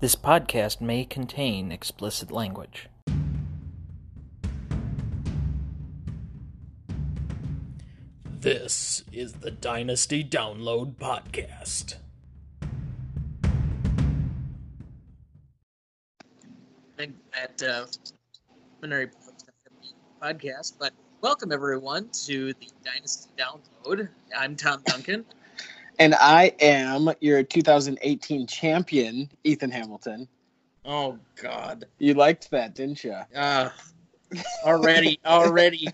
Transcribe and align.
This 0.00 0.14
podcast 0.14 0.80
may 0.80 1.04
contain 1.04 1.72
explicit 1.72 2.30
language. 2.30 2.88
This 8.24 9.02
is 9.10 9.32
the 9.32 9.50
Dynasty 9.50 10.22
Download 10.22 10.94
Podcast. 10.94 11.96
think 16.96 17.14
that 17.32 17.62
uh, 17.68 17.86
preliminary 18.80 19.10
podcast. 20.22 20.74
But 20.78 20.92
welcome 21.22 21.50
everyone 21.50 22.08
to 22.26 22.52
the 22.54 22.68
Dynasty 22.84 23.30
Download. 23.36 24.08
I'm 24.36 24.54
Tom 24.54 24.80
Duncan. 24.84 25.24
And 25.98 26.14
I 26.14 26.52
am 26.60 27.10
your 27.20 27.42
2018 27.42 28.46
champion, 28.46 29.30
Ethan 29.44 29.70
Hamilton. 29.70 30.28
Oh 30.84 31.18
God, 31.42 31.86
You 31.98 32.14
liked 32.14 32.50
that, 32.50 32.74
didn't 32.74 33.02
you? 33.04 33.16
uh, 33.34 33.70
already, 34.64 35.18
already 35.26 35.88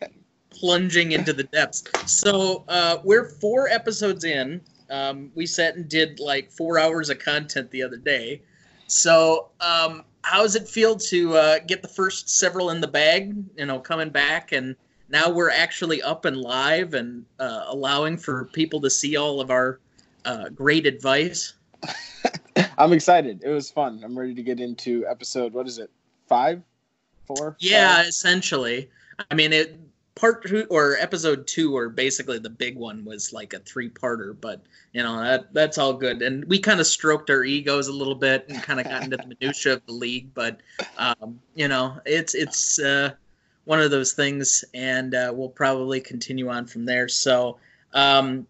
plunging 0.50 1.12
into 1.12 1.32
the 1.32 1.44
depths. 1.44 1.84
So 2.06 2.64
uh, 2.68 2.98
we're 3.02 3.28
four 3.28 3.68
episodes 3.68 4.24
in. 4.24 4.60
Um, 4.90 5.30
we 5.34 5.46
sat 5.46 5.76
and 5.76 5.88
did 5.88 6.20
like 6.20 6.50
four 6.50 6.78
hours 6.78 7.08
of 7.10 7.18
content 7.18 7.70
the 7.70 7.82
other 7.82 7.96
day. 7.96 8.42
So 8.86 9.48
um, 9.60 10.04
how 10.22 10.42
does 10.42 10.54
it 10.54 10.68
feel 10.68 10.96
to 10.96 11.36
uh, 11.36 11.58
get 11.66 11.80
the 11.82 11.88
first 11.88 12.28
several 12.28 12.70
in 12.70 12.80
the 12.80 12.88
bag? 12.88 13.34
You 13.56 13.66
know, 13.66 13.80
coming 13.80 14.10
back 14.10 14.52
and 14.52 14.76
now 15.08 15.30
we're 15.30 15.50
actually 15.50 16.02
up 16.02 16.24
and 16.24 16.36
live 16.36 16.94
and 16.94 17.24
uh, 17.38 17.64
allowing 17.68 18.16
for 18.16 18.44
people 18.46 18.80
to 18.82 18.90
see 18.90 19.16
all 19.16 19.40
of 19.40 19.50
our 19.50 19.80
uh, 20.24 20.48
great 20.48 20.86
advice. 20.86 21.54
I'm 22.78 22.92
excited. 22.92 23.42
It 23.44 23.50
was 23.50 23.70
fun. 23.70 24.02
I'm 24.04 24.18
ready 24.18 24.34
to 24.34 24.42
get 24.42 24.60
into 24.60 25.06
episode, 25.06 25.52
what 25.52 25.66
is 25.66 25.78
it? 25.78 25.90
Five? 26.28 26.62
Four? 27.26 27.56
Yeah, 27.58 27.96
Five? 27.96 28.06
essentially. 28.06 28.90
I 29.30 29.34
mean, 29.34 29.52
it 29.52 29.78
part 30.14 30.46
two 30.46 30.66
or 30.70 30.96
episode 30.98 31.46
two, 31.46 31.76
or 31.76 31.88
basically 31.88 32.38
the 32.38 32.50
big 32.50 32.76
one, 32.76 33.04
was 33.04 33.32
like 33.32 33.52
a 33.52 33.58
three-parter. 33.60 34.36
But 34.40 34.62
you 34.92 35.02
know 35.02 35.20
that 35.22 35.52
that's 35.52 35.78
all 35.78 35.92
good, 35.94 36.22
and 36.22 36.44
we 36.46 36.58
kind 36.58 36.80
of 36.80 36.86
stroked 36.86 37.30
our 37.30 37.44
egos 37.44 37.88
a 37.88 37.92
little 37.92 38.14
bit 38.14 38.46
and 38.48 38.62
kind 38.62 38.80
of 38.80 38.86
got 38.86 39.04
into 39.04 39.16
the 39.16 39.26
minutia 39.26 39.74
of 39.74 39.86
the 39.86 39.92
league. 39.92 40.32
But 40.34 40.60
um, 40.98 41.40
you 41.54 41.68
know, 41.68 42.00
it's 42.04 42.34
it's 42.34 42.78
uh, 42.78 43.12
one 43.64 43.80
of 43.80 43.90
those 43.90 44.12
things, 44.12 44.64
and 44.74 45.14
uh, 45.14 45.32
we'll 45.34 45.48
probably 45.48 46.00
continue 46.00 46.48
on 46.48 46.66
from 46.66 46.84
there. 46.84 47.08
So. 47.08 47.58
Um, 47.92 48.48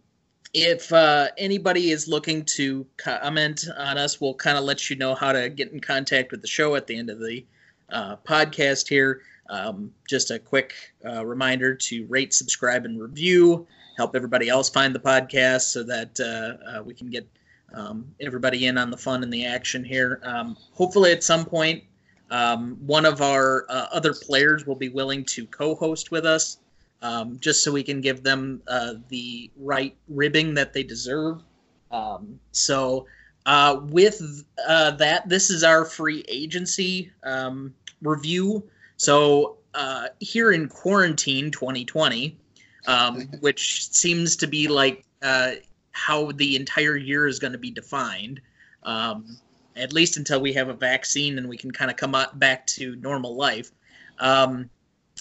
if 0.54 0.92
uh, 0.92 1.28
anybody 1.36 1.90
is 1.90 2.06
looking 2.06 2.44
to 2.44 2.86
comment 2.96 3.66
on 3.76 3.98
us, 3.98 4.20
we'll 4.20 4.34
kind 4.34 4.56
of 4.56 4.62
let 4.64 4.88
you 4.88 4.96
know 4.96 5.14
how 5.14 5.32
to 5.32 5.50
get 5.50 5.72
in 5.72 5.80
contact 5.80 6.30
with 6.30 6.40
the 6.40 6.48
show 6.48 6.76
at 6.76 6.86
the 6.86 6.96
end 6.96 7.10
of 7.10 7.18
the 7.18 7.44
uh, 7.90 8.16
podcast 8.16 8.88
here. 8.88 9.22
Um, 9.50 9.92
just 10.08 10.30
a 10.30 10.38
quick 10.38 10.72
uh, 11.04 11.26
reminder 11.26 11.74
to 11.74 12.06
rate, 12.06 12.32
subscribe, 12.32 12.84
and 12.84 13.00
review. 13.00 13.66
Help 13.96 14.14
everybody 14.16 14.48
else 14.48 14.70
find 14.70 14.94
the 14.94 15.00
podcast 15.00 15.62
so 15.62 15.82
that 15.82 16.18
uh, 16.20 16.78
uh, 16.78 16.82
we 16.82 16.94
can 16.94 17.10
get 17.10 17.28
um, 17.74 18.06
everybody 18.20 18.66
in 18.66 18.78
on 18.78 18.90
the 18.90 18.96
fun 18.96 19.22
and 19.24 19.32
the 19.32 19.44
action 19.44 19.84
here. 19.84 20.20
Um, 20.22 20.56
hopefully, 20.72 21.10
at 21.10 21.24
some 21.24 21.44
point, 21.44 21.82
um, 22.30 22.76
one 22.86 23.04
of 23.04 23.20
our 23.20 23.66
uh, 23.68 23.86
other 23.92 24.14
players 24.14 24.66
will 24.66 24.76
be 24.76 24.88
willing 24.88 25.24
to 25.26 25.46
co-host 25.46 26.10
with 26.10 26.24
us, 26.24 26.58
um, 27.04 27.38
just 27.38 27.62
so 27.62 27.70
we 27.70 27.82
can 27.82 28.00
give 28.00 28.22
them 28.22 28.62
uh, 28.66 28.94
the 29.08 29.50
right 29.58 29.94
ribbing 30.08 30.54
that 30.54 30.72
they 30.72 30.82
deserve. 30.82 31.42
Um, 31.90 32.40
so, 32.50 33.06
uh, 33.44 33.80
with 33.82 34.22
uh, 34.66 34.92
that, 34.92 35.28
this 35.28 35.50
is 35.50 35.62
our 35.62 35.84
free 35.84 36.24
agency 36.28 37.12
um, 37.22 37.74
review. 38.00 38.64
So, 38.96 39.58
uh, 39.74 40.06
here 40.18 40.52
in 40.52 40.66
quarantine 40.66 41.50
2020, 41.50 42.38
um, 42.86 43.20
which 43.40 43.90
seems 43.92 44.36
to 44.36 44.46
be 44.46 44.66
like 44.66 45.04
uh, 45.20 45.52
how 45.92 46.32
the 46.32 46.56
entire 46.56 46.96
year 46.96 47.26
is 47.26 47.38
going 47.38 47.52
to 47.52 47.58
be 47.58 47.70
defined, 47.70 48.40
um, 48.82 49.36
at 49.76 49.92
least 49.92 50.16
until 50.16 50.40
we 50.40 50.54
have 50.54 50.70
a 50.70 50.74
vaccine 50.74 51.36
and 51.36 51.50
we 51.50 51.58
can 51.58 51.70
kind 51.70 51.90
of 51.90 51.98
come 51.98 52.14
out 52.14 52.38
back 52.38 52.66
to 52.68 52.96
normal 52.96 53.36
life. 53.36 53.70
Um, 54.20 54.70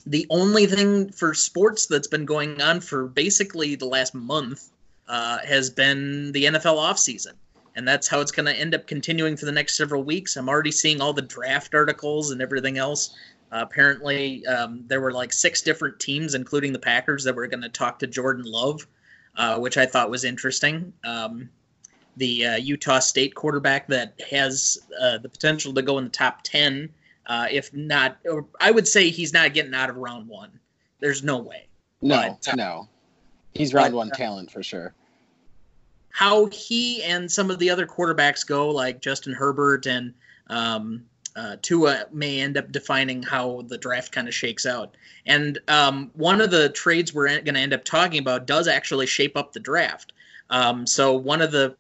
the 0.06 0.26
only 0.30 0.66
thing 0.66 1.12
for 1.12 1.34
sports 1.34 1.86
that's 1.86 2.08
been 2.08 2.26
going 2.26 2.62
on 2.62 2.82
for 2.82 3.08
basically 3.08 3.76
the 3.76 3.86
last 3.86 4.14
month 4.14 4.70
uh, 5.08 5.40
has 5.46 5.70
been 5.70 6.32
the 6.32 6.46
NFL 6.46 6.78
offseason. 6.78 7.34
And 7.76 7.88
that's 7.88 8.08
how 8.08 8.20
it's 8.22 8.32
going 8.32 8.46
to 8.46 8.54
end 8.54 8.76
up 8.76 8.86
continuing 8.86 9.36
for 9.36 9.46
the 9.46 9.52
next 9.52 9.78
several 9.78 10.04
weeks. 10.04 10.36
I'm 10.36 10.50
already 10.50 10.72
seeing 10.72 11.02
all 11.02 11.14
the 11.14 11.24
draft 11.24 11.74
articles 11.74 12.32
and 12.32 12.42
everything 12.42 12.78
else. 12.78 13.16
Uh, 13.52 13.60
apparently, 13.62 14.46
um, 14.46 14.84
there 14.88 15.02
were 15.02 15.12
like 15.12 15.34
six 15.34 15.62
different 15.62 16.00
teams, 16.00 16.36
including 16.36 16.74
the 16.74 16.80
Packers, 16.80 17.24
that 17.24 17.36
were 17.36 17.48
going 17.48 17.62
to 17.62 17.70
talk 17.70 18.00
to 18.00 18.08
Jordan 18.08 18.46
Love, 18.46 18.86
uh, 19.38 19.58
which 19.60 19.78
I 19.78 19.86
thought 19.86 20.10
was 20.10 20.24
interesting. 20.24 20.94
Um, 21.04 21.50
the 22.18 22.46
uh, 22.46 22.56
Utah 22.58 23.00
State 23.00 23.34
quarterback 23.34 23.88
that 23.88 24.20
has 24.30 24.78
uh, 25.00 25.18
the 25.18 25.30
potential 25.30 25.74
to 25.74 25.82
go 25.82 25.98
in 25.98 26.04
the 26.04 26.10
top 26.10 26.42
10 26.44 26.90
uh, 27.26 27.48
if 27.52 27.74
not, 27.74 28.18
or 28.30 28.46
I 28.60 28.72
would 28.72 28.88
say 28.88 29.10
he's 29.10 29.34
not 29.34 29.54
getting 29.54 29.74
out 29.74 29.90
of 29.90 29.98
round 29.98 30.28
one. 30.28 30.60
There's 31.00 31.24
no 31.24 31.38
way. 31.38 31.68
No, 32.02 32.38
But, 32.44 32.54
uh, 32.54 32.56
no. 32.56 32.88
He's 33.54 33.74
round 33.74 33.92
but, 33.92 33.98
one 33.98 34.12
uh, 34.12 34.16
talent 34.16 34.52
for 34.52 34.64
sure. 34.64 34.94
How 36.10 36.46
he 36.48 37.02
and 37.04 37.32
some 37.32 37.50
of 37.50 37.60
the 37.60 37.70
other 37.70 37.88
quarterbacks 37.88 38.46
go, 38.46 38.70
like 38.70 39.02
Justin 39.02 39.34
Herbert 39.34 39.86
and 39.86 40.14
um, 40.48 41.06
uh, 41.36 41.56
Tua, 41.62 42.06
may 42.12 42.40
end 42.40 42.58
up 42.58 42.72
defining 42.72 43.24
how 43.24 43.64
the 43.68 43.78
draft 43.78 44.12
kind 44.12 44.28
of 44.28 44.34
shakes 44.34 44.66
out. 44.66 44.96
And 45.26 45.60
um, 45.68 46.12
one 46.14 46.42
of 46.42 46.52
the 46.52 46.70
trades 46.70 47.14
we're 47.14 47.28
going 47.28 47.56
to 47.56 47.60
end 47.60 47.74
up 47.74 47.84
talking 47.84 48.20
about 48.20 48.46
does 48.46 48.68
actually 48.68 49.08
shape 49.08 49.36
up 49.36 49.54
the 49.54 49.60
draft. 49.60 50.14
Um, 50.50 50.86
so 50.86 51.14
one 51.14 51.42
of 51.42 51.52
the 51.52 51.76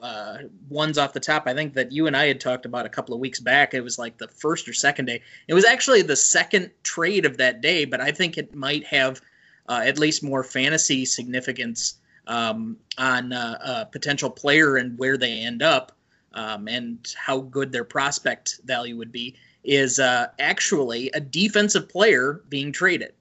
uh, 0.00 0.38
ones 0.68 0.98
off 0.98 1.12
the 1.12 1.20
top, 1.20 1.46
I 1.46 1.54
think 1.54 1.74
that 1.74 1.92
you 1.92 2.06
and 2.06 2.16
I 2.16 2.26
had 2.26 2.40
talked 2.40 2.66
about 2.66 2.86
a 2.86 2.88
couple 2.88 3.14
of 3.14 3.20
weeks 3.20 3.40
back. 3.40 3.74
It 3.74 3.80
was 3.80 3.98
like 3.98 4.18
the 4.18 4.28
first 4.28 4.68
or 4.68 4.72
second 4.72 5.06
day. 5.06 5.22
It 5.48 5.54
was 5.54 5.64
actually 5.64 6.02
the 6.02 6.16
second 6.16 6.70
trade 6.82 7.24
of 7.24 7.36
that 7.38 7.60
day, 7.60 7.84
but 7.84 8.00
I 8.00 8.12
think 8.12 8.38
it 8.38 8.54
might 8.54 8.86
have 8.86 9.20
uh, 9.68 9.82
at 9.84 9.98
least 9.98 10.22
more 10.22 10.44
fantasy 10.44 11.04
significance 11.04 11.94
um, 12.26 12.76
on 12.96 13.32
uh, 13.32 13.58
a 13.64 13.86
potential 13.86 14.30
player 14.30 14.76
and 14.76 14.98
where 14.98 15.16
they 15.16 15.40
end 15.40 15.62
up 15.62 15.92
um, 16.32 16.68
and 16.68 17.14
how 17.16 17.40
good 17.40 17.72
their 17.72 17.84
prospect 17.84 18.60
value 18.64 18.96
would 18.96 19.12
be. 19.12 19.36
Is 19.64 19.98
uh, 19.98 20.28
actually 20.38 21.10
a 21.10 21.20
defensive 21.20 21.88
player 21.88 22.42
being 22.48 22.72
traded. 22.72 23.12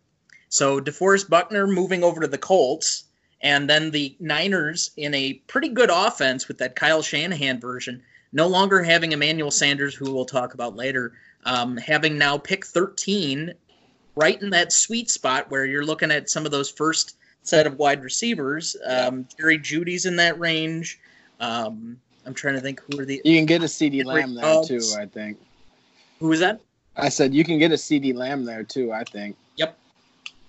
So 0.49 0.79
DeForest 0.79 1.29
Buckner 1.29 1.67
moving 1.67 2.03
over 2.03 2.21
to 2.21 2.27
the 2.27 2.37
Colts 2.37 3.03
and 3.41 3.69
then 3.69 3.91
the 3.91 4.15
Niners 4.19 4.91
in 4.97 5.13
a 5.13 5.33
pretty 5.47 5.69
good 5.69 5.89
offense 5.91 6.47
with 6.47 6.57
that 6.57 6.75
Kyle 6.75 7.01
Shanahan 7.01 7.59
version, 7.59 8.01
no 8.33 8.47
longer 8.47 8.83
having 8.83 9.11
Emmanuel 9.11 9.51
Sanders, 9.51 9.93
who 9.93 10.13
we'll 10.13 10.25
talk 10.25 10.53
about 10.53 10.75
later, 10.75 11.13
um, 11.45 11.77
having 11.77 12.17
now 12.17 12.37
pick 12.37 12.65
13, 12.65 13.53
right 14.15 14.41
in 14.41 14.49
that 14.49 14.71
sweet 14.71 15.09
spot 15.09 15.49
where 15.51 15.65
you're 15.65 15.85
looking 15.85 16.11
at 16.11 16.29
some 16.29 16.45
of 16.45 16.51
those 16.51 16.69
first 16.69 17.17
set 17.43 17.67
of 17.67 17.77
wide 17.77 18.03
receivers. 18.03 18.75
Um, 18.85 19.27
Jerry 19.37 19.59
Jeudy's 19.59 20.05
in 20.05 20.15
that 20.17 20.37
range. 20.39 20.99
Um, 21.39 21.99
I'm 22.25 22.33
trying 22.33 22.55
to 22.55 22.61
think 22.61 22.81
who 22.81 22.99
are 22.99 23.05
the 23.05 23.21
You 23.23 23.37
can 23.37 23.45
get 23.45 23.61
a 23.61 23.65
CeeDee 23.65 24.03
Lamb 24.03 24.35
there 24.35 24.63
too, 24.63 24.81
I 24.99 25.05
think. 25.05 25.37
who 26.19 26.31
is 26.31 26.39
that? 26.39 26.59
I 26.97 27.09
said 27.09 27.33
you 27.33 27.43
can 27.43 27.59
get 27.59 27.71
a 27.71 27.75
CeeDee 27.75 28.15
Lamb 28.15 28.43
there 28.43 28.63
too, 28.63 28.91
I 28.91 29.03
think. 29.03 29.37
Yep. 29.55 29.77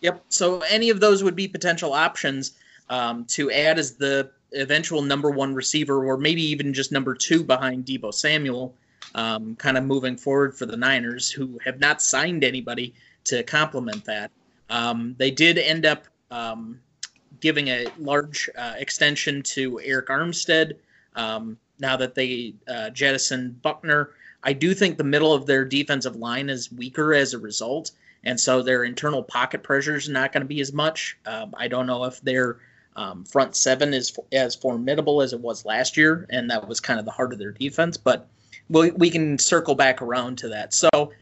Yep. 0.00 0.25
So 0.31 0.60
any 0.62 0.91
of 0.91 1.00
those 1.00 1.22
would 1.22 1.37
be 1.37 1.47
potential 1.47 1.93
options 1.93 2.53
um, 2.91 3.25
to 3.26 3.50
add 3.50 3.78
as 3.78 3.94
the 3.94 4.31
eventual 4.54 5.03
number 5.03 5.31
one 5.31 5.54
receiver, 5.54 6.04
or 6.04 6.16
maybe 6.16 6.43
even 6.43 6.72
just 6.72 6.93
number 6.93 7.15
two 7.15 7.44
behind 7.44 7.84
Deebo 7.84 8.12
Samuel, 8.12 8.75
um, 9.15 9.56
kind 9.56 9.76
of 9.76 9.85
moving 9.85 10.17
forward 10.17 10.56
for 10.56 10.67
the 10.67 10.76
Niners, 10.76 11.31
who 11.31 11.58
have 11.64 11.81
not 11.81 12.02
signed 12.02 12.44
anybody 12.44 12.94
to 13.25 13.43
complement 13.43 14.05
that. 14.06 14.31
Um, 14.70 15.14
they 15.19 15.31
did 15.31 15.58
end 15.58 15.87
up 15.87 16.05
um, 16.31 16.81
giving 17.40 17.69
a 17.69 17.87
large 17.99 18.49
uh, 18.56 18.75
extension 18.76 19.43
to 19.43 19.81
Arik 19.87 20.06
Armstead 20.06 20.75
um, 21.14 21.58
now 21.79 21.96
that 21.96 22.14
they 22.14 22.55
uh, 22.67 22.91
jettisoned 22.91 23.62
Buckner. 23.62 24.11
I 24.43 24.52
do 24.52 24.73
think 24.73 24.96
the 24.96 25.05
middle 25.05 25.32
of 25.32 25.46
their 25.46 25.64
defensive 25.64 26.17
line 26.17 26.49
is 26.49 26.73
weaker 26.73 27.12
as 27.12 27.34
a 27.34 27.38
result 27.38 27.91
and 28.25 28.38
so 28.38 28.62
their 28.62 28.84
internal 28.84 29.23
pocket 29.23 29.62
pressure 29.62 29.96
is 29.96 30.08
not 30.08 30.32
going 30.32 30.43
to 30.43 30.49
be 30.49 30.61
as 30.61 30.73
much. 30.73 31.17
Um, 31.26 31.55
I 31.56 31.69
don't 31.69 31.87
know 31.87 32.05
if 32.05 32.20
their 32.20 32.58
um, 32.99 33.25
front 33.25 33.55
seven 33.55 33.95
is 33.95 34.19
as 34.33 34.55
formidable 34.56 35.23
as 35.23 35.33
it 35.33 35.41
was 35.41 35.65
last 35.65 35.97
year, 35.97 36.27
and 36.31 36.50
that 36.50 36.67
was 36.67 36.81
kind 36.81 36.99
of 36.99 37.05
the 37.05 37.12
heart 37.12 37.33
of 37.33 37.39
their 37.39 37.53
defense. 37.53 37.97
But 37.97 38.29
we, 38.69 38.91
we 38.91 39.09
can 39.09 39.39
circle 39.39 39.75
back 39.75 40.03
around 40.03 40.39
to 40.39 40.49
that. 40.49 40.75
So, 40.75 41.12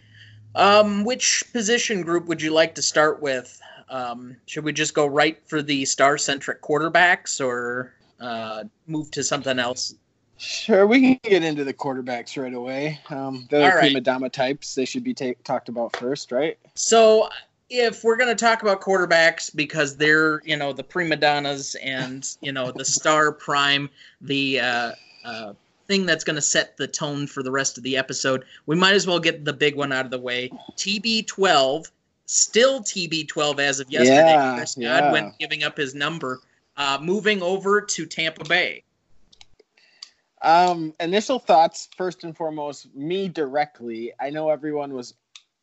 um, 0.55 1.05
which 1.05 1.45
position 1.53 2.03
group 2.03 2.27
would 2.27 2.41
you 2.41 2.51
like 2.51 2.75
to 2.77 2.83
start 2.83 3.21
with? 3.21 3.61
Um, 3.91 4.37
should 4.47 4.65
we 4.65 4.73
just 4.73 4.95
go 4.95 5.07
right 5.07 5.39
for 5.47 5.61
the 5.63 5.85
star 5.85 6.17
centric 6.17 6.63
quarterbacks, 6.63 7.45
or 7.45 7.95
uh, 8.21 8.65
move 8.87 9.11
to 9.13 9.23
something 9.23 9.59
else 9.59 9.95
Sure, 10.39 10.87
we 10.87 11.01
can 11.01 11.21
get 11.23 11.43
into 11.43 11.65
the 11.65 11.73
quarterbacks 11.73 12.41
right 12.41 12.53
away. 12.53 13.01
Um, 13.09 13.47
the 13.51 13.63
All 13.63 13.69
right. 13.69 13.79
prima 13.79 14.01
donna 14.03 14.29
types, 14.29 14.75
they 14.75 14.85
should 14.85 15.03
be 15.03 15.15
ta- 15.15 15.33
talked 15.45 15.69
about 15.71 15.97
first, 15.97 16.31
right? 16.31 16.59
So 16.75 17.31
if 17.69 18.05
we're 18.05 18.17
going 18.17 18.29
to 18.35 18.45
talk 18.45 18.63
about 18.63 18.81
quarterbacks 18.81 19.55
because 19.55 19.97
they're 19.97 20.41
you 20.45 20.57
know 20.57 20.73
the 20.73 20.85
prima 20.85 21.17
donnas 21.17 21.75
and 21.77 22.37
you 22.41 22.53
know 22.53 22.71
the 22.71 22.85
star 22.85 23.33
prime 23.33 23.89
the 24.21 24.61
uh, 24.61 24.93
uh, 25.25 25.53
thing 25.89 26.07
that's 26.07 26.25
going 26.25 26.37
to 26.37 26.43
set 26.43 26.77
the 26.77 26.87
tone 26.87 27.27
for 27.27 27.43
the 27.43 27.51
rest 27.51 27.77
of 27.77 27.85
the 27.85 27.97
episode 27.97 28.45
we 28.67 28.77
might 28.77 28.95
as 28.95 29.07
well 29.07 29.19
get 29.19 29.45
the 29.45 29.53
big 29.53 29.77
one 29.77 29.93
out 29.93 30.05
of 30.05 30.11
the 30.11 30.19
way 30.19 30.51
tb12 30.77 31.91
still 32.27 32.81
tb12 32.81 33.59
as 33.59 33.81
of 33.81 33.91
yesterday 33.91 34.33
Yeah, 34.33 34.55
chris 34.57 34.77
yeah. 34.77 35.31
giving 35.39 35.63
up 35.65 35.77
his 35.77 35.95
number 35.95 36.41
uh, 36.77 36.99
moving 37.01 37.43
over 37.43 37.81
to 37.81 38.07
tampa 38.07 38.45
bay 38.45 38.83
Um, 40.43 40.93
initial 41.01 41.39
thoughts, 41.39 41.89
first 41.97 42.23
and 42.23 42.37
foremost, 42.37 42.95
me 42.95 43.29
directly. 43.29 44.13
I 44.21 44.31
know 44.31 44.51
everyone 44.51 44.93
was 44.93 45.15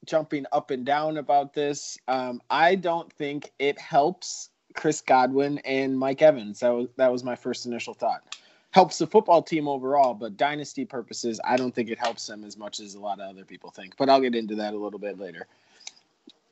jumping 0.06 0.46
up 0.52 0.72
and 0.72 0.86
down 0.86 1.18
about 1.18 1.54
this. 1.54 1.98
Um, 2.08 2.42
I 2.50 2.76
don't 2.76 3.12
think 3.14 3.52
it 3.60 3.80
helps 3.80 4.50
Chris 4.76 5.02
Godwin 5.02 5.60
and 5.60 5.98
Mike 5.98 6.22
Evans. 6.22 6.60
That 6.60 6.70
was 6.70 6.88
that 6.98 7.12
was 7.12 7.24
my 7.24 7.36
first 7.36 7.66
initial 7.66 7.94
thought. 7.94 8.36
Helps 8.72 8.98
the 8.98 9.06
football 9.06 9.44
team 9.44 9.68
overall, 9.68 10.16
but 10.16 10.36
dynasty 10.36 10.84
purposes, 10.84 11.40
I 11.44 11.58
don't 11.58 11.76
think 11.76 11.90
it 11.90 12.00
helps 12.00 12.26
them 12.26 12.44
as 12.44 12.58
much 12.58 12.80
as 12.80 12.96
a 12.96 13.00
lot 13.00 13.20
of 13.20 13.30
other 13.30 13.46
people 13.46 13.70
think. 13.70 13.96
But 13.98 14.10
I'll 14.10 14.20
get 14.20 14.34
into 14.34 14.56
that 14.56 14.74
a 14.74 14.78
little 14.78 15.00
bit 15.00 15.20
later. 15.20 15.48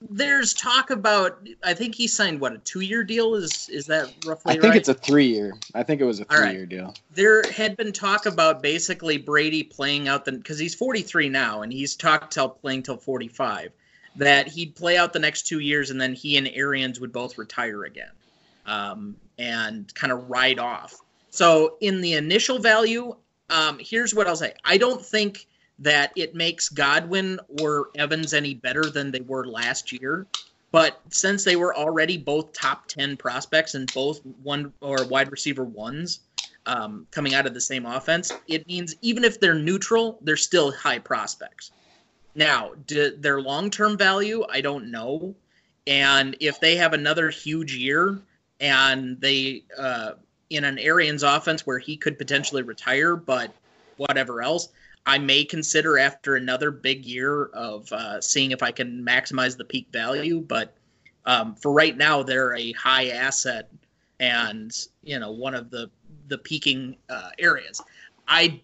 There's 0.10 0.54
talk 0.54 0.90
about 0.90 1.48
i 1.64 1.74
think 1.74 1.94
he 1.94 2.08
signed 2.08 2.40
what 2.40 2.54
a 2.54 2.58
two-year 2.60 3.04
deal 3.04 3.36
is 3.36 3.70
is 3.70 3.86
that 3.86 4.12
roughly 4.26 4.52
I 4.52 4.54
think 4.54 4.64
right? 4.66 4.76
it's 4.76 4.90
a 4.90 4.94
three 4.94 5.28
year. 5.28 5.54
I 5.76 5.84
think 5.84 6.02
it 6.02 6.06
was 6.06 6.20
a 6.20 6.26
All 6.30 6.38
right. 6.40 6.50
three 6.50 6.58
year 6.58 6.66
deal. 6.66 6.96
there 7.14 7.44
had 7.52 7.78
been 7.78 7.92
talk 7.94 8.26
about 8.26 8.62
basically 8.64 9.18
Brady 9.18 9.64
playing 9.64 10.08
out 10.08 10.26
the 10.26 10.32
because 10.32 10.58
he's 10.58 10.74
43 10.76 11.30
now 11.30 11.62
and 11.62 11.72
he's 11.72 11.96
talked 11.96 12.34
till 12.34 12.50
playing 12.50 12.84
till 12.84 12.98
45 12.98 13.72
that 14.16 14.48
he'd 14.48 14.76
play 14.76 14.98
out 14.98 15.14
the 15.14 15.20
next 15.20 15.44
two 15.48 15.60
years 15.60 15.90
and 15.92 16.02
then 16.02 16.14
he 16.14 16.38
and 16.38 16.50
Arians 16.54 17.00
would 17.00 17.12
both 17.12 17.38
retire 17.38 17.84
again 17.84 18.12
um, 18.66 19.16
and 19.38 19.94
kind 19.94 20.12
of 20.12 20.30
ride 20.30 20.60
off. 20.60 21.00
So 21.30 21.78
in 21.80 22.02
the 22.02 22.14
initial 22.14 22.60
value, 22.60 23.16
um, 23.50 23.80
here's 23.80 24.14
what 24.14 24.28
I'll 24.28 24.36
say: 24.36 24.54
I 24.66 24.78
don't 24.78 25.04
think 25.06 25.48
that 25.82 26.12
it 26.16 26.36
makes 26.36 26.70
Godwin 26.70 27.40
or 27.60 27.90
Evans 27.96 28.34
any 28.34 28.54
better 28.54 28.84
than 28.84 29.12
they 29.12 29.22
were 29.22 29.46
last 29.46 29.92
year. 29.92 30.28
But 30.72 31.02
since 31.10 31.44
they 31.44 31.56
were 31.58 31.76
already 31.76 32.18
both 32.18 32.54
top 32.54 32.88
10 32.88 33.18
prospects 33.18 33.74
and 33.74 33.92
both 33.94 34.22
one 34.44 34.72
or 34.80 35.06
wide 35.06 35.32
receiver 35.32 35.66
ones, 35.66 36.22
um, 36.68 37.08
coming 37.12 37.34
out 37.34 37.48
of 37.48 37.54
the 37.54 37.62
same 37.62 37.86
offense, 37.86 38.32
it 38.48 38.66
means 38.68 38.96
even 39.02 39.24
if 39.24 39.40
they're 39.40 39.56
neutral, 39.56 40.20
they're 40.22 40.38
still 40.38 40.72
high 40.72 41.00
prospects. 41.00 41.72
Now, 42.36 42.72
their 42.88 43.42
long 43.42 43.70
term 43.72 43.98
value, 43.98 44.46
I 44.50 44.62
don't 44.62 44.92
know. 44.92 45.36
And 45.88 46.38
if 46.40 46.60
they 46.60 46.76
have 46.76 46.94
another 46.94 47.30
huge 47.32 47.76
year 47.76 48.22
and 48.60 49.20
they, 49.20 49.64
uh, 49.78 50.12
in 50.52 50.64
an 50.64 50.78
Arians 50.78 51.24
offense 51.24 51.66
where 51.66 51.80
he 51.80 51.98
could 51.98 52.18
potentially 52.18 52.62
retire, 52.62 53.16
but 53.16 53.54
whatever 53.98 54.42
else, 54.42 54.70
I 55.06 55.18
may 55.18 55.44
consider 55.44 55.98
after 55.98 56.36
another 56.36 56.72
big 56.72 57.06
year 57.06 57.46
of 57.46 57.92
uh, 57.92 58.22
seeing 58.22 58.52
if 58.52 58.62
I 58.62 58.72
can 58.72 59.04
maximize 59.06 59.58
the 59.58 59.66
peak 59.66 59.88
value. 59.92 60.40
But 60.40 60.76
um, 61.26 61.56
for 61.56 61.72
right 61.72 61.96
now, 61.96 62.24
they're 62.24 62.56
a 62.56 62.72
high 62.74 63.10
asset 63.10 63.70
and 64.20 64.88
you 65.04 65.20
know 65.20 65.32
one 65.32 65.56
of 65.56 65.70
the 65.70 65.90
the 66.28 66.38
peaking 66.38 66.96
uh, 67.10 67.32
areas. 67.40 67.82
I 68.28 68.62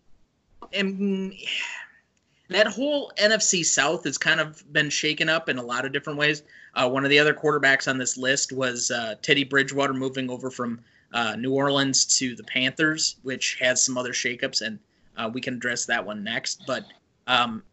am 0.71 1.33
that 2.49 2.67
whole 2.67 3.11
NFC 3.17 3.65
South 3.65 4.05
has 4.05 4.17
kind 4.17 4.39
of 4.39 4.63
been 4.71 4.89
shaken 4.89 5.27
up 5.27 5.49
in 5.49 5.57
a 5.57 5.63
lot 5.63 5.85
of 5.85 5.91
different 5.91 6.17
ways. 6.17 6.43
Uh, 6.75 6.89
one 6.89 7.03
of 7.03 7.09
the 7.09 7.19
other 7.19 7.33
quarterbacks 7.33 7.89
on 7.89 7.97
this 7.97 8.17
list 8.17 8.53
was 8.53 8.91
uh, 8.91 9.15
Teddy 9.21 9.43
Bridgewater 9.43 9.93
moving 9.93 10.29
over 10.29 10.49
from 10.49 10.79
uh, 11.11 11.35
New 11.35 11.53
Orleans 11.53 12.05
to 12.19 12.35
the 12.35 12.43
Panthers, 12.43 13.17
which 13.23 13.57
has 13.59 13.83
some 13.83 13.97
other 13.97 14.13
shakeups, 14.13 14.61
and 14.61 14.79
uh, 15.17 15.29
we 15.31 15.41
can 15.41 15.55
address 15.55 15.85
that 15.85 16.05
one 16.05 16.23
next. 16.23 16.63
But 16.65 16.85
um, 17.27 17.63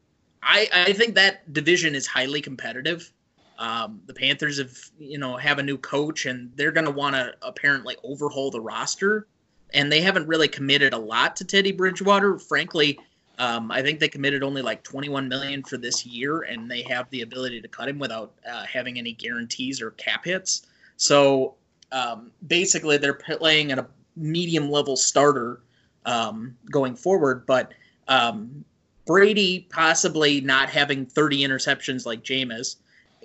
I, 0.43 0.69
I 0.73 0.93
think 0.93 1.15
that 1.15 1.53
division 1.53 1.95
is 1.95 2.07
highly 2.07 2.41
competitive. 2.41 3.13
Um, 3.59 4.01
the 4.07 4.15
Panthers 4.15 4.59
have, 4.59 4.77
you 4.99 5.19
know, 5.19 5.37
have 5.37 5.59
a 5.59 5.63
new 5.63 5.79
coach, 5.79 6.27
and 6.27 6.51
they're 6.57 6.73
going 6.73 6.87
to 6.87 6.91
want 6.91 7.15
to 7.15 7.35
apparently 7.43 7.97
overhaul 8.03 8.51
the 8.51 8.61
roster. 8.61 9.29
And 9.73 9.91
they 9.91 10.01
haven't 10.01 10.27
really 10.27 10.49
committed 10.49 10.93
a 10.93 10.99
lot 10.99 11.37
to 11.37 11.45
Teddy 11.45 11.73
Bridgewater. 11.73 12.39
Frankly, 12.39 12.99
um, 13.39 13.71
I 13.71 13.83
think 13.83 13.99
they 13.99 14.09
committed 14.09 14.43
only 14.43 14.63
like 14.63 14.83
21 14.83 15.29
million 15.29 15.63
for 15.63 15.77
this 15.77 16.07
year, 16.07 16.43
and 16.43 16.71
they 16.71 16.83
have 16.83 17.09
the 17.11 17.23
ability 17.23 17.61
to 17.61 17.69
cut 17.69 17.89
him 17.89 17.99
without 17.99 18.33
uh, 18.51 18.65
having 18.65 18.99
any 18.99 19.13
guarantees 19.13 19.81
or 19.81 19.93
cap 19.93 20.25
hits. 20.25 20.67
So 20.97 21.55
um, 21.91 22.31
basically, 22.47 22.99
they're 22.99 23.15
playing 23.15 23.73
at 23.73 23.79
a 23.79 23.87
medium 24.17 24.71
level 24.71 24.97
starter 24.97 25.61
um, 26.05 26.57
going 26.71 26.95
forward. 26.97 27.47
But 27.47 27.73
um, 28.09 28.65
Brady 29.07 29.67
possibly 29.71 30.41
not 30.41 30.71
having 30.71 31.07
30 31.07 31.41
interceptions 31.41 32.07
like 32.07 32.23
Jameis, 32.23 32.77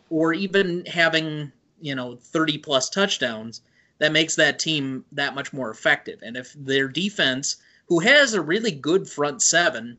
or 0.10 0.34
even 0.34 0.86
having 0.86 1.52
you 1.82 1.96
know 1.96 2.16
30 2.16 2.58
plus 2.60 2.90
touchdowns, 2.90 3.62
that 4.00 4.12
makes 4.12 4.36
that 4.36 4.60
team 4.60 5.06
that 5.12 5.36
much 5.36 5.54
more 5.54 5.70
effective. 5.70 6.20
And 6.22 6.36
if 6.36 6.54
their 6.54 6.88
defense, 6.88 7.58
who 7.88 8.00
has 8.00 8.34
a 8.34 8.42
really 8.42 8.72
good 8.72 9.08
front 9.08 9.42
seven, 9.42 9.98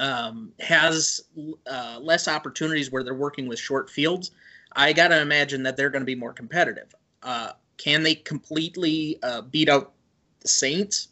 um, 0.00 0.52
has 0.60 1.22
uh, 1.66 1.98
less 2.00 2.28
opportunities 2.28 2.90
where 2.90 3.02
they're 3.02 3.14
working 3.14 3.48
with 3.48 3.58
short 3.58 3.90
fields, 3.90 4.30
I 4.72 4.92
got 4.92 5.08
to 5.08 5.20
imagine 5.20 5.62
that 5.64 5.76
they're 5.76 5.90
going 5.90 6.02
to 6.02 6.06
be 6.06 6.14
more 6.14 6.32
competitive. 6.32 6.94
Uh, 7.22 7.52
can 7.78 8.02
they 8.02 8.14
completely 8.14 9.18
uh, 9.22 9.42
beat 9.42 9.68
out 9.68 9.92
the 10.40 10.48
Saints? 10.48 11.08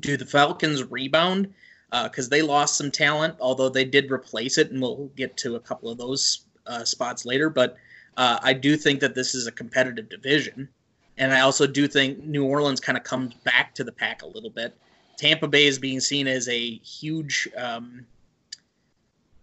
Do 0.00 0.16
the 0.16 0.26
Falcons 0.26 0.84
rebound? 0.84 1.52
Because 1.90 2.28
they 2.28 2.42
lost 2.42 2.76
some 2.76 2.90
talent, 2.90 3.36
although 3.40 3.70
they 3.70 3.84
did 3.84 4.10
replace 4.10 4.58
it, 4.58 4.70
and 4.70 4.80
we'll 4.80 5.10
get 5.16 5.36
to 5.38 5.56
a 5.56 5.60
couple 5.60 5.90
of 5.90 5.96
those 5.96 6.44
uh, 6.66 6.84
spots 6.84 7.24
later. 7.24 7.48
But 7.48 7.76
uh, 8.16 8.38
I 8.42 8.52
do 8.52 8.76
think 8.76 9.00
that 9.00 9.14
this 9.14 9.34
is 9.34 9.46
a 9.46 9.52
competitive 9.52 10.08
division. 10.08 10.68
And 11.16 11.32
I 11.32 11.40
also 11.40 11.66
do 11.66 11.88
think 11.88 12.24
New 12.24 12.44
Orleans 12.44 12.80
kind 12.80 12.98
of 12.98 13.04
comes 13.04 13.34
back 13.44 13.74
to 13.76 13.84
the 13.84 13.92
pack 13.92 14.22
a 14.22 14.26
little 14.26 14.50
bit. 14.50 14.76
Tampa 15.16 15.48
Bay 15.48 15.66
is 15.66 15.78
being 15.78 16.00
seen 16.00 16.28
as 16.28 16.48
a 16.48 16.76
huge 16.78 17.48
um, 17.56 18.06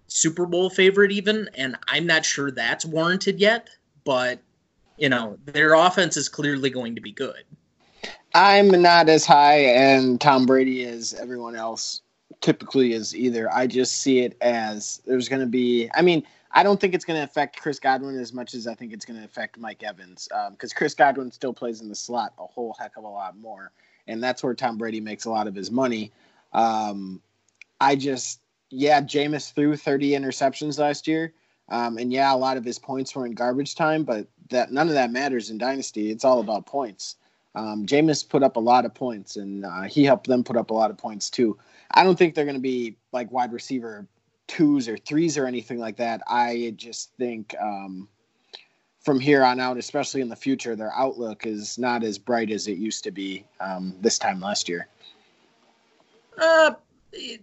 Super 0.07 0.45
Bowl 0.45 0.69
favorite, 0.69 1.11
even, 1.11 1.49
and 1.55 1.75
I'm 1.87 2.05
not 2.05 2.23
sure 2.23 2.49
that's 2.51 2.85
warranted 2.85 3.39
yet. 3.39 3.69
But 4.05 4.39
you 4.97 5.09
know, 5.09 5.37
their 5.45 5.73
offense 5.73 6.15
is 6.15 6.29
clearly 6.29 6.69
going 6.69 6.95
to 6.95 7.01
be 7.01 7.11
good. 7.11 7.43
I'm 8.37 8.67
not 8.67 9.07
as 9.07 9.25
high 9.25 9.59
and 9.59 10.19
Tom 10.19 10.45
Brady 10.45 10.83
as 10.83 11.13
everyone 11.13 11.55
else 11.55 12.01
typically 12.41 12.91
is 12.91 13.15
either. 13.15 13.49
I 13.49 13.65
just 13.65 14.01
see 14.01 14.19
it 14.19 14.35
as 14.41 15.01
there's 15.05 15.29
going 15.29 15.39
to 15.39 15.47
be. 15.47 15.89
I 15.95 16.01
mean, 16.01 16.21
I 16.51 16.61
don't 16.61 16.77
think 16.77 16.93
it's 16.93 17.05
going 17.05 17.17
to 17.17 17.23
affect 17.23 17.61
Chris 17.61 17.79
Godwin 17.79 18.19
as 18.19 18.33
much 18.33 18.53
as 18.53 18.67
I 18.67 18.75
think 18.75 18.91
it's 18.91 19.05
going 19.05 19.17
to 19.17 19.25
affect 19.25 19.57
Mike 19.57 19.83
Evans 19.83 20.27
because 20.51 20.73
Chris 20.73 20.93
Godwin 20.93 21.31
still 21.31 21.53
plays 21.53 21.79
in 21.79 21.87
the 21.87 21.95
slot 21.95 22.33
a 22.37 22.45
whole 22.45 22.75
heck 22.77 22.97
of 22.97 23.05
a 23.05 23.07
lot 23.07 23.37
more, 23.37 23.71
and 24.05 24.21
that's 24.21 24.43
where 24.43 24.53
Tom 24.53 24.77
Brady 24.77 24.99
makes 24.99 25.23
a 25.23 25.29
lot 25.29 25.47
of 25.47 25.55
his 25.55 25.71
money. 25.71 26.11
Um, 26.51 27.21
I 27.79 27.95
just, 27.95 28.41
yeah, 28.69 28.99
Jameis 28.99 29.53
threw 29.53 29.77
30 29.77 30.09
interceptions 30.09 30.77
last 30.77 31.07
year. 31.07 31.33
Um, 31.69 31.97
and 31.97 32.11
yeah, 32.11 32.33
a 32.33 32.35
lot 32.35 32.57
of 32.57 32.65
his 32.65 32.79
points 32.79 33.15
were 33.15 33.25
in 33.25 33.31
garbage 33.31 33.75
time, 33.75 34.03
but 34.03 34.27
that 34.49 34.73
none 34.73 34.89
of 34.89 34.95
that 34.95 35.09
matters 35.09 35.49
in 35.49 35.57
Dynasty. 35.57 36.11
It's 36.11 36.25
all 36.25 36.41
about 36.41 36.65
points. 36.65 37.15
Um, 37.55 37.85
Jameis 37.85 38.27
put 38.27 38.43
up 38.43 38.57
a 38.57 38.59
lot 38.59 38.85
of 38.85 38.93
points, 38.93 39.37
and 39.37 39.65
uh, 39.65 39.83
he 39.83 40.03
helped 40.03 40.27
them 40.27 40.43
put 40.43 40.57
up 40.57 40.69
a 40.69 40.73
lot 40.73 40.91
of 40.91 40.97
points 40.97 41.29
too. 41.29 41.57
I 41.91 42.03
don't 42.03 42.17
think 42.17 42.35
they're 42.35 42.45
going 42.45 42.55
to 42.55 42.61
be 42.61 42.97
like 43.11 43.31
wide 43.31 43.53
receiver 43.53 44.07
twos 44.47 44.87
or 44.87 44.97
threes 44.97 45.37
or 45.37 45.45
anything 45.45 45.79
like 45.79 45.97
that. 45.97 46.21
I 46.27 46.73
just 46.75 47.11
think 47.17 47.55
um, 47.59 48.07
from 48.99 49.19
here 49.19 49.43
on 49.43 49.59
out, 49.59 49.77
especially 49.77 50.21
in 50.21 50.29
the 50.29 50.35
future, 50.35 50.75
their 50.75 50.93
outlook 50.93 51.45
is 51.45 51.77
not 51.77 52.03
as 52.03 52.17
bright 52.17 52.51
as 52.51 52.67
it 52.67 52.77
used 52.77 53.03
to 53.03 53.11
be 53.11 53.45
um, 53.59 53.95
this 54.01 54.19
time 54.19 54.39
last 54.39 54.67
year. 54.67 54.87
Uh, 56.37 56.73
it, 57.13 57.41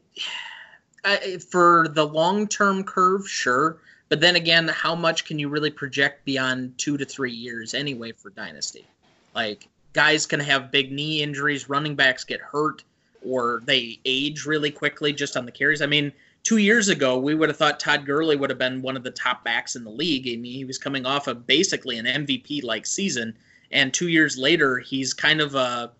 I, 1.04 1.38
for 1.38 1.88
the 1.88 2.04
long 2.04 2.46
term 2.46 2.84
curve, 2.84 3.28
sure. 3.28 3.78
But 4.08 4.20
then 4.20 4.36
again, 4.36 4.68
how 4.68 4.94
much 4.94 5.24
can 5.24 5.38
you 5.38 5.48
really 5.48 5.70
project 5.70 6.24
beyond 6.24 6.76
two 6.76 6.98
to 6.98 7.04
three 7.04 7.32
years 7.32 7.72
anyway 7.72 8.12
for 8.12 8.30
Dynasty? 8.30 8.86
Like, 9.34 9.68
guys 9.92 10.26
can 10.26 10.40
have 10.40 10.70
big 10.70 10.92
knee 10.92 11.22
injuries, 11.22 11.68
running 11.68 11.94
backs 11.94 12.24
get 12.24 12.40
hurt, 12.40 12.84
or 13.24 13.62
they 13.64 13.98
age 14.04 14.46
really 14.46 14.70
quickly 14.70 15.12
just 15.12 15.36
on 15.36 15.44
the 15.44 15.52
carries. 15.52 15.82
I 15.82 15.86
mean, 15.86 16.12
two 16.42 16.58
years 16.58 16.88
ago, 16.88 17.18
we 17.18 17.34
would 17.34 17.48
have 17.48 17.58
thought 17.58 17.80
Todd 17.80 18.04
Gurley 18.04 18.36
would 18.36 18.50
have 18.50 18.58
been 18.58 18.82
one 18.82 18.96
of 18.96 19.02
the 19.02 19.10
top 19.10 19.44
backs 19.44 19.76
in 19.76 19.84
the 19.84 19.90
league. 19.90 20.26
I 20.26 20.36
mean, 20.36 20.52
he 20.52 20.64
was 20.64 20.78
coming 20.78 21.06
off 21.06 21.26
of 21.26 21.46
basically 21.46 21.98
an 21.98 22.06
MVP 22.06 22.62
like 22.64 22.86
season. 22.86 23.36
And 23.70 23.92
two 23.92 24.08
years 24.08 24.36
later, 24.36 24.78
he's 24.78 25.14
kind 25.14 25.40
of 25.40 25.54
a. 25.54 25.92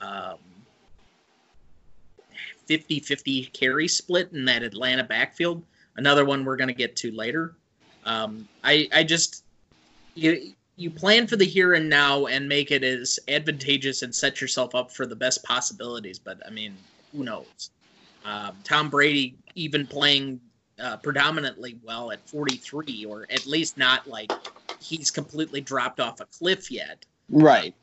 Um, 0.00 0.38
50 2.70 3.00
50 3.00 3.46
carry 3.46 3.88
split 3.88 4.30
in 4.32 4.44
that 4.44 4.62
Atlanta 4.62 5.02
backfield. 5.02 5.64
Another 5.96 6.24
one 6.24 6.44
we're 6.44 6.54
going 6.54 6.68
to 6.68 6.74
get 6.74 6.94
to 6.96 7.10
later. 7.10 7.56
Um, 8.04 8.48
I, 8.62 8.88
I 8.94 9.02
just, 9.02 9.42
you, 10.14 10.54
you 10.80 10.90
plan 10.90 11.26
for 11.26 11.36
the 11.36 11.44
here 11.44 11.74
and 11.74 11.90
now 11.90 12.24
and 12.24 12.48
make 12.48 12.70
it 12.70 12.82
as 12.82 13.20
advantageous 13.28 14.00
and 14.00 14.14
set 14.14 14.40
yourself 14.40 14.74
up 14.74 14.90
for 14.90 15.04
the 15.04 15.14
best 15.14 15.44
possibilities. 15.44 16.18
But 16.18 16.40
I 16.46 16.50
mean, 16.50 16.74
who 17.12 17.22
knows? 17.22 17.70
Um, 18.24 18.56
Tom 18.64 18.88
Brady, 18.88 19.36
even 19.54 19.86
playing 19.86 20.40
uh, 20.80 20.96
predominantly 20.96 21.78
well 21.82 22.10
at 22.12 22.26
43, 22.26 23.04
or 23.04 23.26
at 23.28 23.46
least 23.46 23.76
not 23.76 24.06
like 24.06 24.32
he's 24.80 25.10
completely 25.10 25.60
dropped 25.60 26.00
off 26.00 26.20
a 26.20 26.24
cliff 26.24 26.70
yet. 26.70 27.04
Right. 27.28 27.74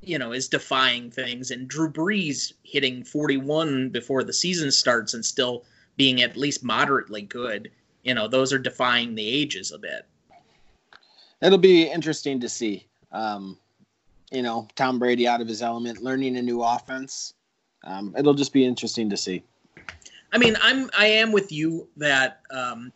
You 0.00 0.18
know, 0.18 0.30
is 0.30 0.48
defying 0.48 1.10
things, 1.10 1.50
and 1.50 1.66
Drew 1.66 1.90
Brees 1.90 2.52
hitting 2.62 3.02
41 3.02 3.88
before 3.88 4.22
the 4.22 4.32
season 4.32 4.70
starts 4.70 5.12
and 5.12 5.26
still 5.26 5.64
being 5.96 6.22
at 6.22 6.36
least 6.36 6.62
moderately 6.62 7.22
good. 7.22 7.72
You 8.04 8.14
know, 8.14 8.28
those 8.28 8.52
are 8.52 8.60
defying 8.60 9.16
the 9.16 9.26
ages 9.26 9.72
a 9.72 9.78
bit. 9.78 10.06
It'll 11.40 11.58
be 11.58 11.84
interesting 11.84 12.40
to 12.40 12.48
see. 12.48 12.86
Um, 13.12 13.58
you 14.30 14.42
know, 14.42 14.68
Tom 14.74 14.98
Brady 14.98 15.26
out 15.26 15.40
of 15.40 15.48
his 15.48 15.62
element, 15.62 16.02
learning 16.02 16.36
a 16.36 16.42
new 16.42 16.62
offense. 16.62 17.34
Um, 17.84 18.14
it'll 18.18 18.34
just 18.34 18.52
be 18.52 18.64
interesting 18.64 19.08
to 19.10 19.16
see. 19.16 19.42
I 20.32 20.38
mean, 20.38 20.56
I'm 20.60 20.90
I 20.96 21.06
am 21.06 21.32
with 21.32 21.50
you 21.50 21.88
that 21.96 22.40
um, 22.50 22.92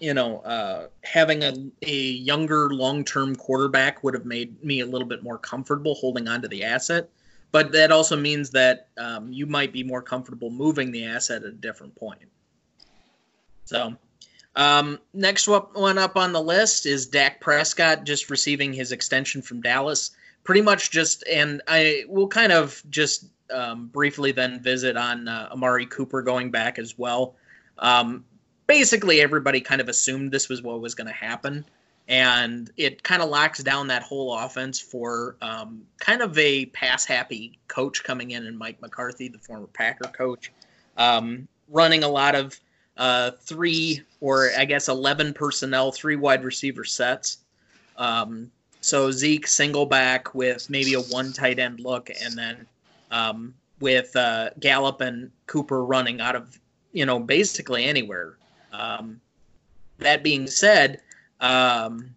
you 0.00 0.14
know 0.14 0.38
uh, 0.40 0.88
having 1.04 1.42
a 1.42 1.54
a 1.82 1.94
younger 1.94 2.70
long 2.70 3.04
term 3.04 3.36
quarterback 3.36 4.02
would 4.02 4.14
have 4.14 4.24
made 4.24 4.62
me 4.64 4.80
a 4.80 4.86
little 4.86 5.06
bit 5.06 5.22
more 5.22 5.38
comfortable 5.38 5.94
holding 5.94 6.26
on 6.26 6.42
to 6.42 6.48
the 6.48 6.64
asset, 6.64 7.08
but 7.52 7.70
that 7.72 7.92
also 7.92 8.16
means 8.16 8.50
that 8.50 8.88
um, 8.98 9.32
you 9.32 9.46
might 9.46 9.72
be 9.72 9.84
more 9.84 10.02
comfortable 10.02 10.50
moving 10.50 10.90
the 10.90 11.04
asset 11.04 11.42
at 11.42 11.48
a 11.48 11.52
different 11.52 11.94
point. 11.94 12.20
So. 13.64 13.96
Um, 14.56 14.98
next 15.14 15.46
one 15.46 15.98
up 15.98 16.16
on 16.16 16.32
the 16.32 16.42
list 16.42 16.86
is 16.86 17.06
Dak 17.06 17.40
Prescott 17.40 18.04
just 18.04 18.30
receiving 18.30 18.72
his 18.72 18.92
extension 18.92 19.42
from 19.42 19.60
Dallas. 19.60 20.10
Pretty 20.42 20.62
much 20.62 20.90
just, 20.90 21.22
and 21.30 21.62
I 21.68 22.04
will 22.08 22.28
kind 22.28 22.52
of 22.52 22.82
just 22.90 23.26
um, 23.52 23.86
briefly 23.88 24.32
then 24.32 24.60
visit 24.60 24.96
on 24.96 25.28
uh, 25.28 25.48
Amari 25.52 25.86
Cooper 25.86 26.22
going 26.22 26.50
back 26.50 26.78
as 26.78 26.98
well. 26.98 27.34
Um, 27.78 28.24
basically, 28.66 29.20
everybody 29.20 29.60
kind 29.60 29.80
of 29.80 29.88
assumed 29.88 30.32
this 30.32 30.48
was 30.48 30.62
what 30.62 30.80
was 30.80 30.94
going 30.94 31.06
to 31.06 31.12
happen, 31.12 31.64
and 32.08 32.70
it 32.76 33.02
kind 33.02 33.22
of 33.22 33.28
locks 33.28 33.62
down 33.62 33.88
that 33.88 34.02
whole 34.02 34.36
offense 34.36 34.80
for 34.80 35.36
um, 35.42 35.82
kind 35.98 36.22
of 36.22 36.36
a 36.38 36.66
pass 36.66 37.04
happy 37.04 37.58
coach 37.68 38.02
coming 38.02 38.32
in, 38.32 38.46
and 38.46 38.58
Mike 38.58 38.80
McCarthy, 38.80 39.28
the 39.28 39.38
former 39.38 39.66
Packer 39.66 40.08
coach, 40.08 40.52
um, 40.96 41.46
running 41.68 42.02
a 42.02 42.08
lot 42.08 42.34
of 42.34 42.58
uh, 43.00 43.30
three 43.40 44.02
or 44.20 44.50
I 44.56 44.66
guess 44.66 44.88
11 44.88 45.32
personnel, 45.32 45.90
three 45.90 46.16
wide 46.16 46.44
receiver 46.44 46.84
sets. 46.84 47.38
Um, 47.96 48.52
so 48.82 49.10
Zeke 49.10 49.46
single 49.46 49.86
back 49.86 50.34
with 50.34 50.68
maybe 50.70 50.94
a 50.94 51.00
one 51.00 51.32
tight 51.32 51.58
end 51.58 51.80
look, 51.80 52.10
and 52.22 52.36
then 52.36 52.66
um, 53.10 53.54
with 53.80 54.14
uh, 54.14 54.50
Gallup 54.60 55.00
and 55.00 55.30
Cooper 55.46 55.84
running 55.84 56.20
out 56.20 56.36
of, 56.36 56.58
you 56.92 57.06
know, 57.06 57.18
basically 57.18 57.86
anywhere. 57.86 58.36
Um, 58.72 59.20
that 59.98 60.22
being 60.22 60.46
said, 60.46 61.00
um, 61.40 62.14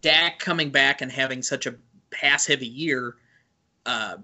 Dak 0.00 0.38
coming 0.38 0.70
back 0.70 1.02
and 1.02 1.12
having 1.12 1.42
such 1.42 1.66
a 1.66 1.74
pass 2.10 2.46
heavy 2.46 2.66
year, 2.66 3.16
uh, 3.84 4.16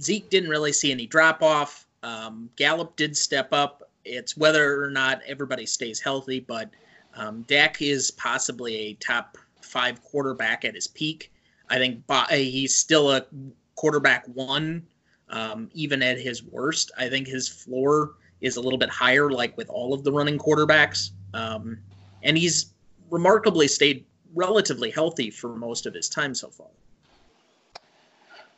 Zeke 0.00 0.28
didn't 0.28 0.50
really 0.50 0.72
see 0.72 0.90
any 0.90 1.06
drop 1.06 1.42
off. 1.42 1.86
Um, 2.02 2.50
Gallup 2.56 2.96
did 2.96 3.16
step 3.16 3.52
up. 3.52 3.87
It's 4.08 4.36
whether 4.36 4.82
or 4.82 4.90
not 4.90 5.20
everybody 5.26 5.66
stays 5.66 6.00
healthy, 6.00 6.40
but 6.40 6.70
um, 7.14 7.42
Dak 7.42 7.82
is 7.82 8.10
possibly 8.12 8.76
a 8.76 8.94
top 8.94 9.36
five 9.60 10.02
quarterback 10.02 10.64
at 10.64 10.74
his 10.74 10.86
peak. 10.86 11.32
I 11.68 11.76
think 11.76 12.02
he's 12.30 12.74
still 12.74 13.12
a 13.12 13.26
quarterback 13.74 14.26
one 14.26 14.86
um, 15.30 15.70
even 15.74 16.02
at 16.02 16.18
his 16.18 16.42
worst. 16.42 16.90
I 16.98 17.08
think 17.08 17.26
his 17.26 17.48
floor 17.48 18.14
is 18.40 18.56
a 18.56 18.60
little 18.60 18.78
bit 18.78 18.88
higher, 18.88 19.30
like 19.30 19.56
with 19.56 19.68
all 19.68 19.92
of 19.92 20.04
the 20.04 20.12
running 20.12 20.38
quarterbacks. 20.38 21.10
Um, 21.34 21.78
and 22.22 22.36
he's 22.36 22.72
remarkably 23.10 23.68
stayed 23.68 24.04
relatively 24.34 24.90
healthy 24.90 25.30
for 25.30 25.56
most 25.56 25.86
of 25.86 25.94
his 25.94 26.08
time 26.08 26.34
so 26.34 26.48
far. 26.48 26.68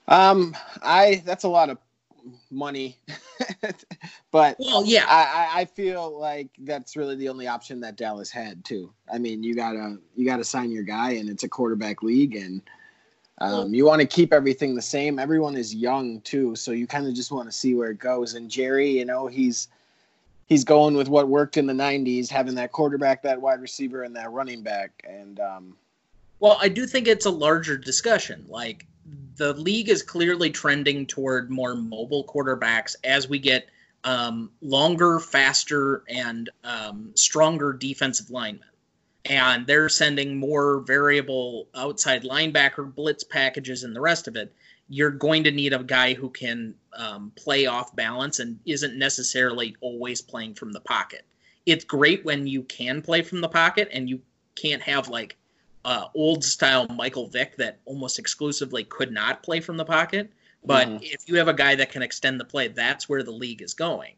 Um, 0.09 0.57
I 0.83 1.23
that's 1.25 1.45
a 1.45 1.49
lot 1.49 1.71
of 1.71 1.79
money, 2.51 2.99
but 4.31 4.57
well, 4.59 4.85
yeah, 4.85 5.05
I, 5.09 5.61
I 5.61 5.65
feel 5.65 6.19
like 6.19 6.49
that's 6.59 6.97
really 6.97 7.17
the 7.17 7.29
only 7.29 7.47
option 7.47 7.81
that 7.81 7.97
Dallas 7.97 8.31
had 8.31 8.65
too. 8.65 8.93
I 9.13 9.19
mean, 9.19 9.43
you 9.43 9.55
gotta 9.55 9.99
you 10.17 10.27
gotta 10.27 10.45
sign 10.45 10.71
your 10.71 10.83
guy, 10.83 11.13
and 11.13 11.29
it's 11.29 11.43
a 11.43 11.49
quarterback 11.49 12.03
league, 12.03 12.37
and 12.37 12.63
um, 13.41 13.73
you 13.73 13.87
want 13.87 14.01
to 14.01 14.07
keep 14.07 14.33
everything 14.33 14.75
the 14.75 14.83
same. 14.83 15.19
Everyone 15.19 15.57
is 15.57 15.75
young 15.75 16.21
too, 16.21 16.55
so 16.55 16.73
you 16.73 16.87
kind 16.87 17.07
of 17.07 17.15
just 17.15 17.33
want 17.33 17.49
to 17.49 17.53
see 17.53 17.75
where 17.75 17.91
it 17.91 17.99
goes. 17.99 18.35
And 18.35 18.51
Jerry, 18.51 18.99
you 18.99 19.07
know, 19.07 19.27
he's 19.27 19.69
he's 20.47 20.65
going 20.65 20.95
with 20.95 21.09
what 21.09 21.29
worked 21.29 21.57
in 21.57 21.67
the 21.67 21.73
'90s, 21.73 22.29
having 22.29 22.55
that 22.57 22.73
quarterback, 22.73 23.23
that 23.23 23.41
wide 23.41 23.63
receiver, 23.63 24.03
and 24.03 24.15
that 24.17 24.31
running 24.31 24.63
back. 24.63 25.03
And 25.09 25.41
um, 25.41 25.77
well, 26.39 26.59
I 26.61 26.69
do 26.69 26.87
think 26.87 27.09
it's 27.09 27.27
a 27.27 27.31
larger 27.31 27.79
discussion. 27.79 28.45
Like 28.49 28.87
the 29.41 29.55
league 29.55 29.89
is 29.89 30.03
clearly 30.03 30.51
trending 30.51 31.07
toward 31.07 31.51
more 31.51 31.75
mobile 31.75 32.25
quarterbacks 32.25 32.95
as 33.05 33.29
we 33.29 33.39
get 33.39 33.69
um, 34.05 34.51
longer, 34.61 35.19
faster, 35.19 36.05
and 36.09 36.51
um, 36.63 37.11
stronger 37.15 37.73
defensive 37.73 38.31
linemen 38.31 38.69
and 39.27 39.67
they're 39.67 39.89
sending 39.89 40.37
more 40.37 40.81
variable 40.81 41.69
outside 41.75 42.23
linebacker 42.23 42.95
blitz 42.95 43.25
packages 43.25 43.85
and 43.85 43.95
the 43.95 44.01
rest 44.01 44.27
of 44.29 44.37
it, 44.37 44.53
you're 44.89 45.11
going 45.11 45.45
to 45.45 45.51
need 45.51 45.73
a 45.73 45.85
guy 45.85 46.15
who 46.15 46.31
can 46.31 46.75
um, 46.95 47.31
play 47.37 47.67
off 47.67 47.95
balance 47.95 48.39
and 48.39 48.59
isn't 48.67 48.99
necessarily 48.99 49.77
always 49.81 50.21
playing 50.21 50.55
from 50.55 50.73
the 50.73 50.81
pocket. 50.81 51.25
It's 51.67 51.85
great 51.85 52.25
when 52.25 52.47
you 52.47 52.63
can 52.65 53.03
play 53.03 53.23
from 53.23 53.41
the 53.41 53.49
pocket 53.49 53.89
and 53.93 54.09
you 54.09 54.21
can't 54.57 54.83
have 54.83 55.09
like 55.09 55.37
uh, 55.85 56.07
old 56.15 56.45
style 56.45 56.87
Michael 56.89 57.27
Vick 57.27 57.57
that 57.57 57.81
almost 57.85 58.19
exclusively 58.19 58.85
could 58.85 59.13
not 59.13 59.43
play 59.43 59.61
from 59.61 59.77
the 59.77 59.85
pocket. 59.85 60.31
But 60.65 60.89
mm-hmm. 60.89 61.03
if 61.03 61.23
you 61.27 61.37
have 61.37 61.49
a 61.49 61.55
guy 61.55 61.75
that 61.75 61.91
can 61.91 62.03
extend 62.03 62.39
the 62.39 62.45
play, 62.45 62.69
that's 62.69 63.09
where 63.09 63.23
the 63.23 63.31
league 63.31 63.63
is 63.63 63.73
going. 63.73 64.15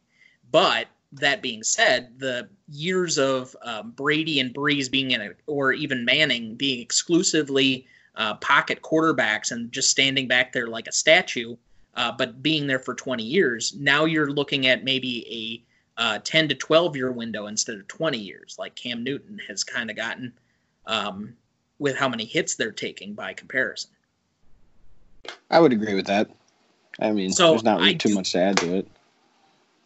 But 0.51 0.89
that 1.13 1.43
being 1.43 1.63
said, 1.63 2.19
the 2.19 2.49
years 2.69 3.19
of 3.19 3.55
um, 3.63 3.93
Brady 3.93 4.41
and 4.41 4.53
Brees 4.53 4.91
being 4.91 5.13
in 5.13 5.21
a, 5.21 5.31
or 5.47 5.73
even 5.73 6.05
Manning 6.05 6.57
being 6.57 6.81
exclusively 6.81 7.87
uh, 8.17 8.35
pocket 8.35 8.83
quarterbacks 8.83 9.53
and 9.53 9.71
just 9.71 9.91
standing 9.91 10.27
back 10.27 10.53
there 10.53 10.67
like 10.67 10.89
a 10.89 10.93
statue, 10.93 11.57
uh, 11.95 12.11
but 12.11 12.43
being 12.43 12.67
there 12.67 12.79
for 12.79 12.95
20 12.95 13.23
years, 13.23 13.75
now 13.79 14.05
you're 14.05 14.33
looking 14.33 14.67
at 14.67 14.85
maybe 14.85 15.65
a 15.97 16.01
uh, 16.01 16.19
10 16.25 16.49
to 16.49 16.55
12 16.55 16.97
year 16.97 17.13
window 17.13 17.47
instead 17.47 17.77
of 17.77 17.87
20 17.89 18.19
years, 18.19 18.57
like 18.59 18.75
Cam 18.75 19.05
Newton 19.05 19.39
has 19.47 19.63
kind 19.63 19.91
of 19.91 19.97
gotten 19.97 20.33
um, 20.87 21.35
with 21.83 21.97
how 21.97 22.09
many 22.09 22.25
hits 22.25 22.55
they're 22.55 22.71
taking 22.71 23.13
by 23.13 23.35
comparison. 23.35 23.91
I 25.51 25.59
would 25.59 25.73
agree 25.73 25.95
with 25.95 26.07
that. 26.07 26.31
I 27.01 27.11
mean, 27.11 27.33
so 27.33 27.51
there's 27.51 27.65
not 27.65 27.81
really 27.81 27.97
too 27.97 28.11
do, 28.11 28.15
much 28.15 28.33
to 28.33 28.39
add 28.39 28.57
to 28.59 28.77
it. 28.77 28.89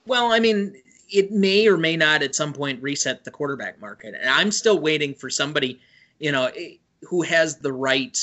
Well, 0.05 0.31
I 0.31 0.38
mean, 0.38 0.76
it 1.09 1.33
may 1.33 1.67
or 1.67 1.79
may 1.79 1.97
not 1.97 2.23
at 2.23 2.35
some 2.35 2.53
point 2.53 2.83
reset 2.83 3.25
the 3.25 3.31
quarterback 3.31 3.81
market. 3.81 4.15
And 4.15 4.29
I'm 4.29 4.50
still 4.50 4.79
waiting 4.79 5.15
for 5.15 5.31
somebody, 5.31 5.81
you 6.19 6.33
know, 6.33 6.50
eh, 6.55 6.75
who 7.00 7.23
has 7.23 7.57
the 7.57 7.73
right 7.73 8.17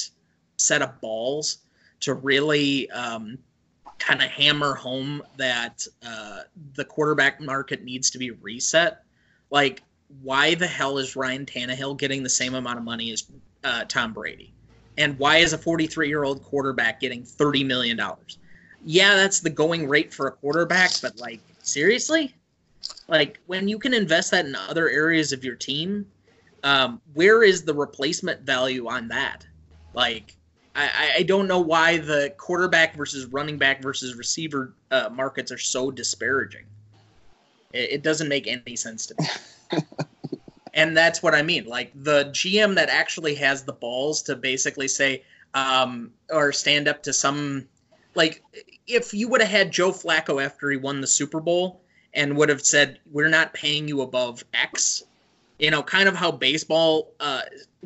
set 0.58 0.84
of 0.84 1.02
balls 1.02 1.58
to 2.02 2.14
really 2.14 2.90
um, 2.92 3.40
kind 3.98 4.22
of 4.22 4.30
hammer 4.30 4.76
home 4.76 5.24
that 5.38 5.88
uh, 6.06 6.42
the 6.76 6.86
quarterback 6.86 7.42
market 7.42 7.84
needs 7.84 8.12
to 8.12 8.20
be 8.20 8.30
reset. 8.30 9.04
Like, 9.50 9.82
why 10.22 10.54
the 10.54 10.68
hell 10.68 11.00
is 11.00 11.16
Ryan 11.16 11.48
Tannehill 11.48 11.98
getting 11.98 12.22
the 12.22 12.30
same 12.30 12.54
amount 12.54 12.78
of 12.78 12.84
money 12.84 13.12
as 13.12 13.24
uh, 13.64 13.86
Tom 13.86 14.14
Brady? 14.14 14.54
And 14.98 15.18
why 15.18 15.38
is 15.38 15.54
a 15.54 15.58
43 15.58 16.08
year 16.08 16.24
old 16.24 16.44
quarterback 16.44 17.00
getting 17.00 17.24
$30 17.24 17.66
million? 17.66 18.00
Yeah, 18.86 19.16
that's 19.16 19.40
the 19.40 19.50
going 19.50 19.88
rate 19.88 20.14
for 20.14 20.28
a 20.28 20.32
quarterback, 20.32 20.92
but 21.02 21.20
like, 21.20 21.40
seriously? 21.62 22.36
Like 23.08 23.40
when 23.48 23.68
you 23.68 23.80
can 23.80 23.94
invest 23.94 24.32
that 24.32 24.46
in 24.46 24.56
other 24.56 24.90
areas 24.90 25.32
of 25.32 25.44
your 25.44 25.56
team, 25.56 26.06
um, 26.64 27.02
where 27.14 27.44
is 27.44 27.64
the 27.64 27.74
replacement 27.74 28.42
value 28.42 28.88
on 28.88 29.08
that? 29.10 29.46
Like, 29.94 30.36
I, 30.76 31.12
I 31.18 31.24
don't 31.24 31.48
know 31.48 31.60
why 31.60 31.98
the 31.98 32.34
quarterback 32.38 32.96
versus 32.96 33.28
running 33.28 33.58
back 33.58 33.82
versus 33.82 34.16
receiver 34.16 34.74
uh, 34.90 35.10
markets 35.12 35.52
are 35.52 35.58
so 35.58 35.92
disparaging. 35.92 36.66
It, 37.74 37.92
it 37.92 38.04
doesn't 38.04 38.28
make 38.28 38.48
any 38.48 38.76
sense 38.76 39.06
to 39.08 39.16
me. 39.20 39.80
and 40.74 40.98
that's 40.98 41.22
what 41.22 41.36
I 41.36 41.42
mean. 41.42 41.66
Like 41.66 41.92
the 41.96 42.26
GM 42.26 42.76
that 42.76 42.90
actually 42.90 43.36
has 43.36 43.64
the 43.64 43.74
balls 43.74 44.24
to 44.24 44.36
basically 44.36 44.88
say 44.88 45.24
um, 45.54 46.12
or 46.32 46.52
stand 46.52 46.88
up 46.88 47.04
to 47.04 47.14
some 47.14 47.68
like 48.16 48.44
if 48.88 49.14
you 49.14 49.28
would 49.28 49.42
have 49.42 49.50
had 49.50 49.72
Joe 49.72 49.92
Flacco 49.92 50.44
after 50.44 50.70
he 50.70 50.78
won 50.78 51.02
the 51.02 51.08
Super 51.08 51.40
Bowl 51.40 51.82
and 52.14 52.38
would 52.38 52.50
have 52.50 52.66
said, 52.66 53.00
"We're 53.12 53.30
not 53.30 53.54
paying 53.54 53.88
you 53.88 54.02
above 54.02 54.44
X," 54.54 55.04
you 55.60 55.72
know, 55.72 55.82
kind 55.84 56.10
of 56.10 56.16
how 56.16 56.32
baseball 56.32 57.12
uh, 57.20 57.42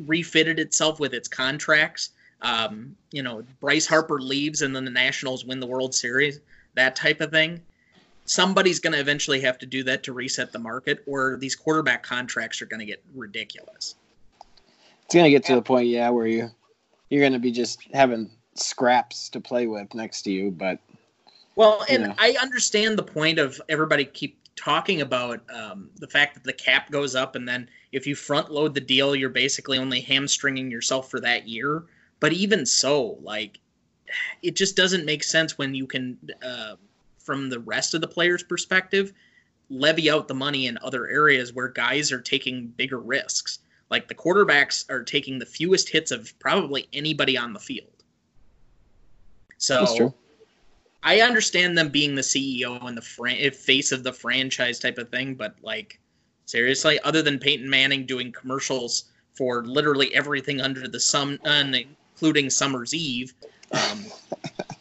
refitted 0.06 0.58
itself 0.58 1.00
with 1.00 1.14
its 1.14 1.28
contracts. 1.28 2.10
Um, 2.42 2.96
you 3.10 3.22
know, 3.22 3.42
Bryce 3.60 3.86
Harper 3.86 4.20
leaves 4.20 4.62
and 4.62 4.74
then 4.74 4.84
the 4.84 4.90
Nationals 4.90 5.44
win 5.44 5.60
the 5.60 5.66
World 5.66 5.94
Series, 5.94 6.40
that 6.74 6.94
type 6.94 7.20
of 7.20 7.30
thing. 7.30 7.60
Somebody's 8.30 8.78
going 8.78 8.92
to 8.92 9.00
eventually 9.00 9.40
have 9.40 9.58
to 9.58 9.66
do 9.66 9.82
that 9.84 10.02
to 10.04 10.12
reset 10.12 10.52
the 10.52 10.58
market, 10.58 11.02
or 11.06 11.36
these 11.38 11.54
quarterback 11.56 12.02
contracts 12.02 12.60
are 12.62 12.66
going 12.66 12.80
to 12.80 12.86
get 12.86 13.02
ridiculous. 13.14 13.96
It's 15.08 15.14
gonna 15.14 15.30
get 15.30 15.42
to 15.46 15.54
the 15.54 15.62
point, 15.62 15.88
yeah, 15.88 16.10
where 16.10 16.26
you 16.26 16.50
you're 17.08 17.22
gonna 17.22 17.38
be 17.38 17.50
just 17.50 17.80
having 17.94 18.30
scraps 18.52 19.30
to 19.30 19.40
play 19.40 19.66
with 19.66 19.94
next 19.94 20.20
to 20.22 20.30
you. 20.30 20.50
But 20.50 20.80
Well, 21.56 21.82
and 21.88 22.02
Yeah. 22.02 22.14
I 22.18 22.36
understand 22.42 22.98
the 22.98 23.02
point 23.02 23.38
of 23.38 23.58
everybody 23.70 24.04
keep 24.04 24.38
talking 24.54 25.00
about 25.00 25.40
um, 25.50 25.88
the 25.96 26.08
fact 26.08 26.34
that 26.34 26.44
the 26.44 26.52
cap 26.52 26.90
goes 26.90 27.14
up, 27.14 27.36
and 27.36 27.48
then 27.48 27.70
if 27.90 28.06
you 28.06 28.14
front 28.14 28.52
load 28.52 28.74
the 28.74 28.82
deal, 28.82 29.16
you're 29.16 29.30
basically 29.30 29.78
only 29.78 30.02
hamstringing 30.02 30.70
yourself 30.70 31.10
for 31.10 31.20
that 31.20 31.48
year. 31.48 31.84
But 32.20 32.34
even 32.34 32.66
so, 32.66 33.16
like, 33.22 33.60
it 34.42 34.56
just 34.56 34.76
doesn't 34.76 35.06
make 35.06 35.24
sense 35.24 35.56
when 35.56 35.74
you 35.74 35.86
can, 35.86 36.18
uh, 36.42 36.76
from 37.28 37.50
the 37.50 37.58
rest 37.58 37.92
of 37.92 38.00
the 38.00 38.08
players' 38.08 38.42
perspective, 38.42 39.12
levy 39.68 40.10
out 40.10 40.28
the 40.28 40.34
money 40.34 40.66
in 40.66 40.78
other 40.80 41.08
areas 41.08 41.52
where 41.52 41.68
guys 41.68 42.10
are 42.10 42.22
taking 42.22 42.68
bigger 42.68 43.00
risks. 43.00 43.58
Like 43.90 44.08
the 44.08 44.14
quarterbacks 44.14 44.88
are 44.88 45.04
taking 45.04 45.38
the 45.38 45.44
fewest 45.44 45.90
hits 45.90 46.10
of 46.10 46.32
probably 46.38 46.88
anybody 46.94 47.36
on 47.36 47.52
the 47.52 47.60
field. 47.60 48.02
So. 49.58 50.14
I 51.02 51.20
understand 51.20 51.76
them 51.76 51.90
being 51.90 52.14
the 52.14 52.22
CEO 52.22 52.82
and 52.86 52.96
the 52.96 53.02
fran- 53.02 53.50
face 53.52 53.92
of 53.92 54.04
the 54.04 54.12
franchise 54.12 54.78
type 54.78 54.96
of 54.96 55.10
thing, 55.10 55.34
but 55.34 55.54
like 55.62 56.00
seriously, 56.46 56.98
other 57.04 57.22
than 57.22 57.38
Peyton 57.38 57.68
Manning 57.68 58.06
doing 58.06 58.32
commercials 58.32 59.04
for 59.34 59.64
literally 59.64 60.12
everything 60.14 60.60
under 60.60 60.88
the 60.88 60.98
sun, 60.98 61.38
uh, 61.44 61.64
including 62.14 62.50
Summer's 62.50 62.94
Eve, 62.94 63.34
um, 63.72 64.04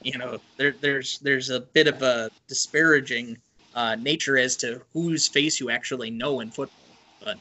you 0.01 0.17
know, 0.17 0.39
there, 0.57 0.75
there's 0.79 1.19
there's 1.19 1.49
a 1.49 1.59
bit 1.59 1.87
of 1.87 2.01
a 2.01 2.29
disparaging 2.47 3.37
uh, 3.75 3.95
nature 3.95 4.37
as 4.37 4.55
to 4.57 4.81
whose 4.93 5.27
face 5.27 5.59
you 5.59 5.69
actually 5.69 6.09
know 6.09 6.39
in 6.39 6.49
football. 6.49 6.77
But 7.23 7.37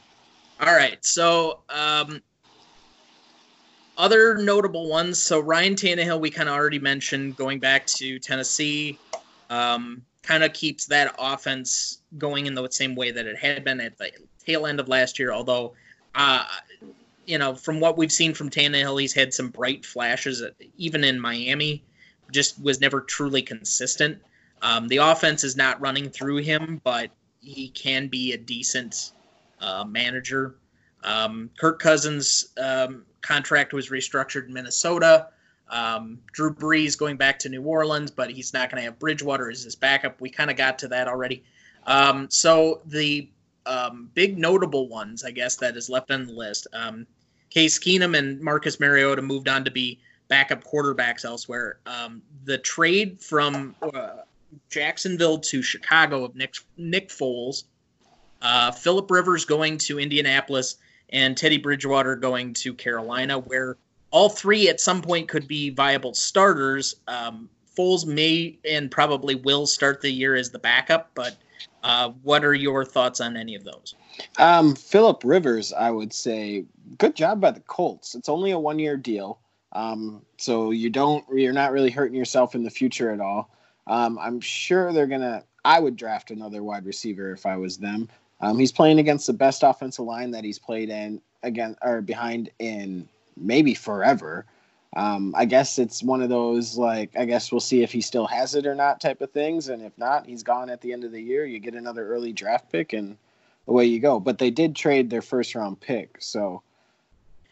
all 0.59 0.75
right, 0.75 1.03
so 1.05 1.59
um, 1.69 2.21
other 3.97 4.37
notable 4.37 4.89
ones. 4.89 5.21
So 5.21 5.39
Ryan 5.39 5.75
Tannehill, 5.75 6.19
we 6.19 6.29
kind 6.29 6.49
of 6.49 6.55
already 6.55 6.79
mentioned, 6.79 7.35
going 7.35 7.59
back 7.59 7.85
to 7.87 8.19
Tennessee, 8.19 8.99
um, 9.49 10.01
kind 10.21 10.43
of 10.43 10.53
keeps 10.53 10.85
that 10.85 11.15
offense 11.17 12.01
going 12.17 12.45
in 12.45 12.53
the 12.53 12.67
same 12.69 12.95
way 12.95 13.11
that 13.11 13.25
it 13.25 13.37
had 13.37 13.63
been 13.63 13.79
at 13.79 13.97
the 13.97 14.11
tail 14.45 14.67
end 14.67 14.79
of 14.79 14.87
last 14.87 15.17
year. 15.17 15.31
Although, 15.31 15.73
uh, 16.15 16.45
you 17.27 17.37
know, 17.37 17.53
from 17.53 17.79
what 17.79 17.97
we've 17.97 18.11
seen 18.11 18.33
from 18.33 18.49
Tannehill, 18.49 18.99
he's 18.99 19.13
had 19.13 19.33
some 19.33 19.49
bright 19.49 19.85
flashes, 19.85 20.41
even 20.77 21.03
in 21.03 21.19
Miami. 21.19 21.83
Just 22.31 22.61
was 22.61 22.81
never 22.81 23.01
truly 23.01 23.41
consistent. 23.41 24.21
Um, 24.61 24.87
the 24.87 24.97
offense 24.97 25.43
is 25.43 25.55
not 25.55 25.79
running 25.79 26.09
through 26.09 26.37
him, 26.37 26.81
but 26.83 27.11
he 27.39 27.69
can 27.69 28.07
be 28.07 28.33
a 28.33 28.37
decent 28.37 29.11
uh, 29.61 29.83
manager. 29.83 30.55
Um, 31.03 31.49
Kirk 31.57 31.79
Cousins' 31.79 32.49
um, 32.57 33.05
contract 33.21 33.73
was 33.73 33.89
restructured 33.89 34.47
in 34.47 34.53
Minnesota. 34.53 35.27
Um, 35.69 36.19
Drew 36.31 36.53
Brees 36.53 36.97
going 36.97 37.17
back 37.17 37.39
to 37.39 37.49
New 37.49 37.61
Orleans, 37.61 38.09
but 38.09 38.29
he's 38.29 38.53
not 38.53 38.69
going 38.69 38.81
to 38.81 38.85
have 38.85 38.99
Bridgewater 38.99 39.49
as 39.49 39.63
his 39.63 39.75
backup. 39.75 40.19
We 40.21 40.29
kind 40.29 40.49
of 40.49 40.57
got 40.57 40.79
to 40.79 40.87
that 40.89 41.07
already. 41.07 41.43
Um, 41.85 42.29
so 42.29 42.81
the 42.85 43.29
um, 43.65 44.09
big 44.13 44.37
notable 44.37 44.87
ones, 44.87 45.23
I 45.23 45.31
guess, 45.31 45.57
that 45.57 45.77
is 45.77 45.89
left 45.89 46.09
on 46.11 46.25
the 46.25 46.33
list. 46.33 46.67
Um, 46.73 47.05
Case 47.49 47.79
Keenum 47.79 48.17
and 48.17 48.39
Marcus 48.41 48.79
Mariota 48.79 49.21
moved 49.21 49.47
on 49.47 49.63
to 49.65 49.71
be 49.71 49.99
backup 50.27 50.63
quarterbacks 50.63 51.25
elsewhere. 51.25 51.79
Um, 51.85 52.21
the 52.45 52.57
trade 52.57 53.21
from 53.21 53.75
uh, 53.81 54.21
Jacksonville 54.69 55.39
to 55.39 55.61
Chicago 55.61 56.23
of 56.23 56.35
Nick, 56.35 56.55
Nick 56.77 57.09
Foles, 57.09 57.63
uh, 58.41 58.71
Philip 58.71 59.09
Rivers 59.09 59.45
going 59.45 59.77
to 59.79 59.99
Indianapolis, 59.99 60.77
and 61.09 61.37
Teddy 61.37 61.57
Bridgewater 61.57 62.15
going 62.15 62.53
to 62.55 62.73
Carolina, 62.73 63.39
where 63.39 63.77
all 64.11 64.29
three 64.29 64.69
at 64.69 64.81
some 64.81 65.01
point 65.01 65.27
could 65.27 65.47
be 65.47 65.69
viable 65.69 66.13
starters. 66.13 66.95
Um, 67.07 67.49
Foles 67.77 68.05
may 68.05 68.57
and 68.65 68.89
probably 68.89 69.35
will 69.35 69.65
start 69.67 70.01
the 70.01 70.11
year 70.11 70.35
as 70.35 70.49
the 70.49 70.59
backup, 70.59 71.11
but 71.13 71.37
uh, 71.83 72.09
what 72.23 72.43
are 72.43 72.53
your 72.53 72.83
thoughts 72.83 73.21
on 73.21 73.37
any 73.37 73.55
of 73.55 73.63
those? 73.63 73.95
Um, 74.37 74.75
Philip 74.75 75.21
Rivers, 75.23 75.73
I 75.73 75.91
would 75.91 76.13
say, 76.13 76.65
good 76.97 77.15
job 77.15 77.39
by 77.39 77.51
the 77.51 77.59
Colts. 77.61 78.15
It's 78.15 78.29
only 78.29 78.51
a 78.51 78.59
one 78.59 78.79
year 78.79 78.97
deal. 78.97 79.39
Um, 79.73 80.21
so 80.37 80.71
you 80.71 80.89
don't, 80.89 81.23
you're 81.33 81.53
not 81.53 81.71
really 81.71 81.91
hurting 81.91 82.17
yourself 82.17 82.55
in 82.55 82.63
the 82.63 82.69
future 82.69 83.11
at 83.11 83.19
all. 83.19 83.51
Um, 83.87 84.19
I'm 84.19 84.41
sure 84.41 84.91
they're 84.91 85.07
gonna. 85.07 85.43
I 85.65 85.79
would 85.79 85.95
draft 85.95 86.31
another 86.31 86.63
wide 86.63 86.85
receiver 86.85 87.31
if 87.31 87.45
I 87.45 87.57
was 87.57 87.77
them. 87.77 88.09
Um, 88.41 88.59
he's 88.59 88.71
playing 88.71 88.99
against 88.99 89.27
the 89.27 89.33
best 89.33 89.63
offensive 89.63 90.05
line 90.05 90.31
that 90.31 90.43
he's 90.43 90.59
played 90.59 90.89
in 90.89 91.21
again 91.43 91.75
or 91.81 92.01
behind 92.01 92.49
in 92.59 93.07
maybe 93.35 93.73
forever. 93.73 94.45
Um, 94.95 95.33
I 95.37 95.45
guess 95.45 95.77
it's 95.79 96.01
one 96.01 96.21
of 96.21 96.29
those 96.29 96.77
like 96.77 97.15
I 97.17 97.25
guess 97.25 97.51
we'll 97.51 97.61
see 97.61 97.83
if 97.83 97.91
he 97.91 98.01
still 98.01 98.25
has 98.27 98.55
it 98.55 98.65
or 98.65 98.73
not 98.73 99.01
type 99.01 99.21
of 99.21 99.31
things, 99.31 99.69
and 99.69 99.81
if 99.81 99.95
not, 99.97 100.25
he's 100.25 100.43
gone 100.43 100.69
at 100.69 100.81
the 100.81 100.93
end 100.93 101.03
of 101.03 101.11
the 101.11 101.21
year. 101.21 101.45
You 101.45 101.59
get 101.59 101.75
another 101.75 102.07
early 102.07 102.33
draft 102.33 102.71
pick, 102.71 102.93
and 102.93 103.17
away 103.67 103.85
you 103.85 103.99
go. 103.99 104.19
But 104.19 104.37
they 104.37 104.49
did 104.49 104.75
trade 104.75 105.09
their 105.09 105.21
first 105.21 105.53
round 105.55 105.79
pick, 105.79 106.15
so 106.19 106.61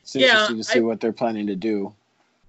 it's 0.02 0.16
Yeah, 0.16 0.28
interesting 0.28 0.58
to 0.58 0.64
see 0.64 0.80
I- 0.80 0.84
what 0.84 1.00
they're 1.02 1.14
planning 1.14 1.48
to 1.48 1.56
do. 1.56 1.94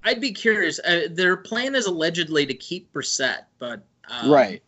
I'd 0.04 0.20
be 0.20 0.30
curious. 0.30 0.78
Uh, 0.78 1.08
their 1.10 1.36
plan 1.36 1.74
is 1.74 1.86
allegedly 1.86 2.46
to 2.46 2.54
keep 2.54 2.92
Brissett, 2.92 3.46
but 3.58 3.82
um, 4.08 4.30
right. 4.30 4.62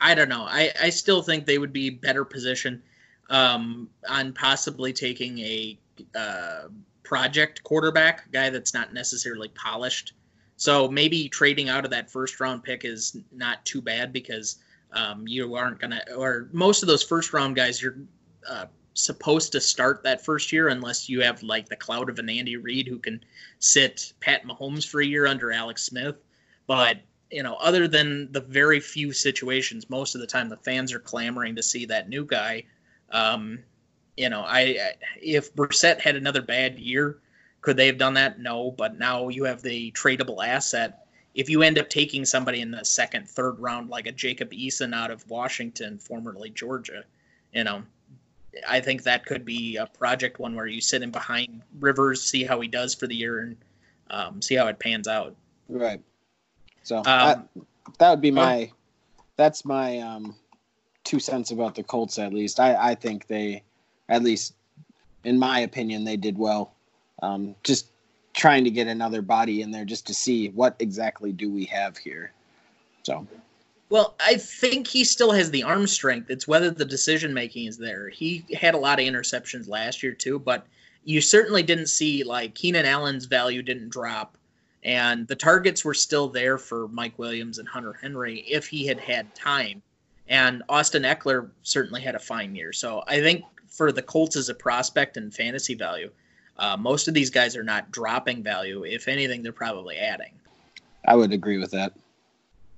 I 0.00 0.14
don't 0.14 0.30
know. 0.30 0.46
I, 0.48 0.72
I 0.82 0.88
still 0.88 1.20
think 1.20 1.44
they 1.44 1.58
would 1.58 1.74
be 1.74 1.90
better 1.90 2.24
positioned 2.24 2.80
um, 3.28 3.90
on 4.08 4.32
possibly 4.32 4.94
taking 4.94 5.38
a 5.40 5.78
uh, 6.14 6.68
project 7.04 7.62
quarterback, 7.62 8.30
guy 8.32 8.50
that's 8.50 8.74
not 8.74 8.92
necessarily 8.92 9.48
polished. 9.48 10.14
So 10.56 10.88
maybe 10.88 11.28
trading 11.28 11.68
out 11.68 11.84
of 11.84 11.90
that 11.90 12.10
first 12.10 12.40
round 12.40 12.64
pick 12.64 12.84
is 12.84 13.16
not 13.32 13.64
too 13.64 13.82
bad 13.82 14.12
because 14.12 14.56
um, 14.92 15.26
you 15.26 15.54
aren't 15.54 15.80
gonna, 15.80 16.00
or 16.16 16.48
most 16.52 16.82
of 16.82 16.88
those 16.88 17.02
first 17.02 17.32
round 17.32 17.56
guys, 17.56 17.82
you're 17.82 17.98
uh, 18.48 18.66
supposed 18.94 19.52
to 19.52 19.60
start 19.60 20.02
that 20.04 20.24
first 20.24 20.52
year 20.52 20.68
unless 20.68 21.08
you 21.08 21.20
have 21.20 21.42
like 21.42 21.68
the 21.68 21.76
cloud 21.76 22.08
of 22.08 22.18
an 22.18 22.28
Andy 22.28 22.56
Reid 22.56 22.86
who 22.86 22.98
can 22.98 23.22
sit 23.58 24.12
Pat 24.20 24.44
Mahomes 24.46 24.88
for 24.88 25.00
a 25.00 25.06
year 25.06 25.26
under 25.26 25.52
Alex 25.52 25.82
Smith. 25.82 26.16
But 26.66 26.98
you 27.30 27.42
know, 27.42 27.54
other 27.56 27.88
than 27.88 28.30
the 28.30 28.40
very 28.40 28.78
few 28.78 29.12
situations, 29.12 29.90
most 29.90 30.14
of 30.14 30.20
the 30.20 30.26
time 30.26 30.48
the 30.48 30.56
fans 30.58 30.92
are 30.92 31.00
clamoring 31.00 31.56
to 31.56 31.62
see 31.62 31.84
that 31.86 32.08
new 32.08 32.24
guy. 32.24 32.64
Um, 33.10 33.58
you 34.16 34.28
know, 34.28 34.42
I, 34.46 34.92
if 35.20 35.54
Brissett 35.54 36.00
had 36.00 36.16
another 36.16 36.42
bad 36.42 36.78
year, 36.78 37.18
could 37.60 37.76
they 37.76 37.86
have 37.86 37.98
done 37.98 38.14
that? 38.14 38.38
No, 38.38 38.70
but 38.70 38.98
now 38.98 39.28
you 39.28 39.44
have 39.44 39.62
the 39.62 39.90
tradable 39.92 40.46
asset. 40.46 41.06
If 41.34 41.48
you 41.48 41.62
end 41.62 41.78
up 41.78 41.88
taking 41.88 42.24
somebody 42.24 42.60
in 42.60 42.70
the 42.70 42.84
second, 42.84 43.28
third 43.28 43.58
round, 43.58 43.90
like 43.90 44.06
a 44.06 44.12
Jacob 44.12 44.52
Eason 44.52 44.94
out 44.94 45.10
of 45.10 45.28
Washington, 45.28 45.98
formerly 45.98 46.50
Georgia, 46.50 47.04
you 47.52 47.64
know, 47.64 47.82
I 48.68 48.80
think 48.80 49.02
that 49.02 49.26
could 49.26 49.44
be 49.44 49.76
a 49.76 49.86
project 49.86 50.38
one 50.38 50.54
where 50.54 50.66
you 50.66 50.80
sit 50.80 51.02
in 51.02 51.10
behind 51.10 51.62
Rivers, 51.80 52.22
see 52.22 52.44
how 52.44 52.60
he 52.60 52.68
does 52.68 52.94
for 52.94 53.08
the 53.08 53.16
year, 53.16 53.40
and 53.40 53.56
um, 54.10 54.42
see 54.42 54.54
how 54.54 54.68
it 54.68 54.78
pans 54.78 55.08
out. 55.08 55.34
Right. 55.68 56.00
So 56.82 56.98
Um, 56.98 57.04
that, 57.04 57.48
that 57.98 58.10
would 58.10 58.20
be 58.20 58.30
my 58.30 58.70
that's 59.36 59.64
my 59.64 59.98
um 59.98 60.36
two 61.02 61.18
cents 61.18 61.50
about 61.50 61.74
the 61.74 61.82
Colts 61.82 62.18
at 62.18 62.32
least. 62.32 62.60
I, 62.60 62.90
I 62.90 62.94
think 62.94 63.26
they 63.26 63.62
at 64.08 64.22
least 64.22 64.54
in 65.24 65.38
my 65.38 65.60
opinion 65.60 66.04
they 66.04 66.16
did 66.16 66.38
well. 66.38 66.74
Um 67.22 67.54
just 67.62 67.88
trying 68.34 68.64
to 68.64 68.70
get 68.70 68.88
another 68.88 69.22
body 69.22 69.62
in 69.62 69.70
there 69.70 69.84
just 69.84 70.06
to 70.08 70.14
see 70.14 70.48
what 70.50 70.74
exactly 70.80 71.32
do 71.32 71.50
we 71.50 71.64
have 71.66 71.96
here. 71.96 72.32
So 73.04 73.26
Well, 73.90 74.14
I 74.18 74.36
think 74.36 74.86
he 74.86 75.04
still 75.04 75.30
has 75.30 75.50
the 75.50 75.62
arm 75.62 75.86
strength. 75.86 76.30
It's 76.30 76.48
whether 76.48 76.70
the 76.70 76.84
decision 76.84 77.32
making 77.32 77.66
is 77.66 77.78
there. 77.78 78.08
He 78.08 78.44
had 78.54 78.74
a 78.74 78.78
lot 78.78 78.98
of 78.98 79.06
interceptions 79.06 79.68
last 79.68 80.02
year 80.02 80.12
too, 80.12 80.38
but 80.38 80.66
you 81.04 81.20
certainly 81.20 81.62
didn't 81.62 81.86
see 81.86 82.24
like 82.24 82.54
Keenan 82.54 82.86
Allen's 82.86 83.26
value 83.26 83.62
didn't 83.62 83.90
drop, 83.90 84.36
and 84.82 85.28
the 85.28 85.36
targets 85.36 85.84
were 85.84 85.94
still 85.94 86.28
there 86.28 86.58
for 86.58 86.88
Mike 86.88 87.18
Williams 87.18 87.58
and 87.58 87.68
Hunter 87.68 87.92
Henry 87.92 88.40
if 88.40 88.66
he 88.66 88.86
had 88.86 88.98
had 88.98 89.34
time. 89.34 89.82
And 90.28 90.62
Austin 90.68 91.02
Ekeler 91.02 91.50
certainly 91.62 92.00
had 92.00 92.14
a 92.14 92.18
fine 92.18 92.54
year. 92.54 92.72
So 92.72 93.04
I 93.06 93.20
think 93.20 93.44
for 93.74 93.90
the 93.90 94.02
Colts 94.02 94.36
as 94.36 94.48
a 94.48 94.54
prospect 94.54 95.16
and 95.16 95.34
fantasy 95.34 95.74
value, 95.74 96.10
uh, 96.58 96.76
most 96.76 97.08
of 97.08 97.14
these 97.14 97.30
guys 97.30 97.56
are 97.56 97.64
not 97.64 97.90
dropping 97.90 98.42
value. 98.42 98.84
If 98.84 99.08
anything, 99.08 99.42
they're 99.42 99.52
probably 99.52 99.96
adding. 99.96 100.32
I 101.06 101.16
would 101.16 101.32
agree 101.32 101.58
with 101.58 101.72
that. 101.72 101.92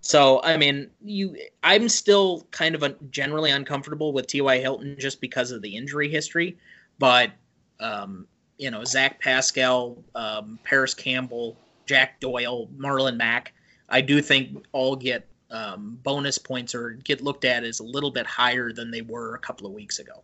So 0.01 0.41
I 0.43 0.57
mean, 0.57 0.89
you, 1.05 1.37
I'm 1.63 1.89
still 1.89 2.47
kind 2.51 2.75
of 2.75 2.83
a, 2.83 2.95
generally 3.11 3.51
uncomfortable 3.51 4.13
with 4.13 4.27
T.Y. 4.27 4.59
Hilton 4.59 4.97
just 4.99 5.21
because 5.21 5.51
of 5.51 5.63
the 5.63 5.77
injury 5.77 6.09
history, 6.09 6.57
but 6.99 7.33
um, 7.81 8.27
you 8.57 8.71
know, 8.71 8.85
Zach 8.85 9.21
Pascal, 9.21 10.03
um, 10.15 10.59
Parris 10.65 10.95
Campbell, 10.95 11.57
Jack 11.85 12.21
Doyle, 12.21 12.69
Marlon 12.79 13.17
Mack, 13.17 13.53
I 13.89 14.01
do 14.01 14.23
think 14.23 14.65
all 14.73 14.97
get 14.97 15.27
um, 15.51 15.99
bonus 16.03 16.39
points 16.39 16.75
or 16.75 16.91
get 17.05 17.21
looked 17.21 17.45
at 17.45 17.65
as 17.65 17.81
a 17.81 17.85
little 17.85 18.11
bit 18.11 18.27
higher 18.27 18.73
than 18.73 18.91
they 18.91 19.03
were 19.03 19.35
a 19.35 19.39
couple 19.39 19.67
of 19.67 19.73
weeks 19.73 19.99
ago. 19.99 20.23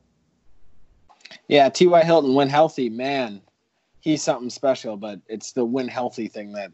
Yeah, 1.49 1.69
T.Y. 1.69 2.03
Hilton, 2.05 2.35
when 2.35 2.49
healthy, 2.49 2.89
man, 2.89 3.41
he's 4.01 4.23
something 4.23 4.51
special. 4.51 4.97
But 4.97 5.21
it's 5.29 5.53
the 5.53 5.65
when 5.65 5.89
healthy 5.89 6.29
thing 6.29 6.53
that 6.53 6.73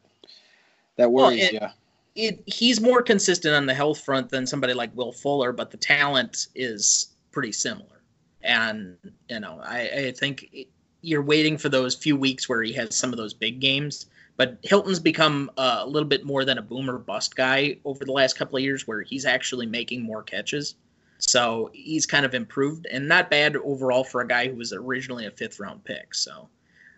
that 0.96 1.10
worries 1.10 1.38
well, 1.38 1.48
it, 1.48 1.52
you. 1.52 1.68
It, 2.14 2.42
he's 2.46 2.80
more 2.80 3.02
consistent 3.02 3.54
on 3.54 3.66
the 3.66 3.74
health 3.74 4.00
front 4.00 4.28
than 4.28 4.46
somebody 4.46 4.74
like 4.74 4.94
Will 4.96 5.12
Fuller, 5.12 5.52
but 5.52 5.70
the 5.70 5.76
talent 5.76 6.48
is 6.54 7.14
pretty 7.30 7.52
similar. 7.52 8.02
And 8.42 8.96
you 9.28 9.40
know, 9.40 9.60
I, 9.62 9.80
I 9.80 10.12
think 10.12 10.66
you're 11.00 11.22
waiting 11.22 11.56
for 11.56 11.68
those 11.68 11.94
few 11.94 12.16
weeks 12.16 12.48
where 12.48 12.62
he 12.62 12.72
has 12.72 12.96
some 12.96 13.12
of 13.12 13.16
those 13.16 13.34
big 13.34 13.60
games. 13.60 14.06
But 14.36 14.58
Hilton's 14.62 15.00
become 15.00 15.50
uh, 15.56 15.80
a 15.80 15.86
little 15.86 16.08
bit 16.08 16.24
more 16.24 16.44
than 16.44 16.58
a 16.58 16.62
boomer 16.62 16.98
bust 16.98 17.34
guy 17.34 17.76
over 17.84 18.04
the 18.04 18.12
last 18.12 18.38
couple 18.38 18.56
of 18.56 18.62
years, 18.62 18.86
where 18.86 19.02
he's 19.02 19.24
actually 19.24 19.66
making 19.66 20.02
more 20.02 20.22
catches. 20.22 20.76
So 21.18 21.70
he's 21.72 22.06
kind 22.06 22.24
of 22.24 22.34
improved 22.34 22.86
and 22.90 23.08
not 23.08 23.30
bad 23.30 23.56
overall 23.56 24.04
for 24.04 24.20
a 24.20 24.28
guy 24.28 24.48
who 24.48 24.56
was 24.56 24.72
originally 24.72 25.26
a 25.26 25.30
fifth 25.30 25.58
round 25.58 25.84
pick. 25.84 26.14
So, 26.14 26.48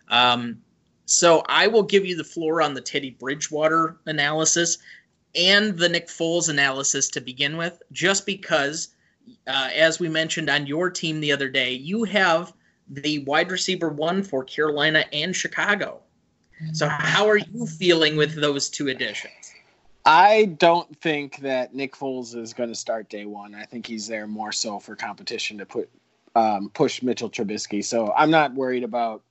um, 0.09 0.61
so 1.05 1.43
I 1.47 1.67
will 1.67 1.83
give 1.83 2.05
you 2.05 2.15
the 2.15 2.23
floor 2.23 2.61
on 2.61 2.73
the 2.73 2.81
Teddy 2.81 3.11
Bridgewater 3.11 3.97
analysis 4.05 4.77
and 5.35 5.77
the 5.77 5.89
Nick 5.89 6.07
Foles 6.07 6.49
analysis 6.49 7.07
to 7.09 7.21
begin 7.21 7.57
with, 7.57 7.81
just 7.91 8.25
because, 8.25 8.89
uh, 9.47 9.69
as 9.73 9.99
we 9.99 10.07
mentioned 10.07 10.49
on 10.49 10.67
your 10.67 10.89
team 10.89 11.19
the 11.19 11.31
other 11.31 11.49
day, 11.49 11.71
you 11.73 12.03
have 12.03 12.53
the 12.87 13.19
wide 13.19 13.49
receiver 13.49 13.89
one 13.89 14.23
for 14.23 14.43
Carolina 14.43 15.05
and 15.13 15.35
Chicago. 15.35 16.01
So, 16.73 16.87
how 16.87 17.27
are 17.27 17.37
you 17.37 17.65
feeling 17.65 18.17
with 18.17 18.35
those 18.35 18.69
two 18.69 18.89
additions? 18.89 19.40
I 20.05 20.45
don't 20.45 20.99
think 20.99 21.37
that 21.39 21.75
Nick 21.75 21.95
Foles 21.95 22.35
is 22.35 22.53
going 22.53 22.69
to 22.69 22.75
start 22.75 23.09
day 23.09 23.25
one. 23.25 23.53
I 23.53 23.65
think 23.65 23.85
he's 23.85 24.07
there 24.07 24.25
more 24.27 24.51
so 24.51 24.79
for 24.79 24.95
competition 24.95 25.57
to 25.59 25.65
put 25.65 25.89
um, 26.35 26.69
push 26.73 27.01
Mitchell 27.01 27.29
Trubisky. 27.29 27.83
So 27.83 28.11
I'm 28.15 28.31
not 28.31 28.53
worried 28.53 28.83
about 28.83 29.21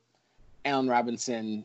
Allen 0.65 0.89
Robinson 0.89 1.65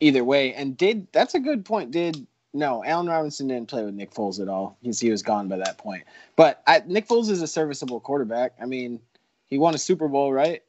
either 0.00 0.24
way. 0.24 0.54
And 0.54 0.76
did 0.76 1.06
that's 1.12 1.34
a 1.34 1.40
good 1.40 1.64
point. 1.64 1.90
Did 1.90 2.26
no 2.54 2.82
Allen 2.84 3.06
Robinson 3.06 3.48
didn't 3.48 3.68
play 3.68 3.84
with 3.84 3.94
Nick 3.94 4.12
Foles 4.14 4.40
at 4.40 4.48
all. 4.48 4.78
He's 4.80 5.00
he 5.00 5.10
was 5.10 5.22
gone 5.22 5.48
by 5.48 5.58
that 5.58 5.76
point. 5.76 6.04
But 6.36 6.62
I, 6.66 6.82
Nick 6.86 7.08
Foles 7.08 7.28
is 7.30 7.42
a 7.42 7.46
serviceable 7.46 8.00
quarterback. 8.00 8.52
I 8.60 8.66
mean, 8.66 9.00
he 9.46 9.58
won 9.58 9.74
a 9.74 9.78
Super 9.78 10.08
Bowl, 10.08 10.32
right? 10.32 10.62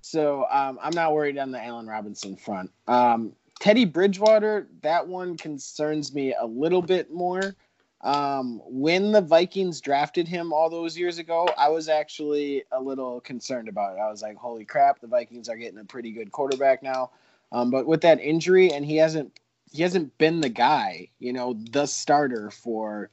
So 0.00 0.46
um, 0.50 0.78
I'm 0.82 0.94
not 0.94 1.12
worried 1.12 1.36
on 1.36 1.50
the 1.50 1.62
Allen 1.62 1.86
Robinson 1.86 2.36
front. 2.36 2.70
Um, 2.86 3.32
Teddy 3.60 3.84
Bridgewater, 3.84 4.68
that 4.82 5.06
one 5.06 5.36
concerns 5.36 6.14
me 6.14 6.34
a 6.38 6.46
little 6.46 6.82
bit 6.82 7.12
more. 7.12 7.54
Um, 8.02 8.62
when 8.64 9.10
the 9.10 9.20
Vikings 9.20 9.80
drafted 9.80 10.28
him 10.28 10.52
all 10.52 10.70
those 10.70 10.96
years 10.96 11.18
ago, 11.18 11.48
I 11.58 11.68
was 11.68 11.88
actually 11.88 12.62
a 12.70 12.80
little 12.80 13.20
concerned 13.20 13.68
about 13.68 13.96
it. 13.96 14.00
I 14.00 14.08
was 14.08 14.22
like, 14.22 14.36
holy 14.36 14.64
crap, 14.64 15.00
the 15.00 15.08
Vikings 15.08 15.48
are 15.48 15.56
getting 15.56 15.80
a 15.80 15.84
pretty 15.84 16.12
good 16.12 16.30
quarterback 16.30 16.82
now. 16.82 17.10
Um, 17.50 17.70
but 17.70 17.86
with 17.86 18.02
that 18.02 18.20
injury, 18.20 18.72
and 18.72 18.84
he 18.84 18.96
hasn't 18.96 19.40
he 19.72 19.82
hasn't 19.82 20.16
been 20.16 20.40
the 20.40 20.48
guy, 20.48 21.08
you 21.18 21.32
know, 21.32 21.58
the 21.72 21.86
starter 21.86 22.50
for 22.50 23.10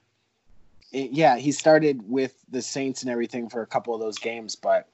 yeah, 0.91 1.37
he 1.37 1.51
started 1.51 2.07
with 2.07 2.35
the 2.49 2.61
Saints 2.61 3.01
and 3.01 3.11
everything 3.11 3.49
for 3.49 3.61
a 3.61 3.67
couple 3.67 3.93
of 3.93 3.99
those 3.99 4.19
games, 4.19 4.55
but 4.55 4.87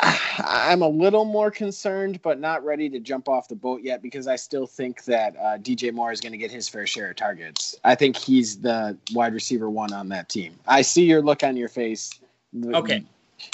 I'm 0.38 0.82
a 0.82 0.88
little 0.88 1.24
more 1.24 1.50
concerned, 1.50 2.20
but 2.22 2.38
not 2.38 2.64
ready 2.64 2.88
to 2.90 3.00
jump 3.00 3.28
off 3.28 3.48
the 3.48 3.54
boat 3.54 3.82
yet 3.82 4.02
because 4.02 4.26
I 4.26 4.36
still 4.36 4.66
think 4.66 5.04
that 5.04 5.36
uh, 5.36 5.58
DJ 5.58 5.92
Moore 5.92 6.12
is 6.12 6.20
going 6.20 6.32
to 6.32 6.38
get 6.38 6.50
his 6.50 6.68
fair 6.68 6.86
share 6.86 7.10
of 7.10 7.16
targets. 7.16 7.76
I 7.84 7.94
think 7.94 8.16
he's 8.16 8.58
the 8.60 8.96
wide 9.12 9.32
receiver 9.32 9.70
one 9.70 9.92
on 9.92 10.08
that 10.10 10.28
team. 10.28 10.54
I 10.66 10.82
see 10.82 11.04
your 11.04 11.22
look 11.22 11.42
on 11.42 11.56
your 11.56 11.68
face. 11.68 12.20
Okay. 12.64 13.04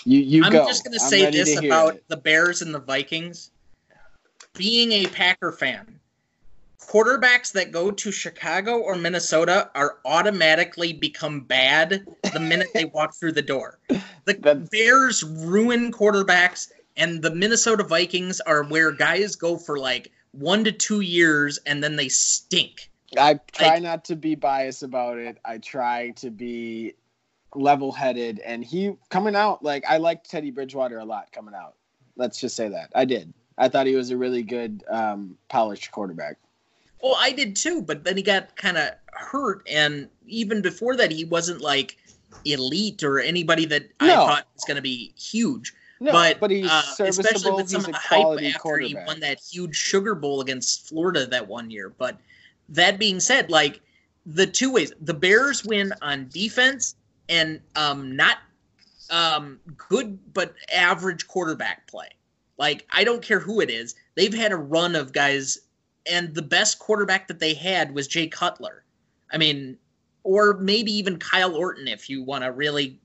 You 0.04 0.20
you 0.20 0.44
I'm 0.44 0.52
go. 0.52 0.66
just 0.66 0.84
going 0.84 0.94
to 0.94 1.00
say 1.00 1.30
this 1.30 1.58
about 1.58 1.96
it. 1.96 2.04
the 2.08 2.16
Bears 2.16 2.62
and 2.62 2.74
the 2.74 2.80
Vikings. 2.80 3.50
Being 4.54 4.92
a 4.92 5.06
Packer 5.06 5.50
fan, 5.50 5.98
quarterbacks 6.88 7.52
that 7.52 7.72
go 7.72 7.90
to 7.90 8.12
Chicago 8.12 8.78
or 8.78 8.96
Minnesota 8.96 9.70
are 9.74 9.98
automatically 10.04 10.92
become 10.92 11.40
bad 11.40 12.06
the 12.32 12.40
minute 12.40 12.68
they 12.74 12.86
walk 12.86 13.14
through 13.18 13.32
the 13.32 13.42
door. 13.42 13.78
The 14.24 14.34
That's... 14.34 14.68
Bears 14.68 15.22
ruin 15.22 15.92
quarterbacks, 15.92 16.70
and 16.96 17.22
the 17.22 17.34
Minnesota 17.34 17.84
Vikings 17.84 18.40
are 18.40 18.64
where 18.64 18.92
guys 18.92 19.36
go 19.36 19.56
for 19.56 19.78
like 19.78 20.10
one 20.32 20.64
to 20.64 20.72
two 20.72 21.00
years 21.00 21.58
and 21.66 21.82
then 21.82 21.96
they 21.96 22.08
stink. 22.08 22.90
I 23.18 23.34
try 23.52 23.74
like, 23.74 23.82
not 23.82 24.04
to 24.06 24.16
be 24.16 24.34
biased 24.34 24.82
about 24.82 25.18
it. 25.18 25.38
I 25.44 25.58
try 25.58 26.10
to 26.16 26.30
be 26.30 26.94
level 27.54 27.92
headed, 27.92 28.40
and 28.40 28.64
he 28.64 28.94
coming 29.10 29.36
out 29.36 29.62
like 29.62 29.84
I 29.88 29.98
liked 29.98 30.30
Teddy 30.30 30.50
Bridgewater 30.50 30.98
a 30.98 31.04
lot 31.04 31.30
coming 31.32 31.54
out. 31.54 31.74
Let's 32.16 32.40
just 32.40 32.56
say 32.56 32.68
that 32.68 32.90
I 32.94 33.04
did. 33.04 33.32
I 33.58 33.68
thought 33.68 33.86
he 33.86 33.94
was 33.94 34.10
a 34.10 34.16
really 34.16 34.42
good 34.42 34.82
um, 34.88 35.36
polished 35.48 35.90
quarterback. 35.92 36.38
Well, 37.02 37.16
I 37.18 37.32
did 37.32 37.56
too, 37.56 37.82
but 37.82 38.04
then 38.04 38.16
he 38.16 38.22
got 38.22 38.54
kind 38.56 38.78
of 38.78 38.90
hurt, 39.12 39.66
and 39.70 40.08
even 40.26 40.62
before 40.62 40.96
that, 40.96 41.10
he 41.10 41.24
wasn't 41.24 41.60
like 41.60 41.98
elite 42.44 43.02
or 43.02 43.18
anybody 43.18 43.64
that 43.66 43.84
no. 44.00 44.06
I 44.06 44.26
thought 44.26 44.46
was 44.54 44.64
going 44.64 44.76
to 44.76 44.82
be 44.82 45.12
huge. 45.16 45.74
No, 46.00 46.12
but, 46.12 46.40
but 46.40 46.50
he's 46.50 46.68
uh, 46.68 46.82
especially 47.00 47.52
with 47.52 47.70
some 47.70 47.84
of 47.84 47.86
the 47.86 47.92
hype 47.92 48.42
after 48.42 48.78
he 48.78 48.96
won 49.06 49.20
that 49.20 49.40
huge 49.40 49.76
Sugar 49.76 50.14
Bowl 50.14 50.40
against 50.40 50.88
Florida 50.88 51.26
that 51.26 51.46
one 51.46 51.70
year. 51.70 51.90
But 51.90 52.18
that 52.68 52.98
being 52.98 53.20
said, 53.20 53.50
like 53.50 53.80
the 54.26 54.46
two 54.46 54.72
ways, 54.72 54.92
the 55.00 55.14
Bears 55.14 55.64
win 55.64 55.92
on 56.02 56.28
defense 56.28 56.96
and 57.28 57.60
um, 57.76 58.16
not 58.16 58.38
um, 59.10 59.60
good 59.76 60.18
but 60.34 60.54
average 60.74 61.28
quarterback 61.28 61.86
play. 61.86 62.08
Like 62.58 62.86
I 62.90 63.04
don't 63.04 63.22
care 63.22 63.38
who 63.38 63.60
it 63.60 63.70
is, 63.70 63.94
they've 64.16 64.34
had 64.34 64.52
a 64.52 64.56
run 64.56 64.96
of 64.96 65.12
guys 65.12 65.58
and 66.10 66.34
the 66.34 66.42
best 66.42 66.78
quarterback 66.78 67.28
that 67.28 67.38
they 67.38 67.54
had 67.54 67.94
was 67.94 68.06
Jay 68.08 68.26
Cutler. 68.26 68.84
I 69.32 69.38
mean, 69.38 69.78
or 70.24 70.54
maybe 70.54 70.92
even 70.92 71.18
Kyle 71.18 71.54
Orton 71.54 71.88
if 71.88 72.08
you 72.08 72.22
want 72.22 72.44
to 72.44 72.52
really 72.52 72.98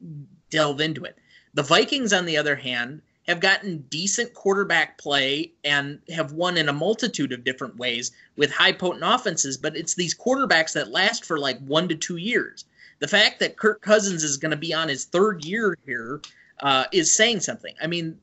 delve 0.50 0.82
into 0.82 1.04
it. 1.04 1.18
The 1.54 1.64
Vikings, 1.64 2.14
on 2.14 2.26
the 2.26 2.38
other 2.38 2.56
hand, 2.56 3.02
have 3.28 3.40
gotten 3.40 3.80
decent 3.90 4.34
quarterback 4.34 4.98
play 4.98 5.52
and 5.64 6.00
have 6.10 6.32
won 6.32 6.58
in 6.58 6.70
a 6.70 6.74
multitude 6.74 7.34
of 7.34 7.44
different 7.44 7.78
ways 7.78 8.12
with 8.38 8.52
high 8.52 8.72
potent 8.72 9.04
offenses, 9.04 9.58
but 9.58 9.76
it's 9.76 9.96
these 9.96 10.16
quarterbacks 10.16 10.74
that 10.74 10.92
last 10.92 11.26
for 11.26 11.38
like 11.38 11.60
one 11.60 11.90
to 11.90 11.96
two 11.96 12.18
years. 12.18 12.66
The 13.00 13.08
fact 13.08 13.40
that 13.40 13.58
Kirk 13.58 13.82
Cousins 13.82 14.24
is 14.24 14.38
going 14.38 14.52
to 14.52 14.58
be 14.58 14.74
on 14.74 14.88
his 14.88 15.06
third 15.06 15.44
year 15.44 15.78
here 15.86 16.22
uh, 16.62 16.86
is 16.92 17.14
saying 17.14 17.42
something. 17.42 17.76
I 17.82 17.88
mean, 17.88 18.20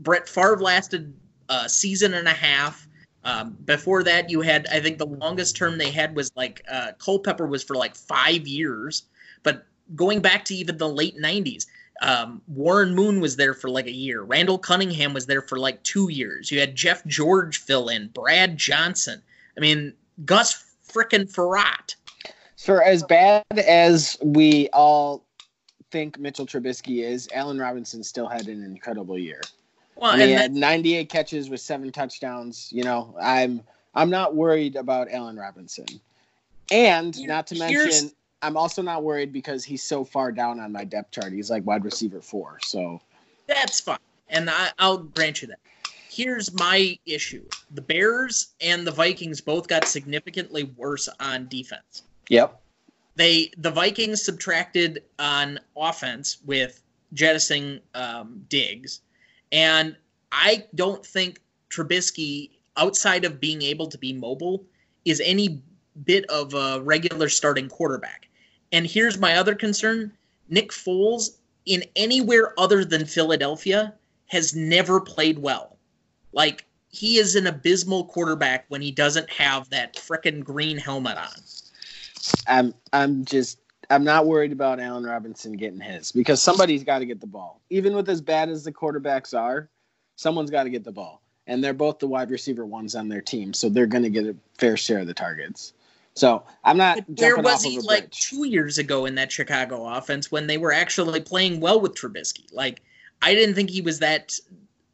Brett 0.00 0.28
Favre 0.28 0.58
lasted 0.58 1.14
a 1.48 1.68
season 1.68 2.14
and 2.14 2.26
a 2.26 2.32
half. 2.32 2.85
Um, 3.26 3.56
before 3.64 4.04
that, 4.04 4.30
you 4.30 4.40
had 4.40 4.68
I 4.68 4.80
think 4.80 4.98
the 4.98 5.06
longest 5.06 5.56
term 5.56 5.78
they 5.78 5.90
had 5.90 6.14
was 6.14 6.30
like 6.36 6.62
uh, 6.70 6.92
Culpepper 6.98 7.48
was 7.48 7.62
for 7.62 7.74
like 7.74 7.96
five 7.96 8.46
years. 8.46 9.02
But 9.42 9.66
going 9.96 10.20
back 10.20 10.44
to 10.46 10.54
even 10.54 10.78
the 10.78 10.88
late 10.88 11.16
'90s, 11.18 11.66
um, 12.02 12.40
Warren 12.46 12.94
Moon 12.94 13.20
was 13.20 13.34
there 13.34 13.52
for 13.52 13.68
like 13.68 13.86
a 13.86 13.92
year. 13.92 14.22
Randall 14.22 14.58
Cunningham 14.58 15.12
was 15.12 15.26
there 15.26 15.42
for 15.42 15.58
like 15.58 15.82
two 15.82 16.08
years. 16.08 16.52
You 16.52 16.60
had 16.60 16.76
Jeff 16.76 17.04
George 17.04 17.58
fill 17.58 17.88
in, 17.88 18.08
Brad 18.08 18.56
Johnson. 18.56 19.20
I 19.56 19.60
mean, 19.60 19.92
Gus 20.24 20.64
frickin' 20.88 21.28
Frerotte. 21.28 21.96
For 22.56 22.80
as 22.80 23.02
bad 23.02 23.44
as 23.50 24.16
we 24.22 24.68
all 24.68 25.26
think 25.90 26.16
Mitchell 26.20 26.46
Trubisky 26.46 27.02
is, 27.02 27.28
Allen 27.34 27.58
Robinson 27.58 28.04
still 28.04 28.28
had 28.28 28.46
an 28.46 28.62
incredible 28.62 29.18
year. 29.18 29.40
Well, 29.96 30.12
and 30.12 30.22
he 30.22 30.32
had 30.32 30.52
98 30.52 31.08
catches 31.08 31.48
with 31.48 31.60
seven 31.60 31.90
touchdowns. 31.90 32.68
You 32.70 32.84
know, 32.84 33.16
I'm 33.20 33.62
I'm 33.94 34.10
not 34.10 34.34
worried 34.34 34.76
about 34.76 35.10
Allen 35.10 35.36
Robinson, 35.36 35.86
and 36.70 37.18
not 37.26 37.46
to 37.48 37.58
mention, 37.58 38.10
I'm 38.42 38.56
also 38.56 38.82
not 38.82 39.02
worried 39.02 39.32
because 39.32 39.64
he's 39.64 39.82
so 39.82 40.04
far 40.04 40.32
down 40.32 40.60
on 40.60 40.70
my 40.70 40.84
depth 40.84 41.12
chart. 41.12 41.32
He's 41.32 41.50
like 41.50 41.64
wide 41.66 41.84
receiver 41.84 42.20
four, 42.20 42.58
so 42.62 43.00
that's 43.46 43.80
fine, 43.80 43.98
and 44.28 44.50
I, 44.50 44.70
I'll 44.78 44.98
grant 44.98 45.40
you 45.40 45.48
that. 45.48 45.60
Here's 46.10 46.52
my 46.52 46.98
issue: 47.06 47.44
the 47.70 47.82
Bears 47.82 48.48
and 48.60 48.86
the 48.86 48.92
Vikings 48.92 49.40
both 49.40 49.66
got 49.66 49.86
significantly 49.86 50.64
worse 50.76 51.08
on 51.20 51.48
defense. 51.48 52.02
Yep. 52.28 52.60
They 53.14 53.50
the 53.56 53.70
Vikings 53.70 54.22
subtracted 54.22 55.04
on 55.18 55.58
offense 55.74 56.36
with 56.44 56.82
jettisoning 57.14 57.80
um, 57.94 58.44
Diggs 58.50 59.00
and 59.56 59.96
I 60.32 60.66
don't 60.74 61.04
think 61.04 61.40
Trubisky, 61.70 62.50
outside 62.76 63.24
of 63.24 63.40
being 63.40 63.62
able 63.62 63.86
to 63.88 63.96
be 63.96 64.12
mobile, 64.12 64.62
is 65.06 65.22
any 65.24 65.62
bit 66.04 66.26
of 66.26 66.52
a 66.52 66.82
regular 66.82 67.30
starting 67.30 67.70
quarterback. 67.70 68.28
And 68.70 68.86
here's 68.86 69.18
my 69.18 69.36
other 69.38 69.54
concern 69.54 70.12
Nick 70.50 70.72
Foles, 70.72 71.38
in 71.64 71.82
anywhere 71.96 72.52
other 72.58 72.84
than 72.84 73.06
Philadelphia, 73.06 73.94
has 74.26 74.54
never 74.54 75.00
played 75.00 75.38
well. 75.38 75.78
Like, 76.32 76.66
he 76.90 77.16
is 77.16 77.34
an 77.34 77.46
abysmal 77.46 78.04
quarterback 78.04 78.66
when 78.68 78.82
he 78.82 78.90
doesn't 78.90 79.30
have 79.30 79.70
that 79.70 79.96
frickin' 79.96 80.44
green 80.44 80.76
helmet 80.76 81.16
on. 81.16 81.42
I'm 82.46 82.74
I'm 82.92 83.24
just 83.24 83.58
I'm 83.90 84.04
not 84.04 84.26
worried 84.26 84.52
about 84.52 84.80
Allen 84.80 85.04
Robinson 85.04 85.52
getting 85.52 85.80
his 85.80 86.12
because 86.12 86.42
somebody's 86.42 86.84
got 86.84 87.00
to 87.00 87.06
get 87.06 87.20
the 87.20 87.26
ball. 87.26 87.60
Even 87.70 87.94
with 87.94 88.08
as 88.08 88.20
bad 88.20 88.48
as 88.48 88.64
the 88.64 88.72
quarterbacks 88.72 89.38
are, 89.38 89.68
someone's 90.16 90.50
got 90.50 90.64
to 90.64 90.70
get 90.70 90.84
the 90.84 90.92
ball. 90.92 91.22
And 91.46 91.62
they're 91.62 91.74
both 91.74 92.00
the 92.00 92.08
wide 92.08 92.30
receiver 92.30 92.66
ones 92.66 92.96
on 92.96 93.08
their 93.08 93.20
team, 93.20 93.54
so 93.54 93.68
they're 93.68 93.86
going 93.86 94.02
to 94.02 94.10
get 94.10 94.26
a 94.26 94.34
fair 94.58 94.76
share 94.76 94.98
of 94.98 95.06
the 95.06 95.14
targets. 95.14 95.74
So 96.14 96.42
I'm 96.64 96.76
not. 96.76 96.96
But 97.06 97.20
where 97.20 97.36
was 97.36 97.62
he 97.62 97.78
like 97.78 98.04
bridge. 98.04 98.28
two 98.30 98.48
years 98.48 98.78
ago 98.78 99.06
in 99.06 99.14
that 99.14 99.30
Chicago 99.30 99.86
offense 99.86 100.32
when 100.32 100.48
they 100.48 100.58
were 100.58 100.72
actually 100.72 101.20
playing 101.20 101.60
well 101.60 101.80
with 101.80 101.94
Trubisky? 101.94 102.52
Like, 102.52 102.82
I 103.22 103.34
didn't 103.34 103.54
think 103.54 103.70
he 103.70 103.80
was 103.80 104.00
that 104.00 104.36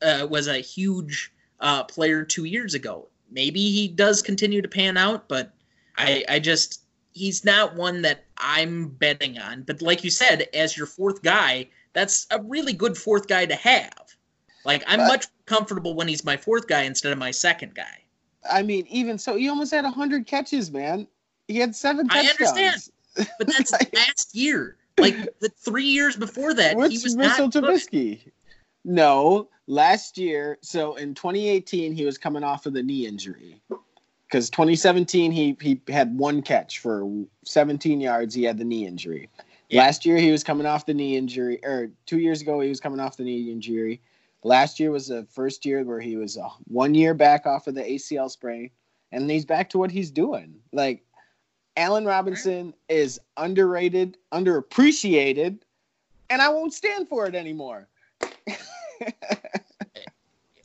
uh, 0.03 0.27
was 0.29 0.49
a 0.49 0.59
huge 0.59 1.33
uh, 1.61 1.85
player 1.85 2.25
two 2.25 2.45
years 2.45 2.75
ago. 2.75 3.09
Maybe 3.31 3.71
he 3.71 3.89
does 3.89 4.21
continue 4.21 4.61
to 4.61 4.69
pan 4.69 4.99
out, 4.99 5.29
but 5.29 5.55
I, 5.97 6.25
I 6.29 6.39
just 6.39 6.82
he's 7.13 7.45
not 7.45 7.75
one 7.77 8.03
that 8.03 8.25
I'm 8.39 8.89
betting 8.89 9.39
on. 9.39 9.63
But 9.63 9.83
like 9.83 10.03
you 10.05 10.11
said, 10.11 10.49
as 10.55 10.77
your 10.77 10.87
fourth 10.87 11.23
guy, 11.23 11.69
that's 11.93 12.27
a 12.31 12.41
really 12.43 12.73
good 12.73 12.97
fourth 12.97 13.29
guy 13.29 13.47
to 13.47 13.55
have. 13.55 14.17
Like 14.65 14.83
I'm 14.87 14.99
But- 15.01 15.09
much 15.09 15.27
comfortable 15.47 15.95
when 15.95 16.09
he's 16.09 16.25
my 16.25 16.37
fourth 16.37 16.67
guy 16.67 16.83
instead 16.83 17.13
of 17.13 17.19
my 17.19 17.31
second 17.31 17.75
guy. 17.75 17.99
I 18.51 18.63
mean, 18.63 18.87
even 18.89 19.19
so, 19.19 19.37
he 19.37 19.49
almost 19.49 19.73
had 19.73 19.85
hundred 19.85 20.27
catches, 20.27 20.71
man. 20.71 21.07
He 21.49 21.59
had 21.59 21.77
seven 21.77 22.09
Touchdowns. 22.09 22.29
I 22.29 22.31
understand. 22.31 23.29
But 23.39 23.47
that's 23.57 23.73
Like- 23.73 23.95
last 23.95 24.35
year. 24.35 24.77
Like 24.99 25.17
the 25.41 25.49
three 25.49 25.87
years 25.87 26.17
before 26.17 26.53
that, 26.55 26.77
he 26.91 26.99
was 26.99 27.17
Mitchell 27.17 27.47
not 27.47 27.53
good. 27.55 27.65
Trubisky? 27.65 28.31
No, 28.85 29.49
last 29.67 30.19
year. 30.19 30.59
So 30.61 30.97
in 30.97 31.15
2018, 31.15 31.93
he 31.95 32.05
was 32.05 32.19
coming 32.19 32.45
off 32.45 32.67
of 32.67 32.75
the 32.75 32.83
knee 32.83 33.07
injury. 33.07 33.63
Because 34.33 34.49
2017, 34.49 35.31
he 35.31 35.59
he 35.61 35.79
had 35.93 36.17
one 36.17 36.41
catch 36.41 36.79
for 36.79 37.07
17 37.45 38.01
yards. 38.01 38.35
He 38.35 38.45
had 38.45 38.57
the 38.57 38.65
knee 38.65 38.87
injury. 38.87 39.29
Yeah. 39.69 39.83
Last 39.83 40.07
year, 40.07 40.17
he 40.17 40.31
was 40.31 40.43
coming 40.43 40.65
off 40.65 40.87
the 40.87 40.95
knee 40.95 41.19
injury, 41.19 41.63
or 41.63 41.91
two 42.07 42.19
years 42.19 42.41
ago, 42.41 42.59
he 42.61 42.71
was 42.71 42.81
coming 42.81 42.99
off 42.99 43.19
the 43.19 43.25
knee 43.25 43.53
injury. 43.53 44.01
Last 44.43 44.81
year 44.81 44.91
was 44.91 45.09
the 45.09 45.27
first 45.31 45.67
year 45.67 45.85
where 45.85 46.01
he 46.01 46.17
was 46.17 46.39
uh, 46.39 46.49
one 46.65 46.95
year 46.95 47.13
back 47.13 47.45
off 47.45 47.67
of 47.67 47.75
the 47.75 47.83
ACL 47.83 48.31
sprain, 48.31 48.71
and 49.13 49.31
he's 49.31 49.45
back 49.45 49.69
to 49.69 49.79
what 49.79 49.91
he's 49.91 50.11
doing. 50.11 50.55
Like 50.73 51.05
Allen 51.77 52.07
Robinson 52.07 52.73
is 52.89 53.21
underrated, 53.37 54.17
underappreciated, 54.33 55.59
and 56.31 56.41
I 56.41 56.49
won't 56.49 56.73
stand 56.73 57.07
for 57.07 57.27
it 57.27 57.35
anymore. 57.35 57.87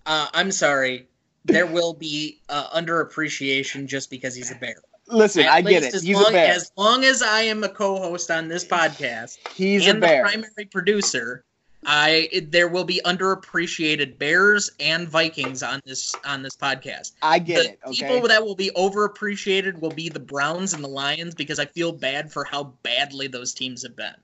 Uh, 0.09 0.25
I'm 0.33 0.53
sorry. 0.53 1.05
There 1.47 1.65
will 1.65 1.93
be 1.93 2.41
uh, 2.49 2.69
underappreciation 2.79 3.87
just 3.87 4.09
because 4.09 4.35
he's 4.35 4.51
a 4.51 4.55
bear. 4.55 4.75
Listen, 5.07 5.43
At 5.43 5.51
I 5.51 5.61
get 5.61 5.83
it. 5.83 5.93
As 5.93 6.03
He's 6.03 6.15
long, 6.15 6.27
a 6.27 6.31
bear. 6.31 6.53
As 6.53 6.71
long 6.77 7.03
as 7.05 7.21
I 7.21 7.41
am 7.41 7.63
a 7.63 7.69
co-host 7.69 8.29
on 8.29 8.47
this 8.49 8.65
podcast 8.65 9.37
He's 9.55 9.87
and 9.87 9.97
a 9.97 10.01
the 10.01 10.07
bear. 10.07 10.23
primary 10.23 10.65
producer, 10.69 11.45
I 11.85 12.27
there 12.49 12.67
will 12.67 12.83
be 12.83 12.99
underappreciated 13.05 14.17
Bears 14.17 14.69
and 14.81 15.07
Vikings 15.07 15.63
on 15.63 15.79
this 15.85 16.13
on 16.25 16.43
this 16.43 16.57
podcast. 16.57 17.13
I 17.21 17.39
get 17.39 17.63
the 17.63 17.69
it. 17.69 17.79
Okay. 17.85 18.13
people 18.13 18.27
that 18.27 18.43
will 18.43 18.55
be 18.55 18.69
overappreciated 18.75 19.79
will 19.79 19.91
be 19.91 20.09
the 20.09 20.19
Browns 20.19 20.73
and 20.73 20.83
the 20.83 20.89
Lions 20.89 21.33
because 21.33 21.59
I 21.59 21.65
feel 21.65 21.93
bad 21.93 22.29
for 22.31 22.43
how 22.43 22.73
badly 22.83 23.27
those 23.27 23.53
teams 23.53 23.83
have 23.83 23.95
been. 23.95 24.15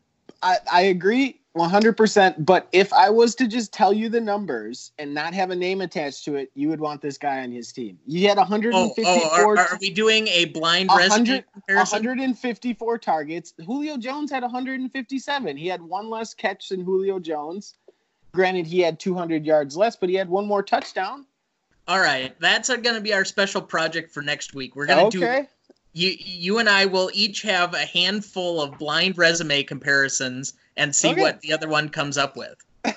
I, 0.43 0.57
I 0.71 0.81
agree 0.81 1.39
100%. 1.55 2.45
But 2.45 2.67
if 2.71 2.91
I 2.93 3.09
was 3.09 3.35
to 3.35 3.47
just 3.47 3.71
tell 3.71 3.93
you 3.93 4.09
the 4.09 4.19
numbers 4.21 4.91
and 4.99 5.13
not 5.13 5.33
have 5.33 5.51
a 5.51 5.55
name 5.55 5.81
attached 5.81 6.25
to 6.25 6.35
it, 6.35 6.51
you 6.55 6.69
would 6.69 6.79
want 6.79 7.01
this 7.01 7.17
guy 7.17 7.41
on 7.43 7.51
his 7.51 7.71
team. 7.71 7.97
You 8.05 8.27
had 8.27 8.37
Oh, 8.37 8.41
154, 8.41 9.05
oh 9.05 9.49
are, 9.49 9.57
are 9.57 9.77
we 9.79 9.89
doing 9.91 10.27
a 10.27 10.45
blind 10.45 10.89
A 10.91 10.95
resume 10.95 11.11
hundred- 11.11 11.45
comparison? 11.53 11.97
154 12.03 12.97
targets. 12.97 13.53
Julio 13.65 13.97
Jones 13.97 14.31
had 14.31 14.43
157. 14.43 15.57
He 15.57 15.67
had 15.67 15.81
one 15.81 16.09
less 16.09 16.33
catch 16.33 16.69
than 16.69 16.83
Julio 16.83 17.19
Jones. 17.19 17.75
Granted, 18.33 18.65
he 18.65 18.79
had 18.79 18.99
200 18.99 19.45
yards 19.45 19.77
less, 19.77 19.95
but 19.95 20.09
he 20.09 20.15
had 20.15 20.27
one 20.27 20.45
more 20.47 20.63
touchdown. 20.63 21.25
All 21.87 21.99
right, 21.99 22.33
that's 22.39 22.69
going 22.69 22.95
to 22.95 23.01
be 23.01 23.13
our 23.13 23.25
special 23.25 23.61
project 23.61 24.11
for 24.11 24.23
next 24.23 24.53
week. 24.55 24.75
We're 24.75 24.85
going 24.87 25.11
to 25.11 25.17
do 25.17 25.23
Okay. 25.23 25.47
You 25.93 26.15
you 26.19 26.59
and 26.59 26.69
I 26.69 26.85
will 26.85 27.09
each 27.13 27.41
have 27.43 27.73
a 27.73 27.85
handful 27.85 28.61
of 28.61 28.77
blind 28.77 29.17
resume 29.17 29.63
comparisons 29.63 30.53
and 30.77 30.95
see 30.95 31.11
Okay. 31.11 31.21
what 31.21 31.41
the 31.41 31.53
other 31.53 31.67
one 31.69 31.89
comes 31.89 32.17
up 32.17 32.35
with. 32.35 32.55
I'm 32.85 32.93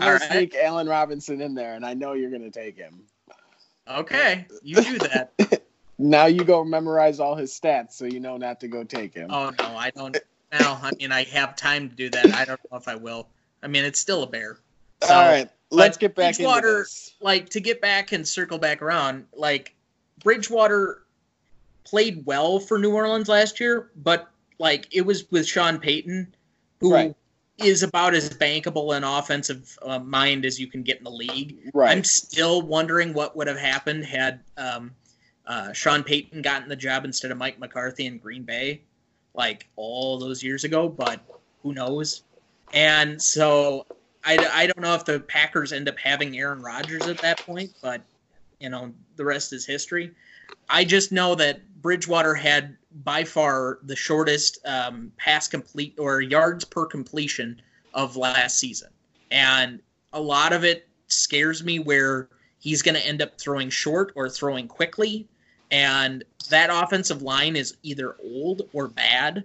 going 0.00 0.12
right. 0.12 0.20
to 0.22 0.26
sneak 0.28 0.54
Allen 0.56 0.88
Robinson 0.88 1.40
in 1.40 1.54
there, 1.54 1.74
and 1.74 1.84
I 1.84 1.94
know 1.94 2.12
you're 2.14 2.30
going 2.30 2.42
to 2.42 2.50
take 2.50 2.76
him. 2.76 3.02
Okay, 3.88 4.46
you 4.62 4.76
do 4.76 4.98
that. 4.98 5.32
Now 5.96 6.26
you 6.26 6.42
go 6.42 6.64
memorize 6.64 7.20
all 7.20 7.36
his 7.36 7.52
stats 7.52 7.92
so 7.92 8.04
you 8.04 8.18
know 8.18 8.36
not 8.36 8.58
to 8.62 8.66
go 8.68 8.82
take 8.82 9.14
him. 9.14 9.28
oh 9.30 9.52
no, 9.60 9.76
I 9.76 9.90
don't. 9.90 10.16
Now, 10.50 10.80
I 10.82 10.90
mean, 10.98 11.12
I 11.12 11.22
have 11.22 11.54
time 11.54 11.88
to 11.88 11.94
do 11.94 12.10
that. 12.10 12.34
I 12.34 12.44
don't 12.44 12.58
know 12.68 12.76
if 12.78 12.88
I 12.88 12.96
will. 12.96 13.28
I 13.62 13.68
mean, 13.68 13.84
it's 13.84 14.00
still 14.00 14.24
a 14.24 14.26
bear. 14.26 14.58
So, 15.04 15.14
all 15.14 15.28
right, 15.28 15.48
let's 15.70 15.96
get 15.96 16.16
back 16.16 16.30
into 16.30 16.38
Bridgewater- 16.42 16.78
this. 16.80 17.14
like 17.20 17.48
to 17.50 17.60
get 17.60 17.80
back 17.80 18.10
and 18.10 18.26
circle 18.26 18.58
back 18.58 18.82
around, 18.82 19.26
like 19.36 19.72
Bridgewater 20.24 21.04
played 21.84 22.26
well 22.26 22.58
for 22.58 22.78
New 22.78 22.92
Orleans 22.92 23.28
last 23.28 23.60
year, 23.60 23.90
but 23.94 24.30
like 24.58 24.88
it 24.90 25.02
was 25.02 25.30
with 25.30 25.46
Sean 25.46 25.78
Payton, 25.78 26.34
who 26.80 26.96
is 27.58 27.82
Right. 27.82 27.88
about 27.88 28.14
as 28.14 28.30
bankable 28.30 28.96
an 28.96 29.04
offensive 29.04 29.78
uh, 29.82 30.00
mind 30.00 30.44
as 30.44 30.58
you 30.58 30.66
can 30.66 30.82
get 30.82 30.98
in 30.98 31.04
the 31.04 31.10
league. 31.10 31.70
Right. 31.72 31.96
I'm 31.96 32.02
still 32.02 32.62
wondering 32.62 33.14
what 33.14 33.36
would 33.36 33.46
have 33.46 33.58
happened 33.58 34.04
had 34.06 34.40
um, 34.56 34.90
uh, 35.46 35.72
Sean 35.72 36.02
Payton 36.02 36.42
gotten 36.42 36.68
the 36.68 36.76
job 36.76 37.04
instead 37.04 37.30
of 37.30 37.38
Mike 37.38 37.58
McCarthy 37.60 38.06
in 38.06 38.18
Green 38.18 38.42
Bay, 38.42 38.80
like 39.34 39.68
all 39.76 40.18
those 40.18 40.42
years 40.42 40.64
ago. 40.64 40.88
But 40.88 41.20
who 41.62 41.74
knows? 41.74 42.22
And 42.72 43.20
so 43.20 43.86
I, 44.24 44.38
I 44.52 44.66
don't 44.66 44.80
know 44.80 44.94
if 44.94 45.04
the 45.04 45.20
Packers 45.20 45.72
end 45.72 45.88
up 45.88 45.98
having 45.98 46.36
Aaron 46.38 46.62
Rodgers 46.62 47.06
at 47.06 47.18
that 47.18 47.40
point, 47.40 47.70
but 47.82 48.00
you 48.60 48.68
know 48.68 48.92
the 49.16 49.24
rest 49.24 49.52
is 49.52 49.66
history. 49.66 50.12
I 50.68 50.84
just 50.84 51.12
know 51.12 51.34
that 51.36 51.60
Bridgewater 51.82 52.34
had 52.34 52.76
by 53.04 53.24
far 53.24 53.78
the 53.82 53.96
shortest 53.96 54.58
um, 54.64 55.12
pass 55.16 55.48
complete 55.48 55.94
or 55.98 56.20
yards 56.20 56.64
per 56.64 56.86
completion 56.86 57.60
of 57.92 58.16
last 58.16 58.58
season, 58.58 58.90
and 59.30 59.80
a 60.12 60.20
lot 60.20 60.52
of 60.52 60.64
it 60.64 60.88
scares 61.08 61.62
me 61.62 61.78
where 61.78 62.28
he's 62.58 62.82
going 62.82 62.94
to 62.94 63.06
end 63.06 63.20
up 63.20 63.38
throwing 63.38 63.70
short 63.70 64.12
or 64.16 64.28
throwing 64.28 64.68
quickly, 64.68 65.26
and 65.70 66.24
that 66.48 66.70
offensive 66.72 67.22
line 67.22 67.56
is 67.56 67.76
either 67.82 68.16
old 68.22 68.62
or 68.72 68.88
bad, 68.88 69.44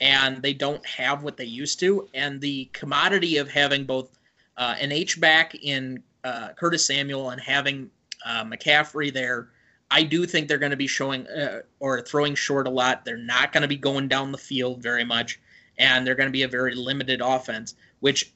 and 0.00 0.42
they 0.42 0.52
don't 0.52 0.84
have 0.86 1.22
what 1.22 1.36
they 1.36 1.44
used 1.44 1.80
to, 1.80 2.08
and 2.14 2.40
the 2.40 2.68
commodity 2.72 3.36
of 3.38 3.50
having 3.50 3.84
both 3.84 4.18
uh, 4.56 4.74
an 4.80 4.92
H 4.92 5.20
back 5.20 5.54
in 5.54 6.02
uh, 6.24 6.50
Curtis 6.56 6.86
Samuel 6.86 7.30
and 7.30 7.40
having 7.40 7.90
uh, 8.24 8.44
McCaffrey 8.44 9.12
there. 9.12 9.50
I 9.90 10.04
do 10.04 10.24
think 10.24 10.46
they're 10.46 10.58
going 10.58 10.70
to 10.70 10.76
be 10.76 10.86
showing 10.86 11.26
uh, 11.26 11.62
or 11.80 12.00
throwing 12.00 12.34
short 12.34 12.66
a 12.66 12.70
lot. 12.70 13.04
They're 13.04 13.16
not 13.16 13.52
going 13.52 13.62
to 13.62 13.68
be 13.68 13.76
going 13.76 14.08
down 14.08 14.30
the 14.30 14.38
field 14.38 14.82
very 14.82 15.04
much, 15.04 15.40
and 15.78 16.06
they're 16.06 16.14
going 16.14 16.28
to 16.28 16.32
be 16.32 16.44
a 16.44 16.48
very 16.48 16.74
limited 16.74 17.20
offense. 17.20 17.74
Which, 17.98 18.32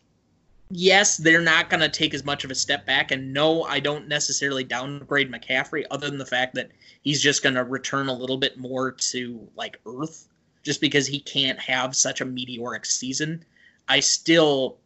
yes, 0.70 1.16
they're 1.16 1.40
not 1.40 1.70
going 1.70 1.80
to 1.80 1.88
take 1.88 2.12
as 2.12 2.24
much 2.24 2.44
of 2.44 2.50
a 2.50 2.56
step 2.56 2.86
back. 2.86 3.12
And 3.12 3.32
no, 3.32 3.62
I 3.62 3.78
don't 3.78 4.08
necessarily 4.08 4.64
downgrade 4.64 5.30
McCaffrey, 5.30 5.84
other 5.90 6.08
than 6.08 6.18
the 6.18 6.26
fact 6.26 6.54
that 6.56 6.70
he's 7.02 7.22
just 7.22 7.42
going 7.42 7.54
to 7.54 7.64
return 7.64 8.08
a 8.08 8.14
little 8.14 8.38
bit 8.38 8.58
more 8.58 8.90
to 8.90 9.48
like 9.54 9.78
Earth, 9.86 10.26
just 10.64 10.80
because 10.80 11.06
he 11.06 11.20
can't 11.20 11.60
have 11.60 11.94
such 11.94 12.20
a 12.20 12.24
meteoric 12.24 12.84
season. 12.84 13.44
I 13.88 14.00
still 14.00 14.78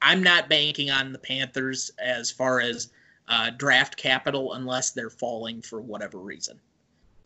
I'm 0.00 0.22
not 0.22 0.48
banking 0.48 0.90
on 0.90 1.12
the 1.12 1.18
Panthers 1.18 1.90
as 1.98 2.30
far 2.30 2.60
as 2.60 2.90
uh, 3.28 3.50
draft 3.50 3.96
capital 3.96 4.54
unless 4.54 4.92
they're 4.92 5.10
falling 5.10 5.60
for 5.62 5.80
whatever 5.80 6.18
reason. 6.18 6.60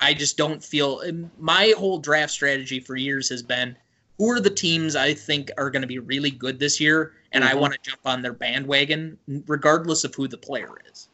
I 0.00 0.14
just 0.14 0.36
don't 0.36 0.62
feel 0.62 1.02
my 1.38 1.74
whole 1.76 1.98
draft 1.98 2.32
strategy 2.32 2.80
for 2.80 2.96
years 2.96 3.28
has 3.28 3.42
been 3.42 3.76
who 4.18 4.30
are 4.30 4.40
the 4.40 4.50
teams 4.50 4.96
I 4.96 5.14
think 5.14 5.50
are 5.58 5.70
going 5.70 5.82
to 5.82 5.88
be 5.88 5.98
really 5.98 6.30
good 6.30 6.58
this 6.58 6.80
year, 6.80 7.12
and 7.32 7.44
I 7.44 7.52
Mhm. 7.52 7.60
want 7.60 7.72
to 7.74 7.78
jump 7.82 8.00
on 8.04 8.20
their 8.20 8.32
bandwagon 8.32 9.18
regardless 9.46 10.04
of 10.04 10.14
who 10.14 10.26
the 10.28 10.38
player 10.38 10.76
is. 10.90 11.08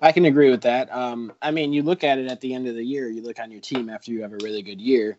I 0.00 0.12
can 0.12 0.26
agree 0.26 0.50
with 0.50 0.62
that. 0.62 0.92
Um, 0.92 1.32
I 1.42 1.50
mean, 1.50 1.72
you 1.72 1.82
look 1.82 2.04
at 2.04 2.18
it 2.18 2.30
at 2.30 2.40
the 2.40 2.54
end 2.54 2.68
of 2.68 2.74
the 2.74 2.84
year. 2.84 3.08
You 3.08 3.22
look 3.22 3.40
on 3.40 3.50
your 3.50 3.60
team 3.60 3.90
after 3.90 4.12
you 4.12 4.22
have 4.22 4.32
a 4.32 4.38
really 4.42 4.62
good 4.62 4.80
year. 4.80 5.18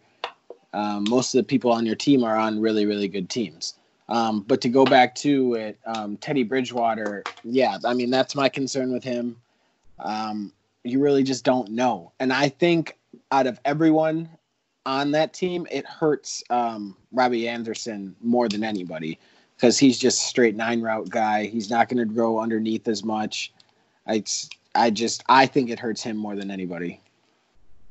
Um, 0.74 1.06
most 1.10 1.36
of 1.36 1.40
the 1.40 1.44
people 1.44 1.72
on 1.72 1.86
your 1.86 1.96
team 1.96 2.24
are 2.24 2.36
on 2.36 2.60
really, 2.60 2.86
really 2.86 3.08
good 3.08 3.30
teams. 3.30 3.76
Um, 4.10 4.42
but 4.42 4.62
to 4.62 4.70
go 4.70 4.86
back 4.86 5.16
to 5.16 5.56
it, 5.56 5.80
um, 5.86 6.18
Teddy 6.18 6.44
Bridgewater, 6.44 7.24
yeah, 7.44 7.78
I 7.86 7.94
mean 7.94 8.10
that's 8.10 8.36
my 8.36 8.50
concern 8.50 8.92
with 8.92 9.04
him. 9.04 9.38
Um, 10.00 10.52
you 10.84 11.00
really 11.00 11.24
just 11.24 11.46
don't 11.46 11.70
know. 11.70 12.12
And 12.20 12.34
I 12.34 12.50
think 12.50 12.98
out 13.32 13.48
of 13.48 13.60
everyone 13.64 14.30
on 14.86 15.12
that 15.12 15.34
team, 15.34 15.66
it 15.72 15.86
hurts 15.86 16.44
um, 16.50 16.98
Robbie 17.12 17.48
Anderson 17.48 18.16
more 18.22 18.50
than 18.50 18.64
anybody 18.64 19.18
because 19.56 19.78
he's 19.78 19.98
just 19.98 20.22
a 20.22 20.26
straight 20.26 20.56
nine 20.56 20.82
route 20.82 21.10
guy. 21.10 21.46
He's 21.46 21.70
not 21.70 21.88
going 21.88 22.06
to 22.06 22.14
grow 22.14 22.40
underneath 22.40 22.88
as 22.88 23.04
much. 23.04 23.54
I, 24.08 24.24
I 24.76 24.90
just 24.90 25.24
I 25.30 25.46
think 25.46 25.70
it 25.70 25.80
hurts 25.80 26.04
him 26.04 26.18
more 26.18 26.36
than 26.36 26.52
anybody. 26.52 27.00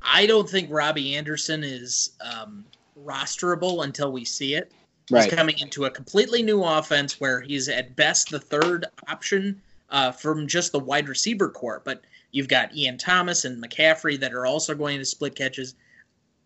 I 0.03 0.27
don't 0.27 0.49
think 0.49 0.69
Robbie 0.71 1.15
Anderson 1.15 1.63
is 1.65 2.11
um, 2.21 2.65
rosterable 3.05 3.85
until 3.85 4.13
we 4.13 4.25
see 4.25 4.55
it. 4.55 4.73
Right. 5.11 5.25
He's 5.25 5.35
coming 5.35 5.59
into 5.59 5.85
a 5.85 5.91
completely 5.91 6.43
new 6.43 6.63
offense 6.63 7.21
where 7.21 7.41
he's 7.41 7.69
at 7.69 7.97
best 7.97 8.31
the 8.31 8.39
third 8.39 8.87
option 9.09 9.61
uh, 9.91 10.13
from 10.13 10.47
just 10.47 10.73
the 10.73 10.79
wide 10.79 11.09
receiver 11.09 11.49
corps. 11.49 11.83
But 11.85 12.03
you've 12.31 12.49
got 12.49 12.75
Ian 12.75 12.99
Thomas 12.99 13.45
and 13.45 13.63
McCaffrey 13.63 14.19
that 14.21 14.33
are 14.33 14.47
also 14.47 14.75
going 14.75 14.99
to 14.99 15.05
split 15.05 15.35
catches. 15.35 15.75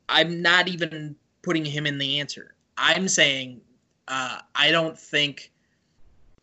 I'm 0.08 0.40
not 0.40 0.68
even 0.68 1.16
putting 1.42 1.64
him 1.64 1.86
in 1.86 1.98
the 1.98 2.18
answer. 2.18 2.54
I'm 2.78 3.08
saying 3.08 3.60
uh, 4.08 4.38
I 4.54 4.70
don't 4.70 4.98
think 4.98 5.52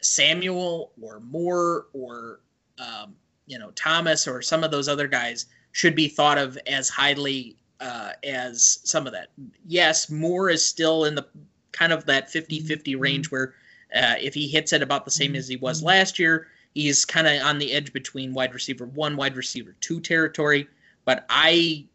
Samuel 0.01 0.91
or 1.01 1.19
Moore 1.19 1.87
or 1.93 2.39
um, 2.79 3.15
you 3.45 3.59
know 3.59 3.71
Thomas 3.71 4.27
or 4.27 4.41
some 4.41 4.63
of 4.63 4.71
those 4.71 4.87
other 4.87 5.07
guys 5.07 5.45
should 5.71 5.95
be 5.95 6.07
thought 6.07 6.37
of 6.37 6.57
as 6.67 6.89
highly 6.89 7.55
uh, 7.79 8.11
as 8.23 8.79
some 8.83 9.05
of 9.07 9.13
that. 9.13 9.29
Yes, 9.67 10.09
Moore 10.09 10.49
is 10.49 10.65
still 10.65 11.05
in 11.05 11.15
the 11.15 11.25
kind 11.73 11.91
of 11.91 12.05
that 12.05 12.29
50-50 12.29 12.97
range 12.97 13.31
where 13.31 13.53
uh, 13.93 14.15
if 14.19 14.33
he 14.33 14.47
hits 14.47 14.73
it 14.73 14.81
about 14.81 15.05
the 15.05 15.11
same 15.11 15.35
as 15.35 15.47
he 15.47 15.57
was 15.57 15.83
last 15.83 16.17
year, 16.17 16.47
he's 16.73 17.05
kind 17.05 17.27
of 17.27 17.41
on 17.43 17.59
the 17.59 17.73
edge 17.73 17.91
between 17.91 18.33
wide 18.33 18.53
receiver 18.53 18.85
one, 18.85 19.17
wide 19.17 19.35
receiver 19.35 19.75
two 19.81 19.99
territory. 19.99 20.67
But 21.05 21.25
I, 21.29 21.85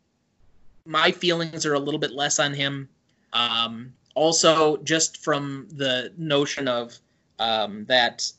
my 0.85 1.11
feelings 1.11 1.65
are 1.65 1.75
a 1.75 1.79
little 1.79 2.01
bit 2.01 2.13
less 2.13 2.39
on 2.39 2.53
him. 2.53 2.89
Um, 3.33 3.95
also, 4.15 4.77
just 4.79 5.17
from 5.19 5.67
the 5.73 6.13
notion 6.17 6.69
of 6.69 6.99
um, 7.39 7.85
that 7.87 8.31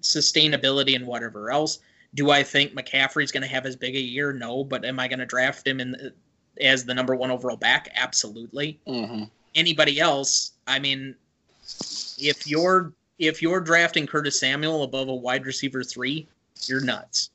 sustainability 0.00 0.96
and 0.96 1.06
whatever 1.06 1.50
else. 1.50 1.78
Do 2.14 2.30
I 2.30 2.42
think 2.42 2.74
McCaffrey's 2.74 3.32
going 3.32 3.42
to 3.42 3.48
have 3.48 3.66
as 3.66 3.76
big 3.76 3.96
a 3.96 4.00
year? 4.00 4.32
No, 4.32 4.64
but 4.64 4.84
am 4.84 5.00
I 5.00 5.08
going 5.08 5.18
to 5.18 5.26
draft 5.26 5.66
him 5.66 5.80
in 5.80 6.12
as 6.60 6.84
the 6.84 6.94
number 6.94 7.14
one 7.14 7.30
overall 7.30 7.56
back? 7.56 7.88
Absolutely. 7.94 8.78
Mm-hmm. 8.86 9.24
Anybody 9.54 10.00
else? 10.00 10.52
I 10.66 10.78
mean, 10.78 11.14
if 12.18 12.46
you're 12.46 12.92
if 13.18 13.42
you're 13.42 13.60
drafting 13.60 14.06
Curtis 14.06 14.38
Samuel 14.38 14.82
above 14.82 15.08
a 15.08 15.14
wide 15.14 15.46
receiver 15.46 15.84
three, 15.84 16.26
you're 16.66 16.80
nuts. 16.80 17.30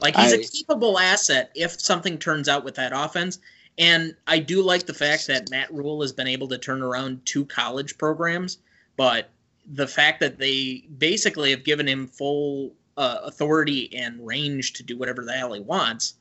Like 0.00 0.16
he's 0.16 0.32
I- 0.32 0.36
a 0.36 0.44
capable 0.44 0.98
asset 0.98 1.50
if 1.54 1.80
something 1.80 2.18
turns 2.18 2.48
out 2.48 2.64
with 2.64 2.74
that 2.76 2.92
offense. 2.94 3.38
And 3.78 4.14
I 4.26 4.38
do 4.38 4.62
like 4.62 4.84
the 4.84 4.92
fact 4.94 5.26
that 5.28 5.50
Matt 5.50 5.72
Rhule 5.72 6.02
has 6.02 6.12
been 6.12 6.26
able 6.26 6.46
to 6.48 6.58
turn 6.58 6.82
around 6.82 7.24
two 7.24 7.46
college 7.46 7.96
programs, 7.96 8.58
but 8.98 9.30
the 9.72 9.86
fact 9.86 10.20
that 10.20 10.38
they 10.38 10.84
basically 10.98 11.50
have 11.50 11.64
given 11.64 11.88
him 11.88 12.06
full 12.06 12.72
uh, 12.96 13.20
authority 13.22 13.94
and 13.96 14.24
range 14.26 14.74
to 14.74 14.82
do 14.82 14.98
whatever 14.98 15.24
the 15.24 15.32
hell 15.32 15.54
he 15.54 15.60
wants. 15.60 16.14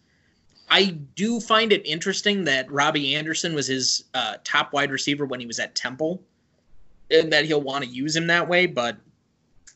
I 0.72 0.86
do 1.16 1.42
find 1.42 1.74
it 1.74 1.86
interesting 1.86 2.46
that 2.46 2.72
Robbie 2.72 3.14
Anderson 3.14 3.54
was 3.54 3.68
his 3.68 4.06
uh, 4.14 4.38
top 4.46 4.72
wide 4.72 4.90
receiver 4.90 5.26
when 5.26 5.42
he 5.42 5.46
was 5.46 5.60
at 5.60 5.76
Temple, 5.76 6.24
and 7.12 7.32
that 7.34 7.44
he'll 7.44 7.62
want 7.62 7.84
to 7.84 7.90
use 7.90 8.16
him 8.16 8.28
that 8.28 8.48
way. 8.48 8.68
But 8.68 8.96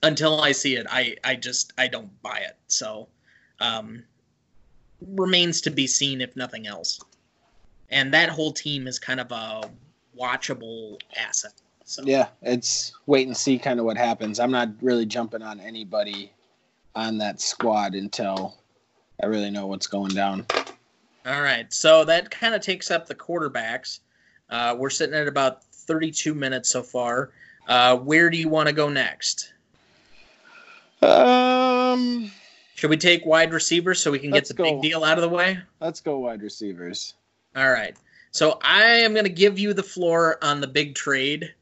until 0.02 0.40
I 0.40 0.54
see 0.54 0.78
it, 0.78 0.88
I 0.90 1.18
I 1.22 1.36
just 1.36 1.74
I 1.78 1.90
don't 1.90 2.10
buy 2.22 2.38
it. 2.38 2.56
So 2.68 3.10
um, 3.60 4.04
remains 5.02 5.60
to 5.62 5.70
be 5.70 5.86
seen 5.86 6.22
if 6.22 6.34
nothing 6.38 6.66
else. 6.66 7.02
And 7.90 8.14
that 8.14 8.30
whole 8.30 8.54
team 8.54 8.88
is 8.88 8.98
kind 8.98 9.20
of 9.20 9.32
a 9.34 9.70
watchable 10.18 10.98
asset. 11.18 11.54
So 11.84 12.04
Yeah, 12.06 12.28
it's 12.42 12.94
wait 13.06 13.28
and 13.28 13.36
see 13.36 13.60
kind 13.60 13.82
of 13.82 13.86
what 13.86 13.98
happens. 13.98 14.40
I'm 14.40 14.52
not 14.52 14.70
really 14.82 15.06
jumping 15.06 15.42
on 15.42 15.60
anybody 15.60 16.32
on 16.96 17.18
that 17.18 17.42
squad 17.42 17.96
until 17.96 18.58
I 19.22 19.26
really 19.26 19.52
know 19.52 19.68
what's 19.68 19.88
going 19.88 20.14
down. 20.16 20.46
All 21.26 21.42
right, 21.42 21.72
so 21.74 22.06
that 22.06 22.30
kind 22.30 22.54
of 22.54 22.62
takes 22.62 22.92
up 22.92 23.08
the 23.08 23.16
quarterbacks. 23.16 24.00
Uh, 24.50 24.76
we're 24.78 24.92
sitting 24.92 25.16
at 25.16 25.28
about 25.28 25.64
32 25.64 26.36
minutes 26.36 26.70
so 26.70 26.84
far. 26.84 27.32
Uh, 27.68 27.98
where 27.98 28.30
do 28.30 28.38
you 28.38 28.48
want 28.48 28.68
to 28.68 28.74
go 28.74 28.90
next? 28.90 29.54
Um, 31.02 32.32
Should 32.76 32.92
we 32.92 32.98
take 32.98 33.26
wide 33.26 33.54
receivers 33.54 34.02
so 34.02 34.12
we 34.12 34.20
can 34.20 34.30
get 34.30 34.48
the 34.48 34.54
go. 34.54 34.64
big 34.64 34.82
deal 34.82 35.04
out 35.04 35.18
of 35.18 35.24
the 35.24 35.30
way? 35.30 35.60
let's 35.80 36.00
go 36.00 36.20
wide 36.20 36.42
receivers. 36.42 37.16
All 37.56 37.72
right. 37.72 37.96
So 38.32 38.60
I 38.62 38.84
am 38.84 39.14
going 39.14 39.26
to 39.26 39.32
give 39.32 39.58
you 39.58 39.74
the 39.74 39.84
floor 39.84 40.38
on 40.44 40.62
the 40.62 40.68
big 40.68 40.94
trade. 40.94 41.54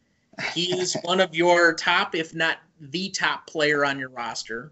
He 0.54 0.78
is 0.78 0.98
one 1.04 1.20
of 1.20 1.34
your 1.34 1.74
top, 1.74 2.16
if 2.16 2.34
not 2.34 2.58
the 2.80 3.10
top 3.10 3.48
player 3.48 3.86
on 3.86 3.98
your 3.98 4.10
roster. 4.10 4.72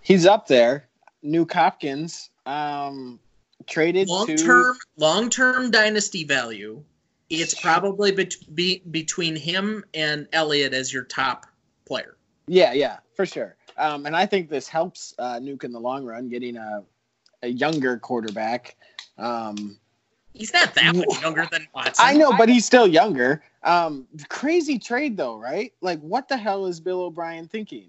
He's 0.00 0.26
up 0.26 0.48
there. 0.48 0.88
Nuke 1.24 1.52
Hopkins 1.52 2.30
um, 2.46 3.18
traded 3.66 4.08
Long 4.08 4.26
to 4.26 4.36
term, 4.36 4.76
long 4.96 5.30
term 5.30 5.70
dynasty 5.70 6.24
value. 6.24 6.82
It's 7.30 7.60
probably 7.60 8.12
bet- 8.12 8.34
be- 8.54 8.82
between 8.90 9.34
him 9.34 9.84
and 9.94 10.28
Elliott 10.32 10.72
as 10.72 10.92
your 10.92 11.04
top 11.04 11.46
player. 11.84 12.16
Yeah, 12.46 12.72
yeah, 12.72 12.98
for 13.14 13.26
sure. 13.26 13.56
Um, 13.76 14.06
and 14.06 14.14
I 14.14 14.26
think 14.26 14.48
this 14.48 14.68
helps 14.68 15.14
uh, 15.18 15.40
Nuke 15.40 15.64
in 15.64 15.72
the 15.72 15.80
long 15.80 16.04
run, 16.04 16.28
getting 16.28 16.56
a, 16.56 16.84
a 17.42 17.48
younger 17.48 17.98
quarterback. 17.98 18.76
Um, 19.18 19.78
He's 20.34 20.52
not 20.52 20.74
that 20.74 20.96
much 20.96 21.22
younger 21.22 21.46
than 21.50 21.68
Watson. 21.72 22.04
I 22.04 22.14
know, 22.14 22.32
but 22.36 22.48
he's 22.48 22.64
still 22.64 22.88
younger. 22.88 23.44
Um, 23.62 24.08
crazy 24.28 24.80
trade 24.80 25.16
though, 25.16 25.38
right? 25.38 25.72
Like, 25.80 26.00
what 26.00 26.28
the 26.28 26.36
hell 26.36 26.66
is 26.66 26.80
Bill 26.80 27.02
O'Brien 27.02 27.46
thinking? 27.46 27.88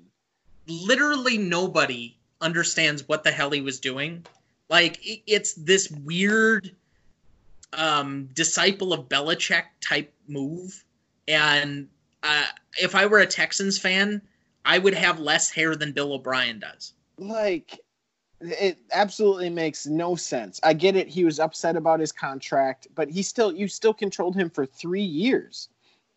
literally 0.67 1.37
nobody 1.37 2.17
understands 2.41 3.07
what 3.07 3.23
the 3.23 3.31
hell 3.31 3.51
he 3.51 3.61
was 3.61 3.79
doing. 3.79 4.25
Like 4.69 5.05
it- 5.05 5.21
it's 5.27 5.53
this 5.53 5.89
weird 5.91 6.75
um, 7.73 8.29
disciple 8.33 8.93
of 8.93 9.09
Belichick 9.09 9.63
type 9.81 10.13
move, 10.27 10.83
and 11.27 11.89
uh, 12.23 12.45
if 12.81 12.95
I 12.95 13.05
were 13.05 13.19
a 13.19 13.25
Texans 13.27 13.77
fan, 13.77 14.21
I 14.63 14.77
would 14.77 14.93
have 14.93 15.19
less 15.19 15.49
hair 15.49 15.75
than 15.75 15.91
Bill 15.91 16.13
O'Brien 16.13 16.59
does. 16.59 16.93
Like, 17.17 17.79
it 18.41 18.77
absolutely 18.93 19.49
makes 19.49 19.85
no 19.85 20.15
sense. 20.15 20.59
I 20.63 20.73
get 20.73 20.95
it; 20.95 21.07
he 21.09 21.25
was 21.25 21.39
upset 21.39 21.75
about 21.75 21.99
his 21.99 22.11
contract, 22.11 22.87
but 22.95 23.09
he 23.09 23.21
still, 23.21 23.51
you 23.53 23.67
still 23.67 23.93
controlled 23.93 24.35
him 24.35 24.49
for 24.49 24.65
three 24.65 25.03
years. 25.03 25.67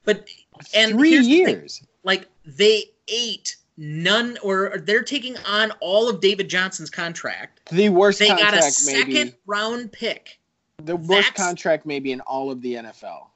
But 0.05 0.29
And 0.75 0.93
three 0.93 1.19
years. 1.19 1.83
like 2.05 2.29
they 2.47 2.85
ate 3.09 3.57
none, 3.79 4.37
or 4.43 4.75
they're 4.85 5.03
taking 5.03 5.37
on 5.47 5.71
all 5.81 6.09
of 6.09 6.21
David 6.21 6.51
Johnson's 6.51 6.91
contract. 6.91 7.61
The 7.71 7.89
worst 7.89 8.19
They 8.19 8.29
got 8.29 8.41
contract, 8.41 8.67
a 8.67 8.71
second 8.73 9.13
maybe. 9.15 9.35
round 9.47 9.93
pick. 9.93 10.39
The 10.83 10.97
worst 10.97 11.29
that's- 11.29 11.37
contract, 11.37 11.87
maybe 11.87 12.13
in 12.13 12.21
all 12.21 12.51
of 12.51 12.61
the 12.61 12.75
NFL. 12.75 13.31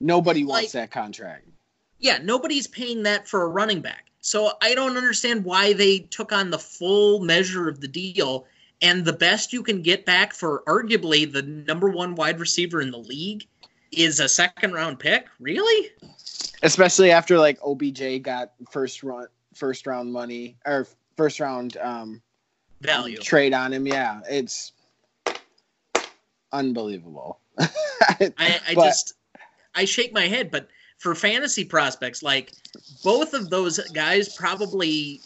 Nobody 0.00 0.44
wants 0.44 0.62
Like- 0.62 0.72
that 0.72 0.90
contract. 0.90 1.46
Yeah, 1.98 2.18
nobody's 2.22 2.66
paying 2.66 3.02
that 3.02 3.28
for 3.28 3.42
a 3.42 3.48
running 3.48 3.80
back. 3.82 4.06
So 4.22 4.52
I 4.62 4.74
don't 4.74 4.96
understand 4.96 5.44
why 5.44 5.72
they 5.74 5.98
took 5.98 6.32
on 6.32 6.50
the 6.50 6.58
full 6.58 7.20
measure 7.20 7.68
of 7.68 7.80
the 7.80 7.88
deal. 7.88 8.46
And 8.82 9.04
the 9.04 9.12
best 9.12 9.52
you 9.52 9.62
can 9.62 9.82
get 9.82 10.06
back 10.06 10.32
for 10.32 10.62
arguably 10.66 11.30
the 11.30 11.42
number 11.42 11.90
one 11.90 12.14
wide 12.14 12.40
receiver 12.40 12.80
in 12.80 12.90
the 12.90 12.98
league 12.98 13.44
is 13.92 14.20
a 14.20 14.28
second 14.28 14.72
round 14.72 14.98
pick. 14.98 15.26
Really? 15.40 15.90
especially 16.62 17.10
after 17.10 17.38
like 17.38 17.58
OBJ 17.64 18.18
got 18.22 18.52
first 18.70 19.02
run 19.02 19.26
first 19.60 19.86
round 19.86 20.12
money 20.12 20.56
or 20.66 20.86
first 21.16 21.38
round 21.38 21.76
um 21.76 22.20
Value. 22.80 23.18
trade 23.18 23.52
on 23.52 23.72
him. 23.74 23.86
Yeah, 23.86 24.22
it's 24.28 24.72
unbelievable. 26.52 27.38
I, 27.60 28.32
I 28.66 28.74
But- 28.74 28.84
just 28.86 29.12
I 29.74 29.84
shake 29.84 30.12
my 30.12 30.26
head, 30.26 30.50
but 30.50 30.68
for 30.98 31.14
fantasy 31.14 31.64
prospects, 31.64 32.22
like 32.22 32.52
both 33.04 33.34
of 33.34 33.50
those 33.50 33.78
guys 33.90 34.34
probably 34.34 35.20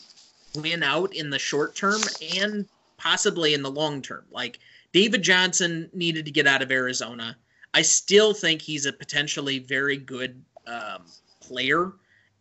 win 0.56 0.82
out 0.82 1.14
in 1.14 1.30
the 1.30 1.38
short 1.38 1.74
term 1.74 2.00
and 2.38 2.66
possibly 2.98 3.54
in 3.54 3.62
the 3.62 3.70
long 3.70 4.02
term. 4.02 4.24
Like 4.30 4.58
David 4.92 5.22
Johnson 5.22 5.88
needed 5.94 6.24
to 6.26 6.30
get 6.30 6.46
out 6.46 6.60
of 6.62 6.70
Arizona. 6.70 7.36
I 7.72 7.82
still 7.82 8.34
think 8.34 8.60
he's 8.62 8.86
a 8.86 8.92
potentially 8.92 9.58
very 9.60 9.96
good 9.96 10.40
um, 10.66 11.04
player. 11.40 11.92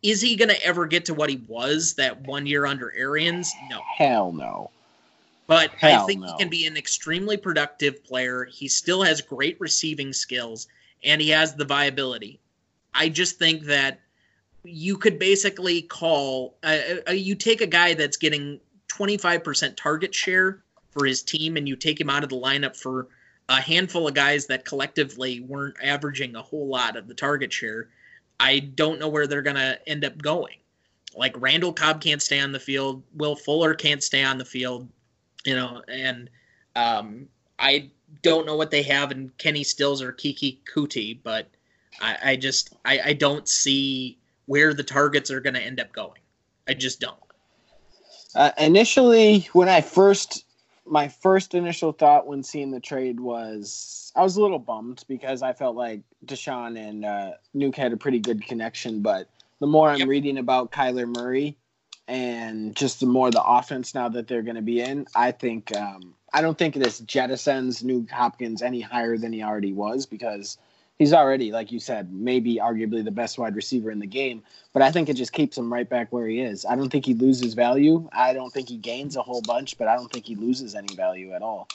Is 0.04 0.20
he 0.20 0.36
going 0.36 0.50
to 0.50 0.64
ever 0.64 0.86
get 0.86 1.06
to 1.06 1.14
what 1.14 1.30
he 1.30 1.42
was 1.48 1.94
that 1.94 2.20
one 2.26 2.46
year 2.46 2.66
under 2.66 2.94
Arians? 2.94 3.50
No. 3.70 3.80
Hell 3.96 4.32
no. 4.32 4.70
But 5.46 5.70
I 5.82 6.04
think 6.04 6.20
no. 6.20 6.26
he 6.26 6.38
can 6.38 6.50
be 6.50 6.66
an 6.66 6.76
extremely 6.76 7.38
productive 7.38 8.04
player. 8.04 8.44
He 8.44 8.68
still 8.68 9.02
has 9.02 9.22
great 9.22 9.58
receiving 9.58 10.12
skills 10.12 10.68
and 11.02 11.22
he 11.22 11.30
has 11.30 11.54
the 11.54 11.64
viability. 11.64 12.38
I 12.92 13.08
just 13.08 13.38
think 13.38 13.64
that 13.64 14.00
you 14.62 14.98
could 14.98 15.18
basically 15.18 15.82
call 15.82 16.54
uh, 16.62 16.78
uh, 17.08 17.12
you 17.12 17.34
take 17.34 17.62
a 17.62 17.66
guy 17.66 17.94
that's 17.94 18.16
getting 18.18 18.60
25% 18.88 19.74
target 19.74 20.14
share 20.14 20.62
for 20.90 21.06
his 21.06 21.22
team 21.22 21.56
and 21.56 21.66
you 21.66 21.76
take 21.76 22.00
him 22.00 22.10
out 22.10 22.22
of 22.22 22.28
the 22.28 22.36
lineup 22.36 22.76
for 22.76 23.08
a 23.48 23.60
handful 23.60 24.06
of 24.06 24.14
guys 24.14 24.46
that 24.46 24.64
collectively 24.64 25.40
weren't 25.40 25.76
averaging 25.82 26.36
a 26.36 26.42
whole 26.42 26.66
lot 26.66 26.96
of 26.96 27.08
the 27.08 27.14
target 27.14 27.52
share, 27.52 27.88
I 28.40 28.58
don't 28.60 28.98
know 28.98 29.08
where 29.08 29.26
they're 29.26 29.42
going 29.42 29.56
to 29.56 29.78
end 29.86 30.04
up 30.04 30.20
going. 30.20 30.56
Like 31.16 31.34
Randall 31.40 31.72
Cobb 31.72 32.00
can't 32.00 32.20
stay 32.20 32.40
on 32.40 32.52
the 32.52 32.60
field, 32.60 33.02
Will 33.14 33.36
Fuller 33.36 33.74
can't 33.74 34.02
stay 34.02 34.24
on 34.24 34.38
the 34.38 34.44
field, 34.44 34.88
you 35.44 35.54
know, 35.54 35.82
and 35.88 36.28
um, 36.74 37.28
I 37.58 37.90
don't 38.22 38.46
know 38.46 38.56
what 38.56 38.70
they 38.70 38.82
have 38.82 39.12
in 39.12 39.30
Kenny 39.38 39.62
Stills 39.62 40.02
or 40.02 40.12
Keke 40.12 40.58
Coutee, 40.64 41.18
but 41.22 41.48
I, 42.00 42.16
I 42.24 42.36
just 42.36 42.74
I, 42.84 43.00
I 43.06 43.12
don't 43.12 43.48
see 43.48 44.18
where 44.46 44.74
the 44.74 44.82
targets 44.82 45.30
are 45.30 45.40
going 45.40 45.54
to 45.54 45.62
end 45.62 45.80
up 45.80 45.92
going. 45.92 46.20
I 46.68 46.74
just 46.74 47.00
don't. 47.00 47.16
Uh, 48.34 48.50
initially, 48.58 49.48
when 49.52 49.68
I 49.68 49.80
first, 49.80 50.43
my 50.86 51.08
first 51.08 51.54
initial 51.54 51.92
thought 51.92 52.26
when 52.26 52.42
seeing 52.42 52.70
the 52.70 52.80
trade 52.80 53.20
was 53.20 54.12
I 54.14 54.22
was 54.22 54.36
a 54.36 54.42
little 54.42 54.58
bummed 54.58 55.04
because 55.08 55.42
I 55.42 55.52
felt 55.52 55.76
like 55.76 56.02
Deshaun 56.24 56.78
and 56.78 57.04
uh, 57.04 57.32
Nuke 57.54 57.76
had 57.76 57.92
a 57.92 57.96
pretty 57.96 58.18
good 58.18 58.46
connection. 58.46 59.00
But 59.00 59.28
the 59.60 59.66
more 59.66 59.90
I'm 59.90 60.00
Yep. 60.00 60.08
reading 60.08 60.38
about 60.38 60.72
Kyler 60.72 61.06
Murray 61.06 61.56
and 62.06 62.76
just 62.76 63.00
the 63.00 63.06
more 63.06 63.30
the 63.30 63.42
offense 63.42 63.94
now 63.94 64.08
that 64.10 64.28
they're 64.28 64.42
going 64.42 64.56
to 64.56 64.62
be 64.62 64.80
in, 64.80 65.06
I 65.14 65.32
think 65.32 65.74
um, 65.74 66.14
I 66.32 66.42
don't 66.42 66.56
think 66.58 66.74
this 66.74 67.00
jettisons 67.00 67.82
Nuke 67.82 68.10
Hopkins 68.10 68.60
any 68.62 68.80
higher 68.80 69.16
than 69.16 69.32
he 69.32 69.42
already 69.42 69.72
was 69.72 70.06
because 70.06 70.58
he's 70.98 71.12
already, 71.12 71.52
like 71.52 71.72
you 71.72 71.80
said, 71.80 72.12
maybe 72.12 72.56
arguably 72.56 73.04
the 73.04 73.10
best 73.10 73.38
wide 73.38 73.56
receiver 73.56 73.90
in 73.90 73.98
the 73.98 74.06
game. 74.06 74.42
But 74.72 74.82
I 74.82 74.90
think 74.90 75.08
it 75.08 75.14
just 75.14 75.32
keeps 75.32 75.58
him 75.58 75.72
right 75.72 75.88
back 75.88 76.12
where 76.12 76.26
he 76.26 76.40
is. 76.40 76.64
I 76.64 76.76
don't 76.76 76.90
think 76.90 77.06
he 77.06 77.14
loses 77.14 77.54
value. 77.54 78.08
I 78.12 78.32
don't 78.32 78.52
think 78.52 78.68
he 78.68 78.76
gains 78.76 79.16
a 79.16 79.22
whole 79.22 79.42
bunch, 79.42 79.76
but 79.78 79.88
I 79.88 79.96
don't 79.96 80.12
think 80.12 80.26
he 80.26 80.36
loses 80.36 80.74
any 80.74 80.94
value 80.94 81.32
at 81.32 81.42
all. 81.42 81.68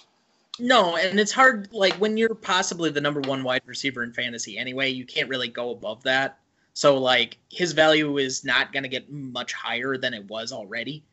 No, 0.59 0.97
and 0.97 1.20
it's 1.20 1.32
hard. 1.32 1.70
Like 1.72 1.93
when 1.95 2.17
you're 2.17 2.36
possibly 2.36 2.89
the 2.89 3.01
number 3.01 3.22
one 3.22 3.43
wide 3.43 3.61
receiver 3.65 4.03
in 4.03 4.11
fantasy 4.11 4.57
anyway, 4.57 4.89
you 4.89 5.05
can't 5.05 5.30
really 5.30 5.47
go 5.47 5.72
above 5.72 6.03
that. 6.03 6.39
So 6.74 6.97
like 6.97 7.38
his 7.49 7.72
value 7.72 8.17
is 8.17 8.43
not 8.43 8.74
going 8.74 8.84
to 8.84 8.89
get 8.89 9.11
much 9.11 9.53
higher 9.53 9.97
than 9.97 10.13
it 10.13 10.26
was 10.30 10.51
already. 10.51 11.03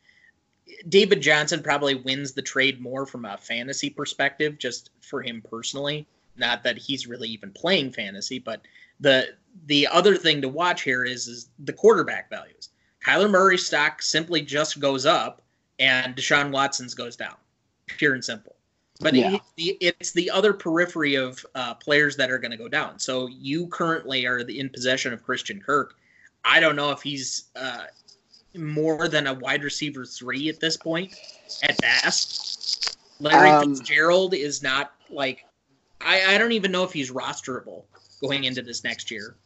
David 0.89 1.21
Johnson 1.21 1.63
probably 1.63 1.95
wins 1.95 2.33
the 2.33 2.43
trade 2.43 2.81
more 2.81 3.07
from 3.07 3.25
a 3.25 3.37
fantasy 3.37 3.89
perspective, 3.89 4.59
just 4.59 4.91
for 5.01 5.23
him 5.23 5.43
personally. 5.49 6.07
Not 6.37 6.63
that 6.65 6.77
he's 6.79 7.07
really 7.07 7.29
even 7.29 7.51
playing 7.53 7.93
fantasy, 7.93 8.39
but 8.39 8.63
the 9.01 9.35
the 9.67 9.87
other 9.87 10.17
thing 10.17 10.43
to 10.43 10.49
watch 10.49 10.83
here 10.83 11.05
is 11.05 11.29
is 11.29 11.49
the 11.61 11.73
quarterback 11.73 12.29
values. 12.31 12.71
Kyler 13.05 13.31
Murray's 13.31 13.67
stock 13.67 14.03
simply 14.03 14.43
just 14.43 14.81
goes 14.81 15.07
up, 15.07 15.43
and 15.79 16.15
Deshaun 16.17 16.51
Watson's 16.51 16.95
goes 16.95 17.17
down, 17.17 17.37
pure 17.87 18.15
and 18.15 18.25
simple. 18.25 18.57
But 19.01 19.15
Yeah. 19.15 19.35
it, 19.35 19.43
the, 19.57 19.77
it's 19.81 20.13
the 20.13 20.31
other 20.31 20.53
periphery 20.53 21.15
of 21.15 21.45
uh, 21.55 21.75
players 21.75 22.17
that 22.17 22.31
are 22.31 22.39
going 22.39 22.51
to 22.51 22.57
go 22.57 22.69
down. 22.69 22.99
So 22.99 23.29
you 23.29 23.67
currently 23.69 24.27
are 24.27 24.39
in 24.39 24.71
possession 24.71 25.13
of 25.13 25.23
Christian 25.23 25.61
Kirk. 25.61 25.97
I 26.45 26.61
don't 26.61 26.77
know 26.77 26.91
if 26.91 27.03
he's 27.03 27.45
uh, 27.57 27.85
more 28.57 29.09
than 29.09 29.27
a 29.27 29.35
wide 29.35 29.63
receiver 29.65 30.05
three 30.05 30.49
at 30.49 30.61
this 30.61 30.77
point, 30.77 31.15
at 31.63 31.79
best. 31.81 32.99
Larry 33.21 33.51
Um, 33.51 33.75
Fitzgerald 33.77 34.35
is 34.35 34.63
not 34.63 34.93
like 35.11 35.46
I, 36.01 36.35
I 36.35 36.39
don't 36.39 36.53
even 36.53 36.73
know 36.73 36.85
if 36.85 36.93
he's 36.93 37.11
rosterable 37.11 37.85
going 38.21 38.45
into 38.45 38.63
this 38.63 38.85
next 38.85 39.11
year. 39.11 39.37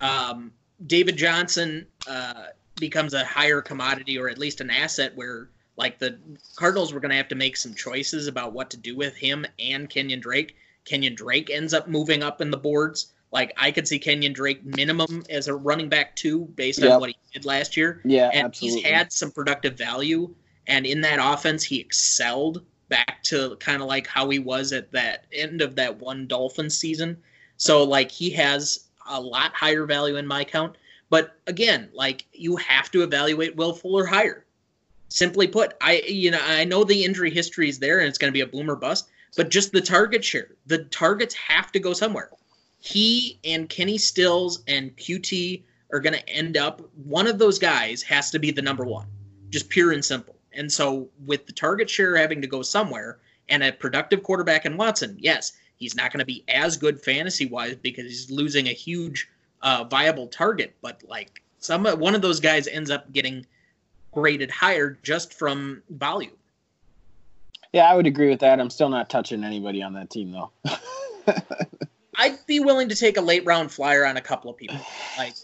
Um, 0.00 0.52
David 0.86 1.16
Johnson 1.16 1.86
uh, 2.06 2.46
becomes 2.78 3.14
a 3.14 3.24
higher 3.24 3.60
commodity 3.60 4.18
or 4.18 4.28
at 4.28 4.38
least 4.38 4.60
an 4.60 4.70
asset 4.70 5.12
where 5.16 5.48
like 5.76 5.98
the 5.98 6.18
Cardinals 6.56 6.92
were 6.92 7.00
going 7.00 7.10
to 7.10 7.16
have 7.16 7.28
to 7.28 7.34
make 7.34 7.56
some 7.56 7.74
choices 7.74 8.26
about 8.26 8.52
what 8.52 8.70
to 8.70 8.76
do 8.76 8.96
with 8.96 9.16
him 9.16 9.46
and 9.58 9.88
Kenyon 9.88 10.20
Drake. 10.20 10.56
Kenyon 10.84 11.14
Drake 11.14 11.50
ends 11.50 11.74
up 11.74 11.88
moving 11.88 12.22
up 12.22 12.40
in 12.40 12.50
the 12.50 12.56
boards. 12.56 13.12
Like 13.30 13.52
I 13.56 13.70
could 13.70 13.86
see 13.86 13.98
Kenyon 13.98 14.32
Drake 14.32 14.64
minimum 14.64 15.24
as 15.28 15.48
a 15.48 15.54
running 15.54 15.88
back 15.88 16.16
two 16.16 16.46
based 16.56 16.82
on 16.82 17.00
what 17.00 17.10
he 17.10 17.16
did 17.32 17.44
last 17.44 17.76
year 17.76 18.00
Yeah, 18.04 18.30
and 18.32 18.46
absolutely. 18.46 18.80
he's 18.82 18.90
had 18.90 19.12
some 19.12 19.30
productive 19.30 19.76
value 19.76 20.34
and 20.66 20.86
in 20.86 21.00
that 21.02 21.18
offense 21.20 21.62
he 21.62 21.78
excelled 21.78 22.64
back 22.88 23.22
to 23.24 23.56
kind 23.56 23.82
of 23.82 23.88
like 23.88 24.06
how 24.06 24.28
he 24.30 24.38
was 24.38 24.72
at 24.72 24.90
that 24.92 25.26
end 25.32 25.60
of 25.60 25.76
that 25.76 25.98
one 25.98 26.26
Dolphin 26.26 26.70
season. 26.70 27.16
So 27.56 27.84
like 27.84 28.10
he 28.10 28.30
has 28.30 28.86
a 29.06 29.20
lot 29.20 29.52
higher 29.54 29.84
value 29.84 30.16
in 30.16 30.26
my 30.26 30.44
count. 30.44 30.76
But 31.10 31.36
again 31.46 31.88
like 31.92 32.24
you 32.32 32.56
have 32.56 32.90
to 32.92 33.02
evaluate 33.02 33.56
will 33.56 33.72
fuller 33.72 34.06
higher. 34.06 34.44
Simply 35.08 35.46
put 35.46 35.74
i 35.80 36.02
you 36.06 36.30
know 36.30 36.40
i 36.44 36.64
know 36.64 36.84
the 36.84 37.04
injury 37.04 37.30
history 37.30 37.68
is 37.68 37.78
there 37.78 37.98
and 38.00 38.08
it's 38.08 38.18
going 38.18 38.30
to 38.30 38.36
be 38.36 38.42
a 38.42 38.46
boomer 38.46 38.76
bust 38.76 39.08
but 39.36 39.48
just 39.48 39.72
the 39.72 39.80
target 39.80 40.24
share 40.24 40.50
the 40.66 40.84
targets 40.84 41.34
have 41.34 41.72
to 41.72 41.80
go 41.80 41.92
somewhere. 41.92 42.30
He 42.80 43.38
and 43.44 43.68
kenny 43.68 43.98
stills 43.98 44.62
and 44.66 44.96
Coutee 44.96 45.62
are 45.90 46.00
going 46.00 46.14
to 46.14 46.28
end 46.28 46.56
up 46.56 46.82
one 47.04 47.26
of 47.26 47.38
those 47.38 47.58
guys 47.58 48.02
has 48.02 48.30
to 48.30 48.38
be 48.38 48.50
the 48.50 48.62
number 48.62 48.84
one 48.84 49.06
just 49.50 49.70
pure 49.70 49.92
and 49.92 50.04
simple 50.04 50.37
and 50.52 50.70
so 50.70 51.08
with 51.26 51.46
the 51.46 51.52
target 51.52 51.88
share 51.88 52.16
having 52.16 52.40
to 52.40 52.46
go 52.46 52.62
somewhere 52.62 53.18
and 53.48 53.62
a 53.62 53.72
productive 53.72 54.22
quarterback 54.22 54.66
in 54.66 54.76
watson 54.76 55.16
yes 55.18 55.52
he's 55.76 55.94
not 55.94 56.12
going 56.12 56.18
to 56.18 56.26
be 56.26 56.44
as 56.48 56.76
good 56.76 57.00
fantasy 57.00 57.46
wise 57.46 57.76
because 57.76 58.04
he's 58.04 58.30
losing 58.30 58.68
a 58.68 58.72
huge 58.72 59.28
uh, 59.62 59.84
viable 59.84 60.26
target 60.26 60.74
but 60.82 61.02
like 61.08 61.42
some 61.58 61.84
one 61.84 62.14
of 62.14 62.22
those 62.22 62.40
guys 62.40 62.68
ends 62.68 62.90
up 62.90 63.12
getting 63.12 63.44
graded 64.12 64.50
higher 64.50 64.98
just 65.02 65.34
from 65.34 65.82
volume 65.90 66.32
Yeah, 67.72 67.90
I 67.90 67.94
would 67.94 68.06
agree 68.06 68.30
with 68.30 68.40
that. 68.40 68.60
I'm 68.60 68.70
still 68.70 68.88
not 68.88 69.10
touching 69.10 69.44
anybody 69.44 69.82
on 69.82 69.92
that 69.92 70.08
team 70.10 70.32
though. 70.32 70.50
I'd 72.18 72.44
be 72.46 72.60
willing 72.60 72.88
to 72.88 72.96
take 72.96 73.16
a 73.16 73.20
late 73.20 73.44
round 73.44 73.70
flyer 73.70 74.04
on 74.04 74.16
a 74.16 74.20
couple 74.20 74.50
of 74.50 74.56
people. 74.56 74.80
Like, 75.16 75.34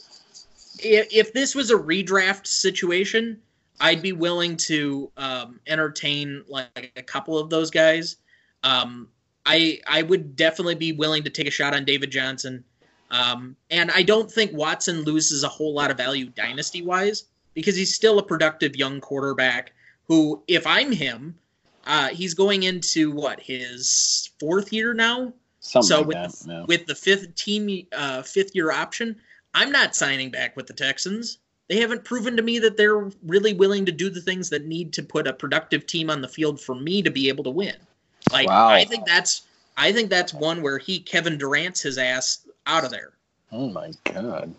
if, 0.80 1.06
if 1.12 1.32
this 1.32 1.54
was 1.54 1.70
a 1.70 1.76
redraft 1.76 2.46
situation, 2.46 3.40
I'd 3.80 4.02
be 4.02 4.12
willing 4.12 4.56
to 4.58 5.10
um, 5.16 5.60
entertain 5.66 6.44
like 6.48 6.92
a 6.96 7.02
couple 7.02 7.38
of 7.38 7.50
those 7.50 7.70
guys. 7.70 8.16
Um, 8.62 9.08
I 9.46 9.80
I 9.86 10.02
would 10.02 10.36
definitely 10.36 10.76
be 10.76 10.92
willing 10.92 11.22
to 11.24 11.30
take 11.30 11.46
a 11.46 11.50
shot 11.50 11.74
on 11.74 11.84
David 11.84 12.10
Johnson, 12.10 12.64
um, 13.10 13.56
and 13.70 13.90
I 13.90 14.02
don't 14.02 14.30
think 14.30 14.52
Watson 14.52 15.02
loses 15.02 15.44
a 15.44 15.48
whole 15.48 15.74
lot 15.74 15.90
of 15.90 15.96
value 15.96 16.26
dynasty 16.26 16.82
wise 16.82 17.24
because 17.52 17.76
he's 17.76 17.94
still 17.94 18.18
a 18.18 18.22
productive 18.22 18.76
young 18.76 19.00
quarterback. 19.00 19.72
Who, 20.06 20.42
if 20.48 20.66
I'm 20.66 20.92
him, 20.92 21.38
uh, 21.86 22.08
he's 22.08 22.34
going 22.34 22.62
into 22.62 23.10
what 23.10 23.40
his 23.40 24.30
fourth 24.38 24.72
year 24.72 24.92
now 24.92 25.32
Something 25.64 25.88
so 25.88 25.98
like 25.98 26.06
with 26.06 26.16
that. 26.16 26.46
the, 26.46 26.64
with 26.68 26.86
the 26.86 26.94
fifth 26.94 27.34
team 27.36 27.86
uh, 27.92 28.20
fifth 28.22 28.54
year 28.54 28.70
option, 28.70 29.16
I'm 29.54 29.72
not 29.72 29.96
signing 29.96 30.30
back 30.30 30.56
with 30.56 30.66
the 30.66 30.74
Texans. 30.74 31.38
They 31.68 31.80
haven't 31.80 32.04
proven 32.04 32.36
to 32.36 32.42
me 32.42 32.58
that 32.58 32.76
they're 32.76 33.10
really 33.22 33.54
willing 33.54 33.86
to 33.86 33.92
do 33.92 34.10
the 34.10 34.20
things 34.20 34.50
that 34.50 34.66
need 34.66 34.92
to 34.94 35.02
put 35.02 35.26
a 35.26 35.32
productive 35.32 35.86
team 35.86 36.10
on 36.10 36.20
the 36.20 36.28
field 36.28 36.60
for 36.60 36.74
me 36.74 37.02
to 37.02 37.10
be 37.10 37.28
able 37.28 37.44
to 37.44 37.50
win. 37.50 37.76
Like 38.30 38.48
Wow. 38.48 38.68
I 38.68 38.84
think 38.84 39.06
that's 39.06 39.42
I 39.76 39.92
think 39.92 40.10
that's 40.10 40.34
one 40.34 40.62
where 40.62 40.78
he 40.78 41.00
Kevin 41.00 41.38
Durant's 41.38 41.80
his 41.80 41.98
ass 41.98 42.46
out 42.66 42.84
of 42.84 42.90
there. 42.90 43.12
Oh 43.50 43.68
my 43.70 43.92
god. 44.04 44.54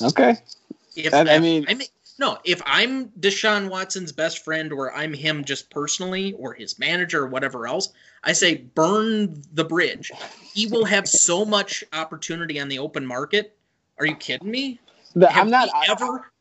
Okay. 0.00 0.36
If 0.96 1.12
I 1.12 1.22
if 1.22 1.42
mean- 1.42 1.66
I'm, 1.68 1.80
no, 2.18 2.38
if 2.44 2.60
I'm 2.64 3.08
Deshaun 3.20 3.68
Watson's 3.68 4.12
best 4.12 4.44
friend 4.44 4.72
or 4.72 4.94
I'm 4.94 5.12
him 5.12 5.44
just 5.44 5.70
personally 5.70 6.34
or 6.34 6.52
his 6.52 6.78
manager 6.78 7.24
or 7.24 7.26
whatever 7.26 7.66
else, 7.66 7.92
I 8.22 8.32
say 8.32 8.56
burn 8.56 9.42
the 9.54 9.64
bridge. 9.64 10.10
He 10.54 10.66
will 10.66 10.84
have 10.84 11.08
so 11.08 11.44
much 11.44 11.82
opportunity 11.92 12.60
on 12.60 12.68
the 12.68 12.78
open 12.78 13.04
market. 13.04 13.56
Are 13.98 14.06
you 14.06 14.14
kidding 14.14 14.50
me? 14.50 14.78
Have 15.14 15.36
I'm 15.36 15.50
not 15.50 15.68
we 15.74 15.86
ever 15.90 16.32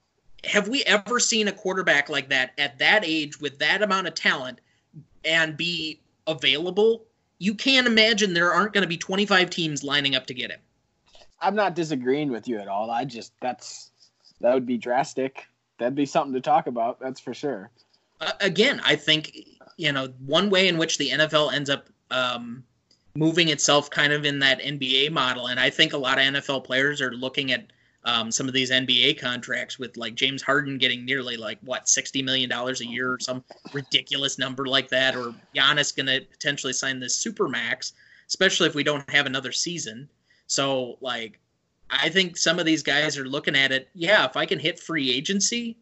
have 0.45 0.67
we 0.67 0.83
ever 0.83 1.19
seen 1.19 1.47
a 1.47 1.51
quarterback 1.51 2.09
like 2.09 2.29
that 2.29 2.51
at 2.57 2.79
that 2.79 3.03
age 3.05 3.39
with 3.39 3.59
that 3.59 3.81
amount 3.81 4.07
of 4.07 4.15
talent 4.15 4.59
and 5.23 5.55
be 5.55 5.99
available? 6.27 7.05
You 7.37 7.53
can't 7.55 7.87
imagine 7.87 8.33
there 8.33 8.53
aren't 8.53 8.73
going 8.73 8.83
to 8.83 8.87
be 8.87 8.97
25 8.97 9.49
teams 9.49 9.83
lining 9.83 10.15
up 10.15 10.27
to 10.27 10.33
get 10.33 10.51
him. 10.51 10.59
I'm 11.39 11.55
not 11.55 11.75
disagreeing 11.75 12.31
with 12.31 12.47
you 12.47 12.59
at 12.59 12.67
all. 12.67 12.91
I 12.91 13.05
just 13.05 13.33
that's 13.41 13.91
that 14.41 14.53
would 14.53 14.65
be 14.65 14.77
drastic. 14.77 15.45
That'd 15.79 15.95
be 15.95 16.05
something 16.05 16.33
to 16.33 16.41
talk 16.41 16.67
about. 16.67 16.99
That's 16.99 17.19
for 17.19 17.33
sure. 17.33 17.71
uh, 18.19 18.31
again, 18.39 18.81
I 18.83 18.95
think 18.95 19.31
you 19.77 19.91
know 19.91 20.13
one 20.25 20.49
way 20.49 20.67
in 20.67 20.77
which 20.77 20.97
the 20.97 21.09
NFL 21.09 21.53
ends 21.53 21.69
up 21.69 21.89
um, 22.11 22.63
moving 23.15 23.49
itself 23.49 23.89
kind 23.89 24.13
of 24.13 24.25
in 24.25 24.39
that 24.39 24.61
NBA 24.61 25.11
model, 25.11 25.47
and 25.47 25.59
I 25.59 25.69
think 25.69 25.93
a 25.93 25.97
lot 25.97 26.19
of 26.19 26.25
NFL 26.25 26.63
players 26.63 27.01
are 27.01 27.11
looking 27.11 27.51
at 27.51 27.65
um, 28.03 28.31
some 28.31 28.47
of 28.47 28.53
these 28.53 28.71
NBA 28.71 29.19
contracts 29.19 29.77
with 29.77 29.97
like 29.97 30.15
James 30.15 30.41
Harden 30.41 30.77
getting 30.77 31.05
nearly 31.05 31.37
like 31.37 31.59
what 31.61 31.87
sixty 31.87 32.21
million 32.21 32.49
dollars 32.49 32.81
a 32.81 32.85
year 32.85 33.13
or 33.13 33.19
some 33.19 33.43
ridiculous 33.73 34.37
number 34.37 34.65
like 34.65 34.89
that, 34.89 35.15
or 35.15 35.33
Giannis 35.55 35.95
going 35.95 36.07
to 36.07 36.25
potentially 36.31 36.73
sign 36.73 36.99
this 36.99 37.15
super 37.15 37.47
max, 37.47 37.93
especially 38.27 38.67
if 38.67 38.75
we 38.75 38.83
don't 38.83 39.09
have 39.09 39.25
another 39.25 39.51
season. 39.51 40.09
So 40.47 40.97
like. 41.01 41.39
I 41.93 42.07
think 42.07 42.37
some 42.37 42.57
of 42.57 42.65
these 42.65 42.83
guys 42.83 43.17
are 43.17 43.27
looking 43.27 43.53
at 43.53 43.73
it. 43.73 43.89
Yeah, 43.93 44.23
if 44.23 44.37
I 44.37 44.45
can 44.45 44.59
hit 44.59 44.79
free 44.79 45.11
agency, 45.11 45.75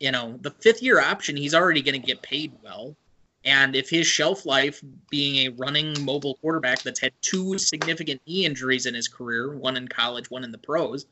you 0.00 0.10
know, 0.10 0.38
the 0.40 0.50
fifth 0.50 0.82
year 0.82 1.00
option, 1.00 1.36
he's 1.36 1.54
already 1.54 1.82
going 1.82 2.00
to 2.00 2.06
get 2.06 2.22
paid 2.22 2.52
well. 2.62 2.96
And 3.44 3.76
if 3.76 3.90
his 3.90 4.06
shelf 4.06 4.46
life 4.46 4.82
being 5.10 5.46
a 5.46 5.50
running 5.50 6.02
mobile 6.04 6.36
quarterback 6.36 6.82
that's 6.82 7.00
had 7.00 7.12
two 7.20 7.58
significant 7.58 8.22
knee 8.26 8.46
injuries 8.46 8.86
in 8.86 8.94
his 8.94 9.06
career, 9.06 9.54
one 9.56 9.76
in 9.76 9.86
college, 9.86 10.30
one 10.30 10.44
in 10.44 10.52
the 10.52 10.58
pros, 10.58 11.06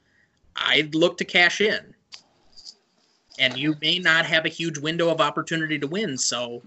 I'd 0.57 0.95
look 0.95 1.19
to 1.19 1.25
cash 1.25 1.61
in. 1.61 1.95
And 3.39 3.57
you 3.57 3.77
may 3.81 3.99
not 3.99 4.27
have 4.27 4.45
a 4.45 4.49
huge 4.49 4.79
window 4.79 5.09
of 5.09 5.21
opportunity 5.21 5.79
to 5.79 5.87
win, 5.87 6.19
so 6.19 6.63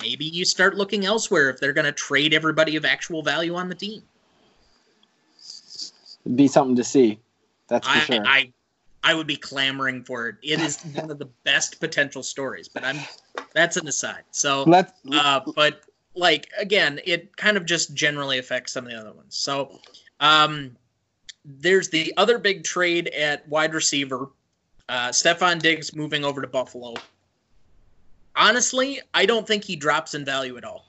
maybe 0.00 0.24
you 0.24 0.44
start 0.44 0.74
looking 0.74 1.04
elsewhere 1.04 1.50
if 1.50 1.60
they're 1.60 1.74
going 1.74 1.84
to 1.84 1.92
trade 1.92 2.32
everybody 2.32 2.76
of 2.76 2.84
actual 2.84 3.22
value 3.22 3.54
on 3.54 3.68
the 3.68 3.74
team. 3.74 4.02
It'd 6.24 6.36
be 6.36 6.48
something 6.48 6.76
to 6.76 6.84
see. 6.84 7.20
That's 7.68 7.86
for 7.86 7.94
I, 7.94 8.00
sure. 8.00 8.26
I 8.26 8.52
I 9.04 9.14
would 9.14 9.26
be 9.26 9.36
clamoring 9.36 10.04
for 10.04 10.28
it. 10.28 10.36
It 10.42 10.60
is 10.60 10.80
one 10.94 11.10
of 11.10 11.18
the 11.18 11.28
best 11.44 11.80
potential 11.80 12.22
stories, 12.22 12.68
but 12.68 12.84
I'm 12.84 12.98
that's 13.52 13.76
an 13.76 13.88
aside. 13.88 14.22
So 14.30 14.62
Let's 14.62 14.92
uh, 15.12 15.40
but 15.54 15.82
like 16.14 16.48
again, 16.58 17.00
it 17.04 17.36
kind 17.36 17.56
of 17.56 17.66
just 17.66 17.94
generally 17.94 18.38
affects 18.38 18.72
some 18.72 18.84
of 18.84 18.90
the 18.90 18.98
other 18.98 19.12
ones. 19.12 19.36
So 19.36 19.80
um, 20.20 20.76
there's 21.44 21.88
the 21.88 22.14
other 22.16 22.38
big 22.38 22.64
trade 22.64 23.08
at 23.08 23.48
wide 23.48 23.74
receiver. 23.74 24.28
Uh, 24.88 25.08
Stefon 25.08 25.60
Diggs 25.60 25.94
moving 25.94 26.24
over 26.24 26.40
to 26.40 26.46
Buffalo. 26.46 26.94
Honestly, 28.34 29.00
I 29.12 29.26
don't 29.26 29.46
think 29.46 29.64
he 29.64 29.76
drops 29.76 30.14
in 30.14 30.24
value 30.24 30.56
at 30.56 30.64
all. 30.64 30.84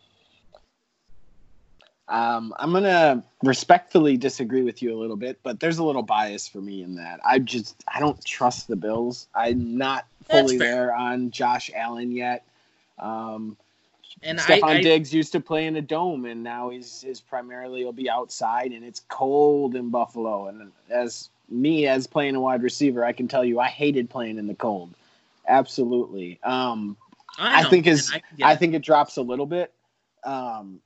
Um, 2.08 2.54
I'm 2.60 2.74
gonna 2.74 3.24
respectfully 3.44 4.18
disagree 4.18 4.62
with 4.62 4.82
you 4.82 4.94
a 4.96 5.00
little 5.00 5.16
bit, 5.16 5.40
but 5.42 5.60
there's 5.60 5.78
a 5.78 5.84
little 5.84 6.04
bias 6.04 6.48
for 6.48 6.60
me 6.60 6.84
in 6.84 6.96
that. 6.96 7.22
I 7.26 7.40
just 7.40 7.82
I 7.88 8.00
don't 8.00 8.24
trust 8.24 8.68
the 8.68 8.76
Bills. 8.76 9.28
I'm 9.34 9.78
not 9.78 10.06
fully 10.30 10.58
there 10.58 10.94
on 10.94 11.32
Josh 11.32 11.72
Allen 11.74 12.12
yet. 12.12 12.46
Um, 13.00 13.58
And 14.24 14.40
Stefon 14.40 14.64
I, 14.64 14.74
I 14.78 14.82
Diggs 14.82 15.14
used 15.14 15.32
to 15.34 15.40
play 15.40 15.68
in 15.68 15.76
a 15.76 15.82
dome, 15.82 16.26
and 16.26 16.44
now 16.44 16.70
he's 16.70 17.04
is 17.04 17.20
primarily 17.20 17.84
will 17.84 17.92
be 17.92 18.10
outside, 18.10 18.72
and 18.72 18.84
it's 18.84 19.02
cold 19.10 19.76
in 19.76 19.90
Buffalo. 19.90 20.48
And 20.48 20.72
as 20.90 21.30
me 21.50 21.88
as 21.88 22.08
playing 22.08 22.36
a 22.36 22.40
wide 22.40 22.64
receiver, 22.64 23.04
I 23.04 23.12
can 23.12 23.28
tell 23.28 23.44
you 23.44 23.60
I 23.60 23.68
hated 23.68 24.10
playing 24.10 24.38
in 24.38 24.48
the 24.48 24.56
cold. 24.56 24.94
Absolutely. 25.48 26.40
Um, 26.44 26.96
I 27.38 27.64
know, 27.64 27.70
think 27.70 27.86
his- 27.86 28.12
and 28.14 28.24
can 28.24 28.38
get 28.38 28.48
I 28.48 28.54
it. 28.54 28.60
think 28.60 28.74
it 28.74 28.82
drops 28.82 29.18
a 29.18 29.22
little 29.22 29.46
bit. 29.46 29.74
Um, 30.24 30.80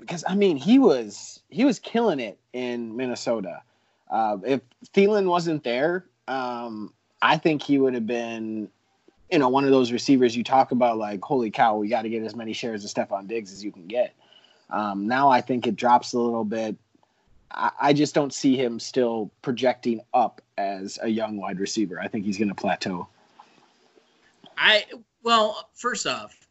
because 0.00 0.24
I 0.26 0.34
mean 0.34 0.56
he 0.56 0.80
was 0.80 1.40
he 1.48 1.64
was 1.64 1.78
killing 1.78 2.18
it 2.18 2.36
in 2.52 2.96
Minnesota. 2.96 3.62
Uh, 4.10 4.38
if 4.44 4.60
Thielen 4.92 5.26
wasn't 5.26 5.62
there, 5.62 6.04
um, 6.26 6.92
I 7.22 7.36
think 7.38 7.62
he 7.62 7.78
would 7.78 7.94
have 7.94 8.06
been, 8.06 8.68
you 9.32 9.38
know, 9.38 9.48
one 9.48 9.64
of 9.64 9.70
those 9.70 9.90
receivers 9.90 10.36
you 10.36 10.44
talk 10.44 10.72
about 10.72 10.98
like, 10.98 11.24
holy 11.24 11.50
cow, 11.50 11.76
we 11.76 11.88
got 11.88 12.02
to 12.02 12.10
get 12.10 12.22
as 12.22 12.36
many 12.36 12.52
shares 12.52 12.84
of 12.84 12.90
Stefon 12.90 13.26
Diggs 13.26 13.50
as 13.50 13.64
you 13.64 13.72
can 13.72 13.86
get. 13.86 14.14
Um, 14.68 15.08
now 15.08 15.30
I 15.30 15.40
think 15.40 15.66
it 15.66 15.74
drops 15.74 16.12
a 16.12 16.18
little 16.18 16.44
bit. 16.44 16.76
I, 17.50 17.70
I 17.80 17.92
just 17.94 18.14
don't 18.14 18.32
see 18.32 18.56
him 18.56 18.78
still 18.78 19.30
projecting 19.40 20.02
up 20.12 20.42
as 20.58 20.98
a 21.00 21.08
young 21.08 21.38
wide 21.38 21.60
receiver. 21.60 21.98
I 21.98 22.08
think 22.08 22.26
he's 22.26 22.36
going 22.36 22.50
to 22.50 22.54
plateau. 22.54 23.08
I 24.58 24.84
well, 25.22 25.70
first 25.72 26.06
off, 26.06 26.46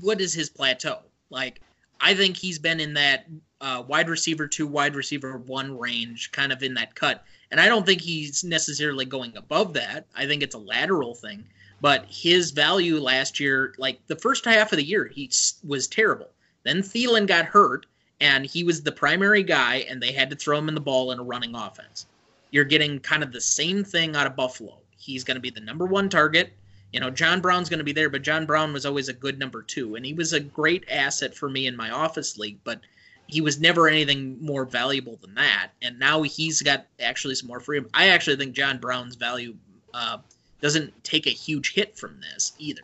what 0.00 0.20
is 0.20 0.34
his 0.34 0.50
plateau? 0.50 0.98
Like, 1.30 1.60
I 2.00 2.14
think 2.14 2.36
he's 2.36 2.58
been 2.58 2.80
in 2.80 2.94
that 2.94 3.26
uh, 3.60 3.84
wide 3.86 4.08
receiver 4.08 4.48
two, 4.48 4.66
wide 4.66 4.96
receiver 4.96 5.38
one 5.38 5.78
range, 5.78 6.32
kind 6.32 6.52
of 6.52 6.62
in 6.62 6.74
that 6.74 6.96
cut, 6.96 7.24
and 7.52 7.60
I 7.60 7.66
don't 7.68 7.86
think 7.86 8.00
he's 8.00 8.42
necessarily 8.42 9.04
going 9.04 9.36
above 9.36 9.74
that. 9.74 10.06
I 10.14 10.26
think 10.26 10.42
it's 10.42 10.54
a 10.56 10.58
lateral 10.58 11.14
thing, 11.14 11.44
but 11.80 12.06
his 12.08 12.50
value 12.50 12.98
last 12.98 13.38
year, 13.38 13.74
like 13.78 14.00
the 14.06 14.16
first 14.16 14.44
half 14.44 14.72
of 14.72 14.78
the 14.78 14.84
year, 14.84 15.06
he 15.06 15.30
was 15.64 15.86
terrible. 15.86 16.30
Then 16.62 16.82
Thielen 16.82 17.26
got 17.26 17.44
hurt, 17.44 17.86
and 18.20 18.46
he 18.46 18.64
was 18.64 18.82
the 18.82 18.92
primary 18.92 19.42
guy, 19.42 19.86
and 19.88 20.02
they 20.02 20.12
had 20.12 20.30
to 20.30 20.36
throw 20.36 20.58
him 20.58 20.68
in 20.68 20.74
the 20.74 20.80
ball 20.80 21.12
in 21.12 21.18
a 21.18 21.24
running 21.24 21.54
offense. 21.54 22.06
You're 22.50 22.64
getting 22.64 22.98
kind 23.00 23.22
of 23.22 23.32
the 23.32 23.40
same 23.40 23.84
thing 23.84 24.16
out 24.16 24.26
of 24.26 24.36
Buffalo. 24.36 24.78
He's 24.96 25.24
going 25.24 25.36
to 25.36 25.40
be 25.40 25.50
the 25.50 25.60
number 25.60 25.86
one 25.86 26.08
target. 26.08 26.52
You 26.92 27.00
know, 27.00 27.10
John 27.10 27.40
Brown's 27.40 27.68
going 27.68 27.78
to 27.78 27.84
be 27.84 27.92
there, 27.92 28.08
but 28.08 28.22
John 28.22 28.46
Brown 28.46 28.72
was 28.72 28.86
always 28.86 29.08
a 29.08 29.12
good 29.12 29.38
number 29.38 29.62
two, 29.62 29.96
and 29.96 30.06
he 30.06 30.14
was 30.14 30.32
a 30.32 30.40
great 30.40 30.84
asset 30.90 31.34
for 31.34 31.50
me 31.50 31.66
in 31.66 31.76
my 31.76 31.90
office 31.90 32.38
league, 32.38 32.58
but 32.64 32.80
he 33.26 33.40
was 33.40 33.60
never 33.60 33.88
anything 33.88 34.38
more 34.40 34.64
valuable 34.64 35.18
than 35.20 35.34
that. 35.34 35.72
And 35.82 35.98
now 35.98 36.22
he's 36.22 36.62
got 36.62 36.86
actually 37.00 37.34
some 37.34 37.48
more 37.48 37.60
freedom. 37.60 37.90
I 37.92 38.08
actually 38.08 38.36
think 38.36 38.54
John 38.54 38.78
Brown's 38.78 39.16
value 39.16 39.56
uh, 39.92 40.18
doesn't 40.60 40.92
take 41.04 41.26
a 41.26 41.30
huge 41.30 41.72
hit 41.74 41.96
from 41.96 42.20
this 42.20 42.52
either. 42.58 42.82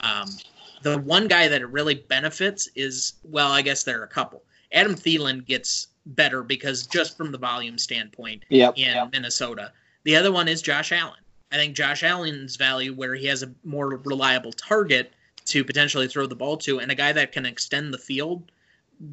Um, 0.00 0.28
the 0.82 0.98
one 0.98 1.28
guy 1.28 1.48
that 1.48 1.60
it 1.62 1.66
really 1.68 1.94
benefits 1.94 2.68
is, 2.74 3.14
well, 3.24 3.52
I 3.52 3.62
guess 3.62 3.84
there 3.84 4.00
are 4.00 4.04
a 4.04 4.08
couple. 4.08 4.42
Adam 4.72 4.94
Thielen 4.94 5.44
gets 5.46 5.88
better 6.06 6.42
because 6.42 6.86
just 6.86 7.16
from 7.16 7.30
the 7.30 7.38
volume 7.38 7.78
standpoint, 7.78 8.44
Yep. 8.48 8.74
in 8.76 9.10
Minnesota. 9.12 9.72
The 10.04 10.16
other 10.16 10.32
one 10.32 10.48
is 10.48 10.60
Josh 10.62 10.90
Allen. 10.90 11.20
I 11.52 11.56
think 11.56 11.76
Josh 11.76 12.02
Allen's 12.02 12.56
value, 12.56 12.94
where 12.94 13.14
he 13.14 13.26
has 13.26 13.42
a 13.42 13.52
more 13.62 13.88
reliable 14.04 14.52
target 14.52 15.12
to 15.44 15.62
potentially 15.62 16.08
throw 16.08 16.26
the 16.26 16.34
ball 16.34 16.56
to, 16.56 16.80
and 16.80 16.90
a 16.90 16.94
guy 16.94 17.12
that 17.12 17.30
can 17.30 17.46
extend 17.46 17.92
the 17.94 17.98
field, 17.98 18.50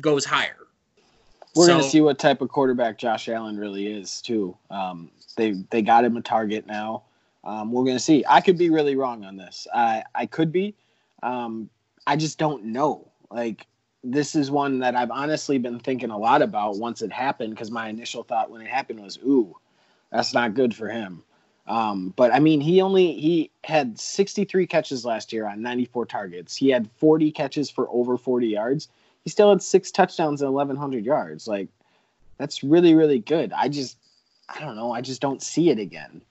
goes 0.01 0.25
higher. 0.25 0.55
We're 1.55 1.65
So- 1.65 1.73
going 1.73 1.83
to 1.83 1.89
see 1.89 2.01
what 2.01 2.17
type 2.17 2.41
of 2.41 2.49
quarterback 2.49 2.97
Josh 2.97 3.27
Allen 3.29 3.57
really 3.57 3.87
is 3.87 4.21
too. 4.21 4.55
Um, 4.71 5.11
they 5.35 5.51
they 5.69 5.81
got 5.81 6.05
him 6.05 6.15
a 6.17 6.21
target 6.21 6.65
now. 6.65 7.03
Um, 7.43 7.71
we're 7.71 7.85
to 7.85 7.99
see. 7.99 8.23
I 8.27 8.41
could 8.41 8.57
be 8.57 8.69
really 8.69 8.95
wrong 8.95 9.23
on 9.23 9.37
this. 9.37 9.67
I 9.73 10.03
I 10.13 10.25
could 10.25 10.51
be. 10.51 10.75
Um, 11.23 11.69
I 12.07 12.15
just 12.15 12.37
don't 12.37 12.65
know. 12.65 13.11
Like 13.31 13.67
this 14.03 14.35
is 14.35 14.49
one 14.49 14.79
that 14.79 14.95
I've 14.95 15.11
honestly 15.11 15.57
been 15.57 15.79
thinking 15.79 16.09
a 16.09 16.17
lot 16.17 16.41
about 16.41 16.77
once 16.77 17.01
it 17.01 17.11
happened 17.11 17.51
because 17.51 17.71
my 17.71 17.89
initial 17.89 18.23
thought 18.23 18.49
when 18.49 18.61
it 18.61 18.67
happened 18.67 19.01
was, 19.01 19.17
"Ooh, 19.25 19.55
that's 20.11 20.33
not 20.33 20.53
good 20.53 20.75
for 20.75 20.89
him." 20.89 21.23
Um, 21.67 22.13
but 22.15 22.33
I 22.33 22.39
mean, 22.39 22.61
he 22.61 22.81
only 22.81 23.13
he 23.13 23.51
had 23.63 23.99
63 23.99 24.67
catches 24.67 25.05
last 25.05 25.31
year 25.31 25.45
on 25.47 25.61
94 25.61 26.05
targets. 26.07 26.55
He 26.55 26.69
had 26.69 26.89
40 26.97 27.31
catches 27.31 27.69
for 27.69 27.87
over 27.89 28.17
40 28.17 28.47
yards 28.47 28.89
he 29.23 29.29
still 29.29 29.49
had 29.49 29.61
six 29.61 29.91
touchdowns 29.91 30.41
and 30.41 30.51
1100 30.53 31.05
yards 31.05 31.47
like 31.47 31.67
that's 32.37 32.63
really 32.63 32.95
really 32.95 33.19
good 33.19 33.51
i 33.53 33.67
just 33.67 33.97
i 34.47 34.59
don't 34.59 34.75
know 34.75 34.91
i 34.91 35.01
just 35.01 35.21
don't 35.21 35.43
see 35.43 35.69
it 35.69 35.79
again 35.79 36.21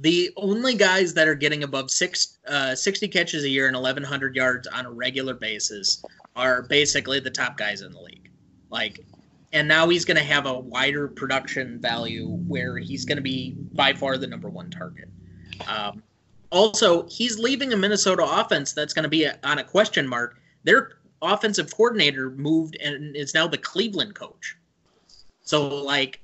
The 0.00 0.30
only 0.36 0.74
guys 0.74 1.14
that 1.14 1.26
are 1.26 1.34
getting 1.34 1.64
above 1.64 1.90
six, 1.90 2.38
uh, 2.46 2.74
60 2.74 3.08
catches 3.08 3.42
a 3.42 3.48
year 3.48 3.66
and 3.66 3.74
1,100 3.74 4.36
yards 4.36 4.68
on 4.68 4.86
a 4.86 4.90
regular 4.90 5.34
basis 5.34 6.04
are 6.36 6.62
basically 6.62 7.18
the 7.18 7.30
top 7.30 7.56
guys 7.56 7.82
in 7.82 7.92
the 7.92 8.00
league. 8.00 8.30
Like, 8.70 9.04
and 9.52 9.66
now 9.66 9.88
he's 9.88 10.04
going 10.04 10.16
to 10.16 10.22
have 10.22 10.46
a 10.46 10.58
wider 10.58 11.08
production 11.08 11.80
value 11.80 12.28
where 12.28 12.78
he's 12.78 13.04
going 13.04 13.16
to 13.16 13.22
be 13.22 13.56
by 13.72 13.92
far 13.92 14.16
the 14.16 14.26
number 14.26 14.48
one 14.48 14.70
target. 14.70 15.08
Um, 15.66 16.02
also, 16.50 17.06
he's 17.08 17.38
leaving 17.38 17.72
a 17.72 17.76
Minnesota 17.76 18.24
offense 18.24 18.72
that's 18.72 18.92
going 18.92 19.02
to 19.04 19.08
be 19.08 19.24
a, 19.24 19.38
on 19.44 19.58
a 19.58 19.64
question 19.64 20.06
mark. 20.06 20.40
Their 20.64 20.92
offensive 21.22 21.74
coordinator 21.74 22.30
moved 22.30 22.76
and 22.76 23.14
is 23.16 23.34
now 23.34 23.46
the 23.46 23.58
Cleveland 23.58 24.14
coach. 24.14 24.56
So, 25.42 25.66
like, 25.66 26.20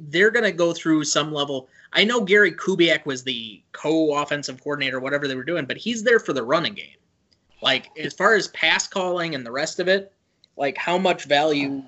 they're 0.00 0.30
going 0.30 0.44
to 0.44 0.52
go 0.52 0.72
through 0.72 1.04
some 1.04 1.32
level. 1.32 1.68
I 1.94 2.04
know 2.04 2.20
Gary 2.22 2.52
Kubiak 2.52 3.06
was 3.06 3.22
the 3.22 3.62
co-offensive 3.72 4.62
coordinator, 4.62 4.98
whatever 5.00 5.28
they 5.28 5.36
were 5.36 5.44
doing, 5.44 5.64
but 5.64 5.76
he's 5.76 6.02
there 6.02 6.18
for 6.18 6.32
the 6.32 6.42
running 6.42 6.74
game. 6.74 6.98
Like, 7.62 7.88
as 7.96 8.12
far 8.12 8.34
as 8.34 8.48
pass 8.48 8.86
calling 8.86 9.34
and 9.34 9.46
the 9.46 9.52
rest 9.52 9.78
of 9.78 9.88
it, 9.88 10.12
like 10.56 10.76
how 10.76 10.98
much 10.98 11.24
value 11.24 11.82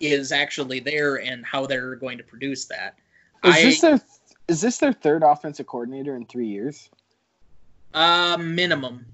is 0.00 0.32
actually 0.32 0.80
there 0.80 1.20
and 1.20 1.44
how 1.44 1.66
they're 1.66 1.94
going 1.96 2.18
to 2.18 2.24
produce 2.24 2.64
that. 2.66 2.96
is 3.44 3.54
I, 3.54 3.62
this 3.62 3.80
their 3.80 4.00
is 4.48 4.60
this 4.60 4.78
their 4.78 4.92
third 4.92 5.22
offensive 5.22 5.66
coordinator 5.66 6.16
in 6.16 6.26
three 6.26 6.48
years 6.48 6.90
Uh, 7.94 8.36
minimum. 8.38 9.06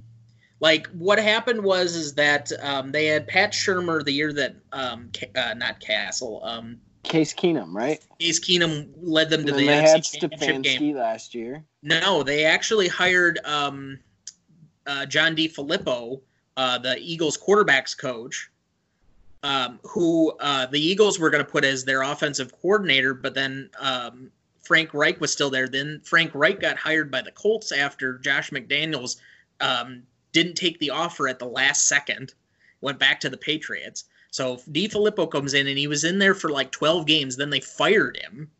Like 0.61 0.87
what 0.89 1.18
happened 1.18 1.62
was 1.62 1.95
is 1.97 2.14
that 2.14 2.53
um, 2.62 2.93
they 2.93 3.07
had 3.07 3.27
Pat 3.27 3.53
Shurmur 3.53 4.05
the 4.05 4.12
year 4.12 4.33
that 4.33 4.55
um, 4.73 5.11
Ca- 5.14 5.41
uh, 5.41 5.55
not 5.55 5.81
Castle, 5.81 6.41
um, 6.45 6.81
case 7.03 7.35
keenum 7.35 7.75
right 7.75 8.01
Case 8.19 8.39
Keenum 8.39 8.89
led 9.01 9.29
them 9.29 9.45
to 9.45 9.53
the 9.53 9.67
they 9.67 9.67
had 9.67 10.01
NFC 10.01 10.21
Championship 10.21 10.81
game. 10.81 10.97
last 10.97 11.35
year 11.35 11.65
No, 11.83 12.23
they 12.23 12.45
actually 12.45 12.89
hired 12.89 13.39
um, 13.45 13.99
uh, 14.87 15.07
John 15.07 15.35
DeFilippo, 15.35 16.21
uh, 16.57 16.79
the 16.79 16.97
Eagles 16.99 17.37
quarterbacks 17.37 17.97
coach, 17.97 18.51
um, 19.43 19.81
who 19.83 20.33
uh, 20.41 20.67
the 20.67 20.81
Eagles 20.81 21.19
were 21.19 21.31
going 21.31 21.45
to 21.45 21.51
put 21.51 21.65
as 21.65 21.85
their 21.85 22.03
offensive 22.03 22.53
coordinator, 22.61 23.15
but 23.15 23.35
then 23.35 23.71
um, 23.81 24.31
Frank 24.63 24.95
Reich 24.95 25.21
was 25.21 25.33
still 25.33 25.51
there. 25.51 25.69
Then 25.69 26.01
Frank 26.05 26.31
Reich 26.35 26.61
got 26.61 26.77
hired 26.77 27.11
by 27.11 27.23
the 27.23 27.33
Colts 27.33 27.73
after 27.73 28.19
Josh 28.19 28.51
McDaniels 28.51 29.17
um, 29.61 30.05
didn't 30.33 30.55
take 30.55 30.79
the 30.79 30.91
offer 30.91 31.29
at 31.29 31.39
the 31.39 31.47
last 31.47 31.89
second, 31.89 32.35
went 32.81 32.99
back 32.99 33.21
to 33.21 33.31
the 33.31 33.37
Patriots. 33.37 34.05
So 34.33 34.57
DeFilippo 34.70 35.30
comes 35.30 35.53
in 35.53 35.66
and 35.66 35.78
he 35.78 35.87
was 35.87 36.05
in 36.05 36.18
there 36.18 36.35
for 36.35 36.49
like 36.49 36.72
12 36.72 37.07
games. 37.07 37.37
Then 37.37 37.51
they 37.51 37.61
fired 37.61 38.16
him 38.16 38.51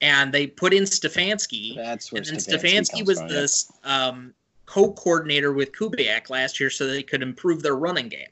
and 0.00 0.34
they 0.34 0.48
put 0.48 0.74
in 0.74 0.82
Stefanski. 0.82 1.76
That's 1.76 2.10
where 2.10 2.18
and 2.18 2.26
then 2.26 2.36
Stefanski, 2.36 2.58
Stefanski 2.58 3.06
was 3.06 3.18
from, 3.20 3.28
this 3.28 3.72
um, 3.84 4.34
co-coordinator 4.66 5.52
with 5.52 5.72
Kubiak 5.72 6.28
last 6.28 6.58
year, 6.58 6.70
so 6.70 6.88
they 6.88 7.04
could 7.04 7.22
improve 7.22 7.62
their 7.62 7.76
running 7.76 8.08
game. 8.08 8.28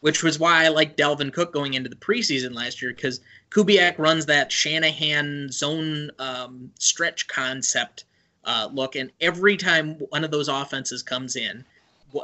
Which 0.00 0.22
was 0.22 0.38
why 0.38 0.64
I 0.64 0.68
like 0.68 0.96
Dalvin 0.96 1.32
Cook 1.32 1.52
going 1.52 1.74
into 1.74 1.90
the 1.90 1.96
preseason 1.96 2.54
last 2.54 2.80
year 2.80 2.92
because 2.94 3.20
Kubiak 3.50 3.98
runs 3.98 4.24
that 4.26 4.50
Shanahan 4.50 5.50
zone 5.52 6.10
um, 6.18 6.70
stretch 6.78 7.28
concept 7.28 8.04
uh, 8.44 8.70
look, 8.72 8.96
and 8.96 9.10
every 9.20 9.56
time 9.56 9.96
one 10.10 10.24
of 10.24 10.30
those 10.30 10.48
offenses 10.48 11.02
comes 11.02 11.36
in, 11.36 11.64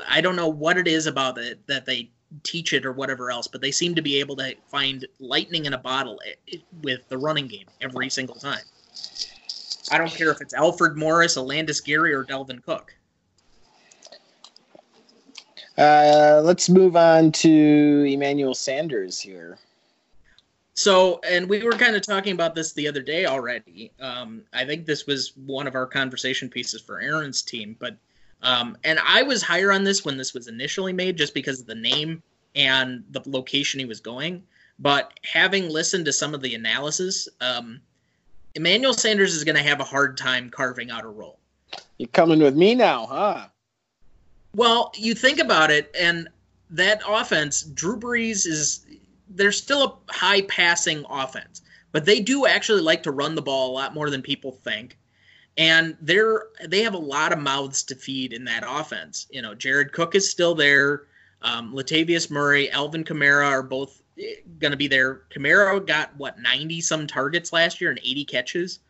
I 0.09 0.23
don't 0.23 0.37
know 0.37 0.49
what 0.49 0.79
it 0.79 0.89
is 0.89 1.07
about 1.07 1.37
it 1.37 1.67
that 1.67 1.85
they 1.85 2.09
teach 2.43 2.73
it 2.73 2.87
or 2.87 2.93
whatever 2.93 3.31
else, 3.31 3.47
but 3.47 3.61
they 3.61 3.71
seem 3.71 3.95
to 3.95 4.03
be 4.03 4.19
able 4.19 4.37
to 4.37 4.55
find 4.69 5.07
lightning 5.21 5.67
in 5.67 5.75
a 5.75 5.79
bottle 5.79 6.21
i- 6.27 6.35
i- 6.55 6.63
with 6.83 7.09
the 7.09 7.19
running 7.19 7.47
game 7.47 7.67
every 7.81 8.09
single 8.11 8.37
time. 8.37 8.65
I 9.91 9.99
don't 9.99 10.11
care 10.11 10.31
if 10.31 10.41
it's 10.41 10.55
Alfred 10.55 10.97
Morris, 10.97 11.37
Olandis 11.37 11.85
Gary, 11.85 12.13
or 12.15 12.25
Dalvin 12.25 12.63
Cook. 12.65 12.95
Uh, 15.77 16.41
let's 16.45 16.69
move 16.69 16.97
on 16.97 17.33
to 17.33 18.05
Emmanuel 18.09 18.55
Sanders 18.55 19.19
here. 19.19 19.59
So, 20.75 21.21
and 21.29 21.49
we 21.49 21.63
were 21.63 21.73
kind 21.73 21.97
of 21.97 22.03
talking 22.03 22.33
about 22.33 22.55
this 22.55 22.73
the 22.73 22.89
other 22.89 23.03
day 23.03 23.27
already. 23.27 23.93
Um, 24.01 24.43
I 24.53 24.65
think 24.65 24.87
this 24.87 25.07
was 25.07 25.33
one 25.37 25.67
of 25.67 25.75
our 25.75 25.87
conversation 25.87 26.49
pieces 26.49 26.81
for 26.81 27.01
Aaron's 27.01 27.43
team, 27.43 27.77
but 27.79 27.97
um, 28.43 28.77
and 28.85 28.99
I 29.07 29.23
was 29.23 29.43
higher 29.43 29.73
on 29.73 29.85
this 29.85 30.05
when 30.05 30.17
this 30.17 30.35
was 30.35 30.49
initially 30.49 30.93
made, 30.93 31.17
just 31.17 31.35
because 31.35 31.61
of 31.61 31.67
the 31.67 31.75
name 31.75 32.23
and 32.55 33.05
the 33.11 33.23
location 33.27 33.81
he 33.81 33.87
was 33.87 34.01
going. 34.01 34.43
But 34.79 35.19
having 35.25 35.69
listened 35.69 36.07
to 36.07 36.13
some 36.13 36.35
of 36.35 36.43
the 36.43 36.55
analysis, 36.55 37.29
um, 37.41 37.81
Emmanuel 38.55 38.95
Sanders 38.95 39.35
is 39.35 39.45
going 39.45 39.57
to 39.57 39.63
have 39.63 39.81
a 39.81 39.85
hard 39.85 40.17
time 40.17 40.51
carving 40.51 40.91
out 40.91 41.05
a 41.05 41.09
role. 41.09 41.39
You're 41.99 42.09
coming 42.09 42.41
with 42.41 42.57
me 42.57 42.75
now, 42.75 43.07
huh? 43.07 43.47
Well, 44.55 44.93
you 44.97 45.15
think 45.15 45.39
about 45.39 45.71
it, 45.71 45.95
and 45.99 46.29
that 46.71 47.01
offense, 47.07 47.63
Drew 47.63 47.99
Brees 47.99 48.47
is 48.47 48.85
they're 49.31 49.53
still 49.53 50.03
a 50.09 50.13
high 50.13 50.43
passing 50.43 51.05
offense, 51.09 51.63
but 51.93 52.05
they 52.05 52.21
do 52.21 52.47
actually 52.47 52.83
like 52.83 53.03
to 53.05 53.13
run 53.13 53.35
the 53.35 53.43
ball 53.43 53.71
a 53.71 53.75
lot 53.75 53.95
more 53.95 54.11
than 54.11 54.21
people 54.21 54.53
think. 54.53 54.99
And 55.57 55.97
they're 56.01 56.45
they 56.67 56.83
have 56.83 56.95
a 56.95 56.99
lot 56.99 57.33
of 57.33 57.39
mouths 57.39 57.83
to 57.85 57.95
feed 57.95 58.33
in 58.33 58.45
that 58.45 58.65
offense. 58.67 59.27
You 59.31 59.43
know, 59.43 59.55
Jared 59.55 59.93
Cook 59.93 60.15
is 60.15 60.31
still 60.31 60.55
there. 60.55 61.05
Um, 61.43 61.75
Latavius 61.75 62.31
Murray, 62.31 62.71
Alvin 62.71 63.05
Kamara 63.05 63.47
are 63.47 63.63
both 63.63 64.03
going 64.59 64.71
to 64.71 64.77
be 64.77 64.87
there. 64.87 65.23
Kamara 65.31 65.85
got 65.87 66.17
what 66.17 66.41
ninety 66.41 66.81
some 66.81 67.07
targets 67.07 67.53
last 67.53 67.81
year 67.81 67.91
and 67.91 68.01
eighty 68.03 68.25
catches. 68.25 68.81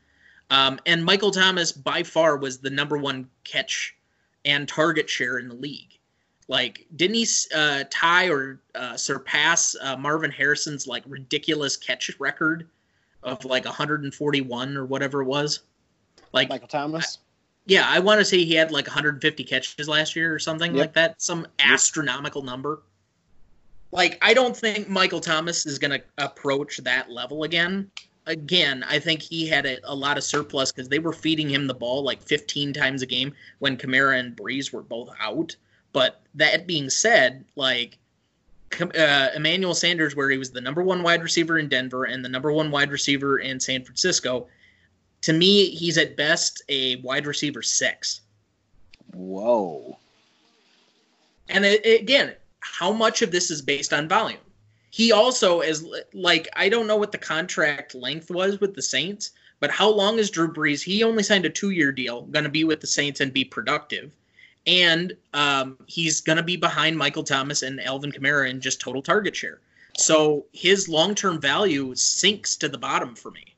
Um, 0.50 0.78
and 0.86 1.04
Michael 1.04 1.30
Thomas 1.30 1.72
by 1.72 2.02
far 2.02 2.36
was 2.36 2.58
the 2.58 2.70
number 2.70 2.98
one 2.98 3.28
catch 3.42 3.96
and 4.44 4.68
target 4.68 5.08
share 5.08 5.38
in 5.38 5.48
the 5.48 5.54
league. 5.54 5.98
Like, 6.48 6.86
didn't 6.96 7.14
he 7.14 7.26
uh, 7.54 7.84
tie 7.90 8.28
or 8.28 8.60
uh, 8.74 8.96
surpass 8.96 9.74
uh, 9.80 9.96
Marvin 9.96 10.30
Harrison's 10.30 10.86
like 10.86 11.04
ridiculous 11.06 11.76
catch 11.76 12.10
record 12.18 12.68
of 13.22 13.44
like 13.44 13.64
141 13.64 14.76
or 14.76 14.84
whatever 14.84 15.22
it 15.22 15.26
was? 15.26 15.60
Like, 16.32 16.48
Michael 16.48 16.68
Thomas. 16.68 17.18
yeah, 17.66 17.86
I 17.88 17.98
want 18.00 18.18
to 18.20 18.24
say 18.24 18.44
he 18.44 18.54
had 18.54 18.70
like 18.70 18.86
150 18.86 19.44
catches 19.44 19.88
last 19.88 20.16
year 20.16 20.34
or 20.34 20.38
something 20.38 20.74
Yep. 20.74 20.80
like 20.80 20.92
that, 20.94 21.22
some 21.22 21.46
astronomical 21.58 22.42
number. 22.42 22.82
Like, 23.90 24.18
I 24.22 24.32
don't 24.32 24.56
think 24.56 24.88
Michael 24.88 25.20
Thomas 25.20 25.66
is 25.66 25.78
going 25.78 25.90
to 25.90 26.02
approach 26.18 26.78
that 26.78 27.10
level 27.10 27.44
again. 27.44 27.90
Again, 28.26 28.84
I 28.88 28.98
think 28.98 29.20
he 29.20 29.46
had 29.46 29.66
a, 29.66 29.78
a 29.84 29.94
lot 29.94 30.16
of 30.16 30.24
surplus 30.24 30.72
because 30.72 30.88
they 30.88 30.98
were 31.00 31.12
feeding 31.12 31.50
him 31.50 31.66
the 31.66 31.74
ball 31.74 32.02
like 32.02 32.22
15 32.22 32.72
times 32.72 33.02
a 33.02 33.06
game 33.06 33.34
when 33.58 33.76
Kamara 33.76 34.18
and 34.18 34.34
Brees 34.36 34.72
were 34.72 34.82
both 34.82 35.10
out. 35.20 35.54
But 35.92 36.22
that 36.36 36.66
being 36.66 36.88
said, 36.88 37.44
like 37.56 37.98
uh, 38.80 39.28
Emmanuel 39.34 39.74
Sanders, 39.74 40.16
where 40.16 40.30
he 40.30 40.38
was 40.38 40.50
the 40.52 40.60
number 40.60 40.82
one 40.82 41.02
wide 41.02 41.22
receiver 41.22 41.58
in 41.58 41.68
Denver 41.68 42.04
and 42.04 42.24
the 42.24 42.28
number 42.30 42.50
one 42.52 42.70
wide 42.70 42.90
receiver 42.90 43.40
in 43.40 43.60
San 43.60 43.84
Francisco, 43.84 44.46
to 45.22 45.32
me, 45.32 45.70
he's 45.70 45.98
at 45.98 46.16
best 46.16 46.62
a 46.68 46.96
wide 46.96 47.26
receiver 47.26 47.62
six. 47.62 48.20
Whoa. 49.14 49.98
And 51.48 51.64
it, 51.64 52.00
again, 52.00 52.34
how 52.60 52.92
much 52.92 53.22
of 53.22 53.30
this 53.30 53.50
is 53.50 53.62
based 53.62 53.92
on 53.92 54.08
volume? 54.08 54.40
He 54.90 55.10
also 55.10 55.60
is 55.60 55.86
like 56.12 56.48
I 56.54 56.68
don't 56.68 56.86
know 56.86 56.96
what 56.96 57.12
the 57.12 57.18
contract 57.18 57.94
length 57.94 58.30
was 58.30 58.60
with 58.60 58.74
the 58.74 58.82
Saints, 58.82 59.30
but 59.58 59.70
how 59.70 59.88
long 59.88 60.18
is 60.18 60.30
Drew 60.30 60.52
Brees? 60.52 60.82
He 60.82 61.02
only 61.02 61.22
signed 61.22 61.46
a 61.46 61.50
two-year 61.50 61.92
deal, 61.92 62.22
going 62.26 62.44
to 62.44 62.50
be 62.50 62.64
with 62.64 62.80
the 62.80 62.86
Saints 62.86 63.20
and 63.20 63.32
be 63.32 63.44
productive, 63.44 64.12
and 64.66 65.16
um, 65.32 65.78
he's 65.86 66.20
going 66.20 66.36
to 66.36 66.42
be 66.42 66.56
behind 66.56 66.98
Michael 66.98 67.24
Thomas 67.24 67.62
and 67.62 67.80
Alvin 67.80 68.12
Kamara 68.12 68.50
in 68.50 68.60
just 68.60 68.80
total 68.80 69.02
target 69.02 69.34
share. 69.34 69.60
So 69.96 70.46
his 70.52 70.88
long-term 70.88 71.40
value 71.40 71.94
sinks 71.94 72.56
to 72.56 72.68
the 72.68 72.78
bottom 72.78 73.14
for 73.14 73.30
me. 73.30 73.51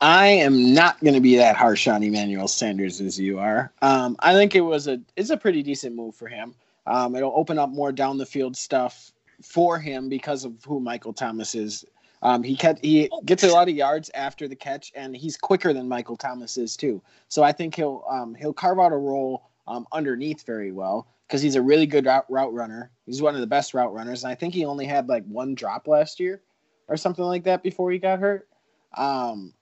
I 0.00 0.28
am 0.28 0.72
not 0.72 0.98
going 1.00 1.14
to 1.14 1.20
be 1.20 1.36
that 1.36 1.56
harsh 1.56 1.86
on 1.86 2.02
Emmanuel 2.02 2.48
Sanders 2.48 3.00
as 3.00 3.20
you 3.20 3.38
are. 3.38 3.70
Um, 3.82 4.16
I 4.20 4.32
think 4.32 4.54
it 4.54 4.62
was 4.62 4.88
a 4.88 5.00
it's 5.16 5.30
a 5.30 5.36
pretty 5.36 5.62
decent 5.62 5.94
move 5.94 6.14
for 6.14 6.26
him. 6.26 6.54
Um, 6.86 7.14
it'll 7.14 7.34
open 7.36 7.58
up 7.58 7.68
more 7.68 7.92
down 7.92 8.16
the 8.16 8.24
field 8.24 8.56
stuff 8.56 9.12
for 9.42 9.78
him 9.78 10.08
because 10.08 10.44
of 10.44 10.54
who 10.66 10.80
Michael 10.80 11.12
Thomas 11.12 11.54
is. 11.54 11.84
Um, 12.22 12.42
he 12.42 12.56
catch, 12.56 12.78
he 12.82 13.10
gets 13.24 13.44
a 13.44 13.48
lot 13.48 13.68
of 13.68 13.74
yards 13.74 14.10
after 14.14 14.48
the 14.48 14.56
catch, 14.56 14.92
and 14.94 15.16
he's 15.16 15.36
quicker 15.36 15.72
than 15.72 15.88
Michael 15.88 16.16
Thomas 16.16 16.56
is 16.56 16.76
too. 16.76 17.02
So 17.28 17.42
I 17.42 17.52
think 17.52 17.74
he'll 17.74 18.04
um, 18.08 18.34
he'll 18.34 18.52
carve 18.54 18.78
out 18.78 18.92
a 18.92 18.96
role 18.96 19.50
um, 19.66 19.86
underneath 19.92 20.46
very 20.46 20.72
well 20.72 21.08
because 21.26 21.42
he's 21.42 21.56
a 21.56 21.62
really 21.62 21.86
good 21.86 22.06
route, 22.06 22.26
route 22.30 22.52
runner. 22.54 22.90
He's 23.04 23.20
one 23.20 23.34
of 23.34 23.40
the 23.42 23.46
best 23.46 23.74
route 23.74 23.92
runners, 23.92 24.24
and 24.24 24.32
I 24.32 24.34
think 24.34 24.54
he 24.54 24.64
only 24.64 24.86
had 24.86 25.08
like 25.08 25.24
one 25.26 25.54
drop 25.54 25.86
last 25.86 26.20
year 26.20 26.40
or 26.88 26.96
something 26.96 27.24
like 27.24 27.44
that 27.44 27.62
before 27.62 27.90
he 27.90 27.98
got 27.98 28.18
hurt. 28.18 28.48
Um, 28.96 29.52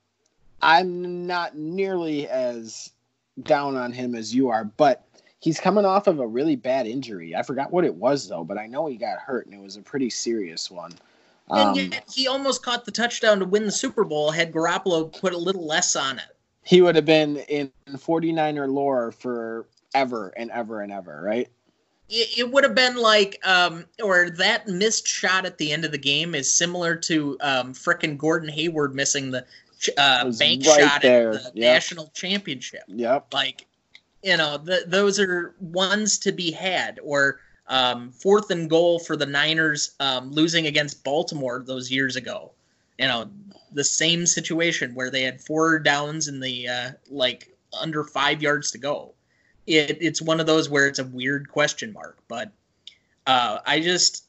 I'm 0.61 1.25
not 1.27 1.55
nearly 1.57 2.27
as 2.27 2.91
down 3.43 3.75
on 3.75 3.91
him 3.93 4.15
as 4.15 4.33
you 4.35 4.49
are, 4.49 4.65
but 4.65 5.05
he's 5.39 5.59
coming 5.59 5.85
off 5.85 6.07
of 6.07 6.19
a 6.19 6.27
really 6.27 6.55
bad 6.55 6.87
injury. 6.87 7.35
I 7.35 7.43
forgot 7.43 7.71
what 7.71 7.85
it 7.85 7.95
was 7.95 8.27
though, 8.27 8.43
but 8.43 8.57
I 8.57 8.67
know 8.67 8.87
he 8.87 8.97
got 8.97 9.19
hurt 9.19 9.45
and 9.45 9.55
it 9.55 9.61
was 9.61 9.77
a 9.77 9.81
pretty 9.81 10.09
serious 10.09 10.69
one. 10.69 10.93
And 11.51 11.69
Um, 11.69 11.75
yet 11.75 12.03
he 12.13 12.27
almost 12.27 12.63
caught 12.63 12.85
the 12.85 12.91
touchdown 12.91 13.39
to 13.39 13.45
win 13.45 13.65
the 13.65 13.71
Super 13.71 14.03
Bowl 14.03 14.31
had 14.31 14.51
Garoppolo 14.51 15.11
put 15.19 15.33
a 15.33 15.37
little 15.37 15.65
less 15.65 15.95
on 15.95 16.19
it. 16.19 16.35
he 16.63 16.81
would 16.81 16.95
have 16.95 17.05
been 17.05 17.37
in 17.37 17.71
49er 17.89 18.71
lore 18.71 19.11
for 19.11 19.65
ever 19.95 20.33
and 20.37 20.51
ever 20.51 20.81
and 20.81 20.91
ever, 20.91 21.21
right? 21.23 21.49
it, 22.09 22.39
it 22.39 22.51
would 22.51 22.63
have 22.63 22.75
been 22.75 22.97
like 22.97 23.39
um 23.47 23.85
or 24.03 24.29
that 24.31 24.67
missed 24.67 25.07
shot 25.07 25.45
at 25.45 25.57
the 25.57 25.71
end 25.71 25.85
of 25.85 25.91
the 25.91 25.97
game 25.97 26.35
is 26.35 26.51
similar 26.51 26.95
to 26.95 27.37
um 27.41 27.73
frickin' 27.73 28.17
Gordon 28.17 28.49
Hayward 28.49 28.93
missing 28.95 29.31
the 29.31 29.45
uh 29.97 30.31
bank 30.37 30.65
right 30.65 30.81
shot 30.81 31.01
there, 31.01 31.33
at 31.33 31.43
the 31.43 31.51
yep. 31.55 31.73
national 31.73 32.07
championship. 32.13 32.83
Yep. 32.87 33.33
like 33.33 33.65
you 34.23 34.35
know 34.37 34.57
th- 34.65 34.85
those 34.87 35.19
are 35.19 35.55
ones 35.59 36.19
to 36.19 36.31
be 36.31 36.51
had 36.51 36.99
or 37.03 37.39
um 37.67 38.11
fourth 38.11 38.49
and 38.51 38.69
goal 38.69 38.99
for 38.99 39.15
the 39.15 39.25
Niners 39.25 39.95
um 39.99 40.31
losing 40.31 40.67
against 40.67 41.03
Baltimore 41.03 41.63
those 41.65 41.91
years 41.91 42.15
ago. 42.15 42.51
You 42.97 43.07
know 43.07 43.29
the 43.71 43.83
same 43.83 44.25
situation 44.25 44.95
where 44.95 45.11
they 45.11 45.21
had 45.21 45.39
four 45.39 45.79
downs 45.79 46.27
in 46.27 46.39
the 46.39 46.67
uh 46.67 46.91
like 47.09 47.55
under 47.79 48.03
5 48.03 48.41
yards 48.41 48.71
to 48.71 48.79
go. 48.79 49.13
It, 49.67 49.99
it's 50.01 50.23
one 50.23 50.39
of 50.39 50.47
those 50.47 50.67
where 50.71 50.87
it's 50.87 50.97
a 50.97 51.05
weird 51.05 51.49
question 51.49 51.93
mark 51.93 52.17
but 52.27 52.51
uh, 53.29 53.59
I 53.65 53.79
just 53.79 54.23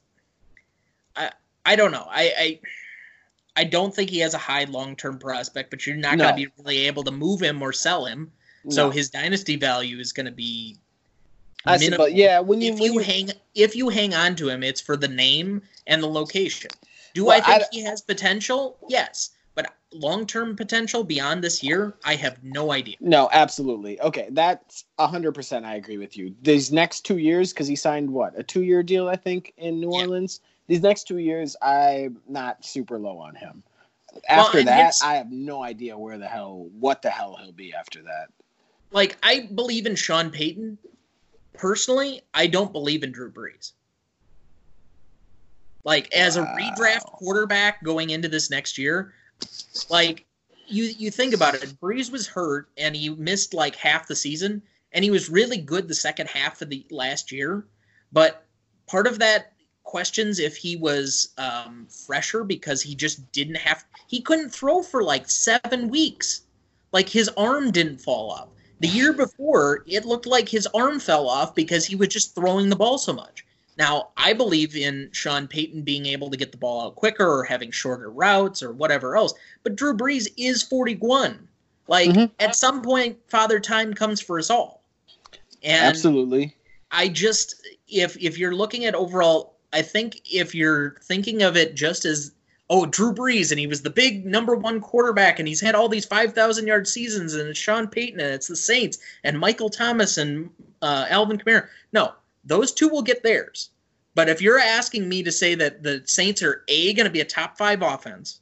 I 1.16 1.30
I 1.64 1.76
don't 1.76 1.90
know. 1.90 2.06
I 2.08 2.32
I, 2.38 2.60
I 3.56 3.64
don't 3.64 3.94
think 3.94 4.10
he 4.10 4.18
has 4.20 4.34
a 4.34 4.38
high 4.38 4.64
long 4.64 4.96
term 4.96 5.18
prospect, 5.18 5.70
but 5.70 5.86
you're 5.86 5.96
not 5.96 6.16
No. 6.18 6.24
going 6.24 6.36
to 6.36 6.46
be 6.48 6.52
really 6.62 6.86
able 6.86 7.02
to 7.04 7.10
move 7.10 7.40
him 7.42 7.60
or 7.62 7.72
sell 7.72 8.04
him. 8.04 8.30
So 8.68 8.90
his 8.90 9.08
dynasty 9.08 9.56
value 9.56 9.98
is 9.98 10.12
going 10.12 10.26
to 10.26 10.32
be 10.32 10.76
I 11.64 11.76
see, 11.78 11.86
minimal. 11.86 12.06
but 12.06 12.14
yeah, 12.14 12.40
when 12.40 12.60
you 12.60 12.72
if 12.74 12.80
when 12.80 12.92
you 12.92 13.00
you 13.00 13.04
hang 13.06 13.30
if 13.54 13.74
you 13.74 13.88
hang 13.88 14.14
on 14.14 14.36
to 14.36 14.48
him, 14.48 14.62
it's 14.62 14.80
for 14.80 14.96
the 14.96 15.08
name 15.08 15.62
and 15.86 16.02
the 16.02 16.06
location. 16.08 16.70
Do 17.14 17.24
Well, 17.24 17.38
I 17.38 17.40
think 17.40 17.62
I- 17.62 17.66
he 17.72 17.82
has 17.84 18.02
potential? 18.02 18.76
Yes, 18.88 19.30
but 19.54 19.72
long 19.92 20.26
term 20.26 20.56
potential 20.56 21.02
beyond 21.04 21.42
this 21.42 21.62
year, 21.62 21.94
I 22.04 22.14
have 22.16 22.42
no 22.44 22.70
idea. 22.72 22.96
No, 23.00 23.28
absolutely. 23.32 23.98
Okay, 24.00 24.28
that's 24.30 24.84
hundred 24.98 25.32
percent. 25.32 25.64
I 25.64 25.74
agree 25.76 25.96
with 25.98 26.16
you. 26.16 26.34
These 26.42 26.70
next 26.70 27.00
two 27.06 27.16
years, 27.18 27.52
because 27.52 27.66
he 27.66 27.76
signed 27.76 28.10
what 28.10 28.38
a 28.38 28.42
two-year 28.42 28.82
deal, 28.82 29.08
I 29.08 29.16
think, 29.16 29.52
in 29.56 29.80
New 29.80 29.92
Yeah. 29.94 30.02
Orleans. 30.02 30.40
These 30.70 30.82
next 30.82 31.08
two 31.08 31.18
years, 31.18 31.56
I'm 31.60 32.18
not 32.28 32.64
super 32.64 32.96
low 32.96 33.18
on 33.18 33.34
him. 33.34 33.64
After 34.28 34.58
and 34.58 34.68
that, 34.68 34.94
I 35.02 35.16
have 35.16 35.32
no 35.32 35.64
idea 35.64 35.98
where 35.98 36.16
the 36.16 36.28
hell, 36.28 36.68
what 36.78 37.02
the 37.02 37.10
hell 37.10 37.36
he'll 37.42 37.50
be 37.50 37.74
after 37.74 38.00
that. 38.02 38.28
Like 38.92 39.18
I 39.20 39.48
believe 39.52 39.84
in 39.86 39.96
Sean 39.96 40.30
Payton. 40.30 40.78
Personally, 41.54 42.22
I 42.34 42.46
don't 42.46 42.70
believe 42.72 43.02
in 43.02 43.10
Drew 43.10 43.32
Brees. 43.32 43.72
Like 45.82 46.14
as 46.14 46.36
a 46.36 46.42
Wow. 46.42 46.56
redraft 46.56 47.06
quarterback 47.06 47.82
going 47.82 48.10
into 48.10 48.28
this 48.28 48.48
next 48.48 48.78
year, 48.78 49.12
like 49.88 50.24
you 50.68 50.84
you 50.84 51.10
think 51.10 51.34
about 51.34 51.54
it, 51.54 51.80
Brees 51.80 52.12
was 52.12 52.28
hurt 52.28 52.68
and 52.76 52.94
he 52.94 53.08
missed 53.08 53.54
like 53.54 53.74
half 53.74 54.06
the 54.06 54.14
season, 54.14 54.62
and 54.92 55.02
he 55.02 55.10
was 55.10 55.28
really 55.28 55.56
good 55.56 55.88
the 55.88 55.96
second 55.96 56.28
half 56.28 56.62
of 56.62 56.70
the 56.70 56.86
last 56.92 57.32
year. 57.32 57.66
But 58.12 58.46
part 58.86 59.08
of 59.08 59.18
that 59.18 59.54
questions 59.90 60.38
if 60.38 60.56
he 60.56 60.76
was 60.76 61.30
um, 61.36 61.84
fresher 62.06 62.44
because 62.44 62.80
he 62.80 62.94
just 62.94 63.30
didn't 63.32 63.56
have 63.56 63.84
he 64.06 64.20
couldn't 64.20 64.50
throw 64.50 64.82
for 64.82 65.02
like 65.02 65.28
seven 65.28 65.88
weeks, 65.88 66.42
like 66.92 67.08
his 67.08 67.28
arm 67.36 67.72
didn't 67.72 68.00
fall 68.00 68.30
off. 68.30 68.48
The 68.78 68.86
year 68.86 69.12
before, 69.26 69.82
it 69.86 70.04
looked 70.04 70.26
like 70.26 70.48
his 70.48 70.68
arm 70.74 71.00
fell 71.00 71.28
off 71.28 71.56
because 71.56 71.84
he 71.84 71.96
was 71.96 72.08
just 72.08 72.36
throwing 72.36 72.70
the 72.70 72.76
ball 72.76 72.98
so 72.98 73.12
much. 73.12 73.44
Now, 73.76 74.10
I 74.16 74.32
believe 74.32 74.76
in 74.76 75.08
Sean 75.10 75.48
Payton 75.48 75.82
being 75.82 76.06
able 76.06 76.30
to 76.30 76.36
get 76.36 76.52
the 76.52 76.58
ball 76.58 76.86
out 76.86 76.94
quicker 76.94 77.26
or 77.26 77.42
having 77.42 77.72
shorter 77.72 78.10
routes 78.10 78.62
or 78.62 78.72
whatever 78.72 79.16
else. 79.16 79.34
But 79.64 79.74
Drew 79.74 79.96
Brees 79.96 80.28
is 80.36 80.62
41. 80.62 81.48
Like 81.88 82.10
Mhm. 82.10 82.30
at 82.38 82.54
some 82.54 82.80
point, 82.80 83.18
Father 83.26 83.58
Time 83.58 83.92
comes 83.92 84.20
for 84.20 84.38
us 84.38 84.50
all. 84.50 84.84
And 85.64 85.84
Absolutely. 85.84 86.54
I 86.92 87.08
just 87.08 87.56
if 87.88 88.16
if 88.20 88.38
you're 88.38 88.54
looking 88.54 88.84
at 88.84 88.94
overall, 88.94 89.56
I 89.72 89.82
think 89.82 90.20
if 90.24 90.54
you're 90.54 90.96
thinking 91.02 91.42
of 91.42 91.56
it 91.56 91.74
just 91.74 92.04
as 92.04 92.32
oh 92.68 92.86
Drew 92.86 93.12
Brees 93.12 93.50
and 93.50 93.58
he 93.58 93.66
was 93.66 93.82
the 93.82 93.90
big 93.90 94.26
number 94.26 94.54
one 94.54 94.80
quarterback 94.80 95.38
and 95.38 95.46
he's 95.46 95.60
had 95.60 95.74
all 95.74 95.88
these 95.88 96.04
five 96.04 96.32
thousand 96.32 96.66
yard 96.66 96.88
seasons 96.88 97.34
and 97.34 97.48
it's 97.48 97.58
Sean 97.58 97.88
Payton 97.88 98.20
and 98.20 98.34
it's 98.34 98.48
the 98.48 98.56
Saints 98.56 98.98
and 99.24 99.38
Michael 99.38 99.70
Thomas 99.70 100.18
and 100.18 100.50
uh, 100.82 101.06
Alvin 101.08 101.38
Kamara. 101.38 101.68
No, 101.92 102.12
those 102.44 102.72
two 102.72 102.88
will 102.88 103.02
get 103.02 103.22
theirs. 103.22 103.70
But 104.14 104.28
if 104.28 104.42
you're 104.42 104.58
asking 104.58 105.08
me 105.08 105.22
to 105.22 105.32
say 105.32 105.54
that 105.54 105.82
the 105.82 106.02
Saints 106.04 106.42
are 106.42 106.64
a 106.68 106.92
going 106.94 107.06
to 107.06 107.12
be 107.12 107.20
a 107.20 107.24
top 107.24 107.56
five 107.56 107.82
offense, 107.82 108.40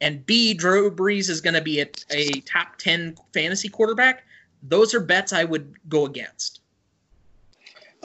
and 0.00 0.24
B 0.24 0.54
Drew 0.54 0.90
Brees 0.90 1.28
is 1.28 1.40
going 1.40 1.54
to 1.54 1.60
be 1.60 1.80
a, 1.80 1.88
a 2.10 2.40
top 2.42 2.76
ten 2.78 3.16
fantasy 3.32 3.68
quarterback, 3.68 4.24
those 4.62 4.94
are 4.94 5.00
bets 5.00 5.32
I 5.32 5.44
would 5.44 5.74
go 5.88 6.06
against. 6.06 6.60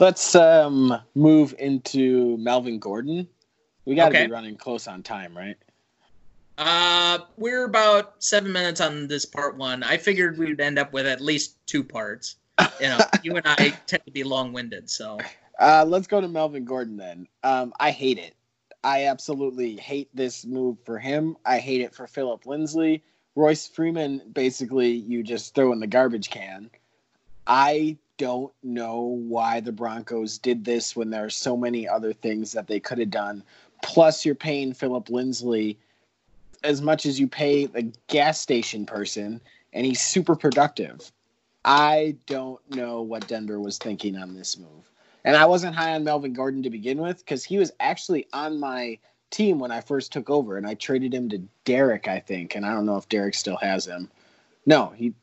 Let's 0.00 0.34
um, 0.34 0.98
move 1.14 1.54
into 1.58 2.36
Melvin 2.38 2.78
Gordon. 2.78 3.28
We 3.84 3.94
got 3.94 4.08
to 4.08 4.14
Okay. 4.14 4.24
be 4.24 4.30
running 4.30 4.56
close 4.56 4.88
on 4.88 5.02
time, 5.02 5.36
right? 5.36 5.56
Uh, 6.58 7.18
we're 7.36 7.64
about 7.64 8.22
seven 8.22 8.52
minutes 8.52 8.80
on 8.80 9.08
this 9.08 9.26
part 9.26 9.56
one. 9.58 9.82
I 9.82 9.98
figured 9.98 10.38
we'd 10.38 10.60
end 10.60 10.78
up 10.78 10.92
with 10.92 11.06
at 11.06 11.20
least 11.20 11.56
two 11.66 11.84
parts. 11.84 12.36
You 12.80 12.88
know, 12.88 13.00
you 13.22 13.36
and 13.36 13.46
I 13.46 13.78
tend 13.86 14.02
to 14.06 14.12
be 14.12 14.24
long-winded, 14.24 14.90
so 14.90 15.18
Uh, 15.58 15.84
let's 15.86 16.06
go 16.06 16.20
to 16.20 16.28
Melvin 16.28 16.64
Gordon 16.64 16.96
then. 16.96 17.26
Um, 17.42 17.72
I 17.78 17.90
hate 17.90 18.18
it. 18.18 18.34
I 18.82 19.06
absolutely 19.06 19.76
hate 19.76 20.08
this 20.14 20.46
move 20.46 20.78
for 20.86 20.98
him. 20.98 21.36
I 21.44 21.58
hate 21.58 21.82
it 21.82 21.94
for 21.94 22.06
Philip 22.06 22.46
Lindsay. 22.46 23.02
Royce 23.36 23.68
Freeman, 23.68 24.22
basically, 24.32 24.92
you 24.92 25.22
just 25.22 25.54
throw 25.54 25.72
in 25.72 25.80
the 25.80 25.86
garbage 25.86 26.30
can. 26.30 26.70
I 27.46 27.98
don't 28.20 28.52
know 28.62 29.00
why 29.00 29.60
the 29.60 29.72
Broncos 29.72 30.36
did 30.36 30.62
this 30.62 30.94
when 30.94 31.08
there 31.08 31.24
are 31.24 31.30
so 31.30 31.56
many 31.56 31.88
other 31.88 32.12
things 32.12 32.52
that 32.52 32.66
they 32.66 32.78
could 32.78 32.98
have 32.98 33.08
done. 33.08 33.42
Plus, 33.82 34.26
you're 34.26 34.34
paying 34.34 34.74
Philip 34.74 35.08
Lindsay 35.08 35.78
as 36.62 36.82
much 36.82 37.06
as 37.06 37.18
you 37.18 37.26
pay 37.26 37.64
the 37.64 37.90
gas 38.08 38.38
station 38.38 38.84
person, 38.84 39.40
and 39.72 39.86
he's 39.86 40.02
super 40.02 40.36
productive. 40.36 41.10
I 41.64 42.14
don't 42.26 42.60
know 42.76 43.00
what 43.00 43.26
Denver 43.26 43.58
was 43.58 43.78
thinking 43.78 44.18
on 44.18 44.34
this 44.34 44.58
move. 44.58 44.90
And 45.24 45.34
I 45.34 45.46
wasn't 45.46 45.74
high 45.74 45.94
on 45.94 46.04
Melvin 46.04 46.34
Gordon 46.34 46.62
to 46.64 46.70
begin 46.70 47.00
with 47.00 47.20
because 47.20 47.42
he 47.42 47.56
was 47.56 47.72
actually 47.80 48.26
on 48.34 48.60
my 48.60 48.98
team 49.30 49.58
when 49.58 49.70
I 49.70 49.80
first 49.80 50.12
took 50.12 50.28
over, 50.28 50.58
and 50.58 50.66
I 50.66 50.74
traded 50.74 51.14
him 51.14 51.30
to 51.30 51.38
Derek, 51.64 52.06
I 52.06 52.20
think. 52.20 52.54
And 52.54 52.66
I 52.66 52.74
don't 52.74 52.84
know 52.84 52.98
if 52.98 53.08
Derek 53.08 53.34
still 53.34 53.56
has 53.56 53.86
him. 53.86 54.10
No, 54.66 54.92
he, 54.94 55.14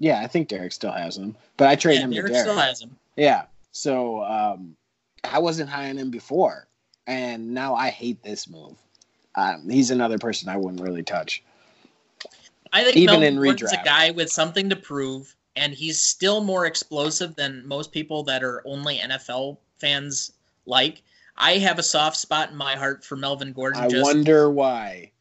yeah, 0.00 0.20
I 0.22 0.26
think 0.26 0.48
Derek 0.48 0.72
still 0.72 0.90
has 0.90 1.16
him, 1.16 1.36
but 1.58 1.68
I 1.68 1.76
traded 1.76 2.00
yeah, 2.00 2.04
him 2.06 2.10
Derek 2.12 2.26
to 2.26 2.32
Derek. 2.32 2.48
still 2.48 2.58
has 2.58 2.80
him. 2.80 2.96
Yeah. 3.16 3.44
So 3.70 4.24
um, 4.24 4.74
I 5.22 5.38
wasn't 5.38 5.68
high 5.68 5.90
on 5.90 5.98
him 5.98 6.10
before, 6.10 6.66
and 7.06 7.52
now 7.54 7.74
I 7.74 7.90
hate 7.90 8.22
this 8.22 8.48
move. 8.48 8.76
Um, 9.36 9.68
he's 9.68 9.90
another 9.90 10.18
person 10.18 10.48
I 10.48 10.56
wouldn't 10.56 10.80
really 10.80 11.02
touch. 11.02 11.44
I 12.72 12.82
think 12.82 12.96
Even 12.96 13.20
Melvin 13.20 13.36
in 13.36 13.42
Gordon's 13.42 13.72
a 13.72 13.82
guy 13.84 14.10
with 14.10 14.30
something 14.30 14.70
to 14.70 14.76
prove, 14.76 15.36
and 15.54 15.74
he's 15.74 16.00
still 16.00 16.42
more 16.42 16.64
explosive 16.66 17.36
than 17.36 17.66
most 17.66 17.92
people 17.92 18.22
that 18.24 18.42
are 18.42 18.62
only 18.64 18.98
NFL 18.98 19.58
fans 19.78 20.32
like. 20.66 21.02
I 21.36 21.52
have 21.58 21.78
a 21.78 21.82
soft 21.82 22.16
spot 22.16 22.50
in 22.50 22.56
my 22.56 22.74
heart 22.74 23.04
for 23.04 23.16
Melvin 23.16 23.52
Gordon. 23.52 23.82
I 23.82 23.88
just 23.88 24.02
wonder 24.02 24.50
why. 24.50 25.12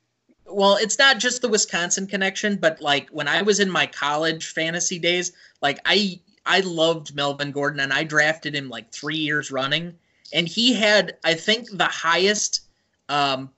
Well, 0.52 0.78
it's 0.78 0.98
not 0.98 1.20
just 1.20 1.42
the 1.42 1.50
Wisconsin 1.50 2.08
connection, 2.08 2.58
but 2.58 2.82
like 2.82 3.10
when 3.10 3.28
I 3.28 3.42
was 3.42 3.60
in 3.60 3.70
my 3.70 3.86
college 3.86 4.48
fantasy 4.48 5.00
days, 5.00 5.32
like 5.62 5.80
I 5.86 6.20
I 6.46 6.62
loved 6.62 7.16
Melvin 7.16 7.52
Gordon 7.52 7.80
and 7.80 7.94
I 7.94 8.04
drafted 8.04 8.56
him 8.56 8.70
like 8.70 8.92
three 8.92 9.18
years 9.18 9.52
running, 9.52 9.96
and 10.34 10.48
he 10.48 10.74
had 10.74 11.18
I 11.24 11.34
think 11.34 11.70
the 11.72 11.86
highest 11.86 12.62
um, 13.08 13.50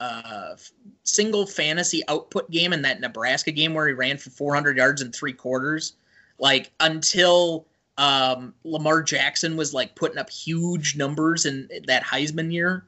uh, 0.00 0.56
single 1.04 1.46
fantasy 1.46 2.02
output 2.08 2.50
game 2.50 2.72
in 2.72 2.82
that 2.82 3.00
Nebraska 3.00 3.52
game 3.52 3.74
where 3.74 3.86
he 3.86 3.94
ran 3.94 4.18
for 4.18 4.30
400 4.30 4.76
yards 4.76 5.02
in 5.02 5.12
three 5.12 5.32
quarters, 5.32 5.94
like 6.38 6.70
until 6.80 7.66
um, 7.98 8.54
Lamar 8.64 9.02
Jackson 9.02 9.56
was 9.56 9.74
like 9.74 9.94
putting 9.94 10.18
up 10.18 10.30
huge 10.30 10.96
numbers 10.96 11.46
in 11.46 11.68
that 11.86 12.02
Heisman 12.02 12.52
year. 12.52 12.84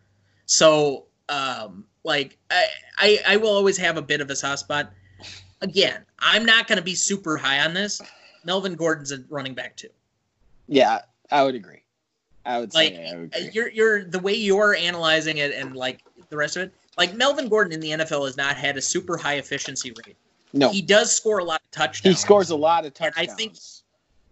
So 0.47 1.05
um, 1.29 1.85
like 2.05 2.37
I, 2.51 2.67
I 2.99 3.19
I 3.29 3.37
will 3.37 3.49
always 3.51 3.77
have 3.79 3.97
a 3.97 4.03
bit 4.03 4.21
of 4.21 4.31
a 4.31 4.37
soft 4.37 4.61
spot. 4.61 4.93
Again, 5.63 6.05
I'm 6.19 6.45
not 6.45 6.69
going 6.69 6.77
to 6.79 6.85
be 6.85 6.95
super 6.95 7.37
high 7.37 7.65
on 7.65 7.75
this. 7.75 8.01
Melvin 8.45 8.75
Gordon's 8.75 9.13
a 9.13 9.19
running 9.31 9.55
back 9.55 9.77
too. 9.77 9.89
Yeah, 10.69 11.01
I 11.31 11.43
would 11.43 11.55
agree. 11.55 11.83
I 12.45 12.61
would 12.61 12.75
Like 12.75 12.95
say 12.95 13.11
I 13.11 13.17
would 13.17 13.35
agree. 13.35 13.51
you're 13.53 13.69
you're 13.71 14.05
the 14.05 14.19
way 14.19 14.35
you're 14.35 14.75
analyzing 14.75 15.39
it 15.39 15.53
and 15.55 15.75
like 15.75 16.01
the 16.29 16.37
rest 16.37 16.57
of 16.57 16.63
it. 16.65 16.73
Like 16.99 17.15
Melvin 17.15 17.49
Gordon 17.49 17.73
in 17.73 17.81
the 17.81 17.91
NFL 18.05 18.27
has 18.27 18.37
not 18.37 18.57
had 18.57 18.77
a 18.77 18.83
super 18.83 19.17
high 19.17 19.35
efficiency 19.35 19.91
rate. 20.07 20.17
No, 20.53 20.69
He 20.71 20.81
does 20.83 21.11
score 21.11 21.39
a 21.39 21.45
lot 21.45 21.61
of 21.65 21.71
touchdowns. 21.73 22.17
he 22.17 22.21
scores 22.21 22.51
a 22.51 22.57
lot 22.57 22.85
of 22.87 22.93
And 23.01 23.13
I 23.17 23.25
touchdowns. 23.27 23.37
think- 23.39 23.57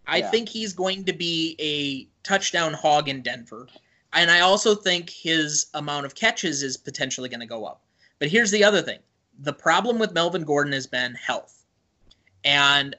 I 0.06 0.16
Yeah. 0.18 0.30
think 0.30 0.48
he's 0.48 0.72
going 0.72 1.04
to 1.06 1.12
be 1.12 1.56
a 1.60 2.06
touchdown 2.26 2.72
hog 2.74 3.08
in 3.08 3.22
Denver. 3.22 3.66
And 4.14 4.30
I 4.30 4.40
also 4.40 4.74
think 4.74 5.10
his 5.10 5.66
amount 5.74 6.06
of 6.06 6.14
catches 6.14 6.62
is 6.62 6.76
potentially 6.76 7.28
going 7.28 7.40
to 7.40 7.46
go 7.46 7.64
up. 7.64 7.82
But 8.18 8.28
here's 8.28 8.50
the 8.50 8.64
other 8.64 8.82
thing 8.82 8.98
the 9.38 9.52
problem 9.52 9.98
with 9.98 10.12
Melvin 10.12 10.44
Gordon 10.44 10.72
has 10.72 10.86
been 10.86 11.14
health. 11.14 11.64
And, 12.44 12.94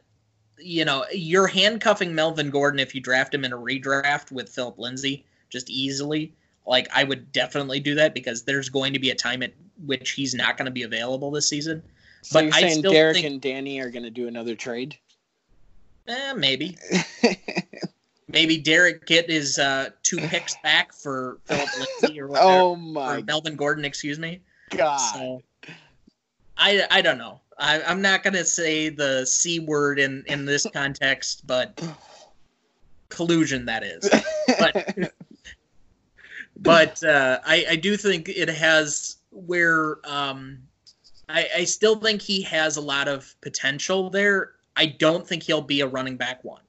you 0.57 0.85
know, 0.85 1.05
you're 1.13 1.47
handcuffing 1.47 2.15
Melvin 2.15 2.49
Gordon 2.49 2.79
if 2.79 2.95
you 2.95 3.01
draft 3.01 3.33
him 3.33 3.45
in 3.45 3.53
a 3.53 3.57
redraft 3.57 4.31
with 4.31 4.49
Philip 4.49 4.79
Lindsay 4.79 5.25
just 5.49 5.69
easily. 5.69 6.33
Like, 6.65 6.87
I 6.95 7.03
would 7.03 7.31
definitely 7.31 7.79
do 7.79 7.95
that 7.95 8.13
because 8.13 8.43
there's 8.43 8.69
going 8.69 8.93
to 8.93 8.99
be 8.99 9.09
a 9.09 9.15
time 9.15 9.43
at 9.43 9.53
which 9.85 10.11
he's 10.11 10.33
not 10.33 10.57
going 10.57 10.65
to 10.65 10.71
be 10.71 10.83
available 10.83 11.29
this 11.29 11.47
season. 11.47 11.83
so 12.21 12.39
but 12.39 12.45
you're 12.45 12.53
I 12.53 12.61
saying 12.61 12.79
still 12.79 12.91
Derek 12.91 13.15
think- 13.15 13.27
and 13.27 13.41
Danny 13.41 13.79
are 13.79 13.89
going 13.89 14.03
to 14.03 14.09
do 14.09 14.27
another 14.27 14.55
trade? 14.55 14.97
Eh, 16.07 16.33
maybe. 16.33 16.77
Maybe 18.33 18.57
Derek 18.57 19.05
get 19.05 19.29
his 19.29 19.59
uh, 19.59 19.91
two 20.01 20.17
picks 20.17 20.55
back 20.63 20.91
for 20.91 21.37
Philip 21.45 21.69
Lindsay 22.01 22.19
or 22.19 22.27
whatever. 22.27 22.49
oh 22.49 22.75
my 22.75 23.21
Melvin 23.21 23.55
Gordon, 23.55 23.85
excuse 23.85 24.17
me. 24.17 24.41
god! 24.71 24.97
So 24.97 25.43
I 26.57 26.83
I 26.89 27.01
don't 27.01 27.19
know. 27.19 27.39
I, 27.59 27.83
I'm 27.83 28.01
not 28.01 28.23
gonna 28.23 28.43
say 28.43 28.89
the 28.89 29.23
c 29.25 29.59
word 29.59 29.99
in 29.99 30.23
in 30.27 30.45
this 30.45 30.65
context, 30.73 31.45
but 31.45 31.79
collusion 33.09 33.65
that 33.65 33.83
is. 33.83 34.09
But 34.59 34.97
but 36.57 37.03
uh, 37.03 37.39
I 37.45 37.65
I 37.69 37.75
do 37.75 37.95
think 37.95 38.29
it 38.29 38.49
has 38.49 39.17
where 39.29 39.99
um 40.05 40.57
I 41.29 41.47
I 41.57 41.63
still 41.65 41.97
think 41.97 42.19
he 42.19 42.41
has 42.41 42.77
a 42.77 42.81
lot 42.81 43.07
of 43.07 43.35
potential 43.41 44.09
there. 44.09 44.53
I 44.75 44.87
don't 44.87 45.27
think 45.27 45.43
he'll 45.43 45.61
be 45.61 45.81
a 45.81 45.87
running 45.87 46.17
back 46.17 46.43
one. 46.43 46.62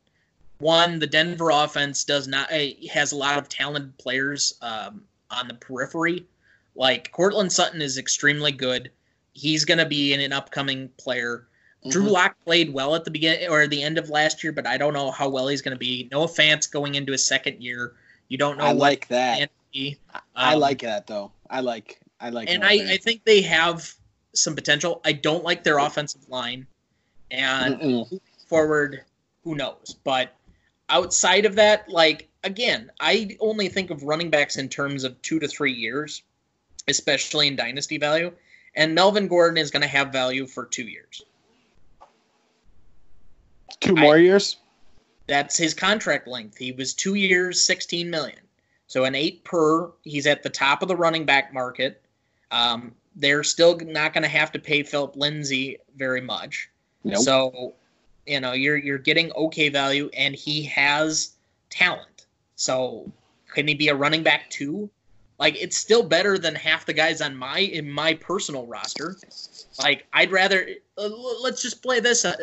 One, 0.64 0.98
the 0.98 1.06
Denver 1.06 1.50
offense 1.50 2.04
does 2.04 2.26
not 2.26 2.50
uh, 2.50 2.68
has 2.90 3.12
a 3.12 3.16
lot 3.16 3.36
of 3.36 3.50
talented 3.50 3.98
players 3.98 4.54
um, 4.62 5.02
on 5.30 5.46
the 5.46 5.52
periphery. 5.52 6.24
Like 6.74 7.12
Courtland 7.12 7.52
Sutton 7.52 7.82
is 7.82 7.98
extremely 7.98 8.50
good. 8.50 8.90
He's 9.34 9.66
going 9.66 9.76
to 9.76 9.84
be 9.84 10.14
an 10.14 10.32
upcoming 10.32 10.88
player. 10.96 11.46
Drew 11.90 12.04
Mhm. 12.04 12.10
Lock 12.12 12.36
played 12.46 12.72
well 12.72 12.94
at 12.94 13.04
the 13.04 13.10
beginning 13.10 13.50
or 13.50 13.66
the 13.66 13.82
end 13.82 13.98
of 13.98 14.08
last 14.08 14.42
year, 14.42 14.52
but 14.52 14.66
I 14.66 14.78
don't 14.78 14.94
know 14.94 15.10
how 15.10 15.28
well 15.28 15.48
he's 15.48 15.60
going 15.60 15.74
to 15.74 15.78
be. 15.78 16.08
Noah 16.10 16.28
Fant's 16.28 16.66
going 16.66 16.94
into 16.94 17.12
his 17.12 17.26
second 17.26 17.62
year. 17.62 17.92
You 18.28 18.38
don't 18.38 18.56
know 18.56 18.64
I 18.64 18.72
like 18.72 19.06
that. 19.08 19.50
Will. 19.74 19.92
I 20.34 20.54
Um, 20.54 20.60
like 20.60 20.80
that 20.80 21.06
though. 21.06 21.30
I 21.50 21.60
like. 21.60 22.00
I 22.20 22.30
like. 22.30 22.48
and 22.48 22.64
I, 22.64 22.94
I 22.94 22.96
think 22.96 23.22
they 23.24 23.42
have 23.42 23.92
some 24.32 24.54
potential. 24.54 25.02
I 25.04 25.12
don't 25.12 25.44
like 25.44 25.62
their 25.62 25.76
offensive 25.76 26.26
line, 26.30 26.66
and 27.30 27.74
Mm-mm. 27.78 28.20
forward, 28.48 29.02
who 29.42 29.56
knows? 29.56 29.96
But 30.04 30.34
outside 30.88 31.46
of 31.46 31.54
that, 31.56 31.88
like 31.88 32.28
again, 32.42 32.90
I 33.00 33.36
only 33.40 33.68
think 33.68 33.90
of 33.90 34.02
running 34.02 34.30
backs 34.30 34.56
in 34.56 34.68
terms 34.68 35.04
of 35.04 35.20
two 35.22 35.38
to 35.40 35.48
three 35.48 35.72
years, 35.72 36.22
especially 36.88 37.48
in 37.48 37.56
dynasty 37.56 37.98
value. 37.98 38.32
And 38.76 38.94
Melvin 38.94 39.28
Gordon 39.28 39.56
is 39.58 39.70
going 39.70 39.82
to 39.82 39.88
have 39.88 40.12
value 40.12 40.46
for 40.46 40.64
two 40.64 40.84
years. 40.84 41.22
Two 43.80 43.94
more 43.94 44.18
years. 44.18 44.56
That's 45.26 45.56
his 45.56 45.74
contract 45.74 46.28
length. 46.28 46.58
He 46.58 46.72
was 46.72 46.92
two 46.92 47.14
years, 47.14 47.64
sixteen 47.64 48.10
million. 48.10 48.38
So 48.86 49.04
an 49.04 49.14
eight 49.14 49.44
per. 49.44 49.90
He's 50.02 50.26
at 50.26 50.42
the 50.42 50.50
top 50.50 50.82
of 50.82 50.88
the 50.88 50.96
running 50.96 51.24
back 51.24 51.52
market. 51.52 52.02
Um, 52.50 52.94
they're 53.16 53.44
still 53.44 53.76
not 53.78 54.12
going 54.12 54.22
to 54.22 54.28
have 54.28 54.52
to 54.52 54.58
pay 54.58 54.82
Philip 54.82 55.16
Lindsay 55.16 55.78
very 55.96 56.20
much. 56.20 56.68
Nope. 57.04 57.22
So, 57.22 57.74
you 58.26 58.40
know, 58.40 58.52
you're 58.52 58.76
you're 58.76 58.98
getting 58.98 59.32
okay 59.32 59.68
value, 59.68 60.10
and 60.16 60.34
he 60.34 60.62
has 60.64 61.34
talent. 61.70 62.26
So, 62.56 63.10
can 63.52 63.66
he 63.68 63.74
be 63.74 63.88
a 63.88 63.94
running 63.94 64.22
back 64.22 64.48
too? 64.50 64.88
Like, 65.38 65.60
it's 65.60 65.76
still 65.76 66.02
better 66.02 66.38
than 66.38 66.54
half 66.54 66.86
the 66.86 66.92
guys 66.92 67.20
on 67.20 67.36
my 67.36 67.58
in 67.58 67.90
my 67.90 68.14
personal 68.14 68.66
roster. 68.66 69.16
Like, 69.82 70.06
I'd 70.12 70.30
rather 70.30 70.68
uh, 70.96 71.08
let's 71.42 71.60
just 71.60 71.82
play 71.82 72.00
this 72.00 72.24
uh, 72.24 72.36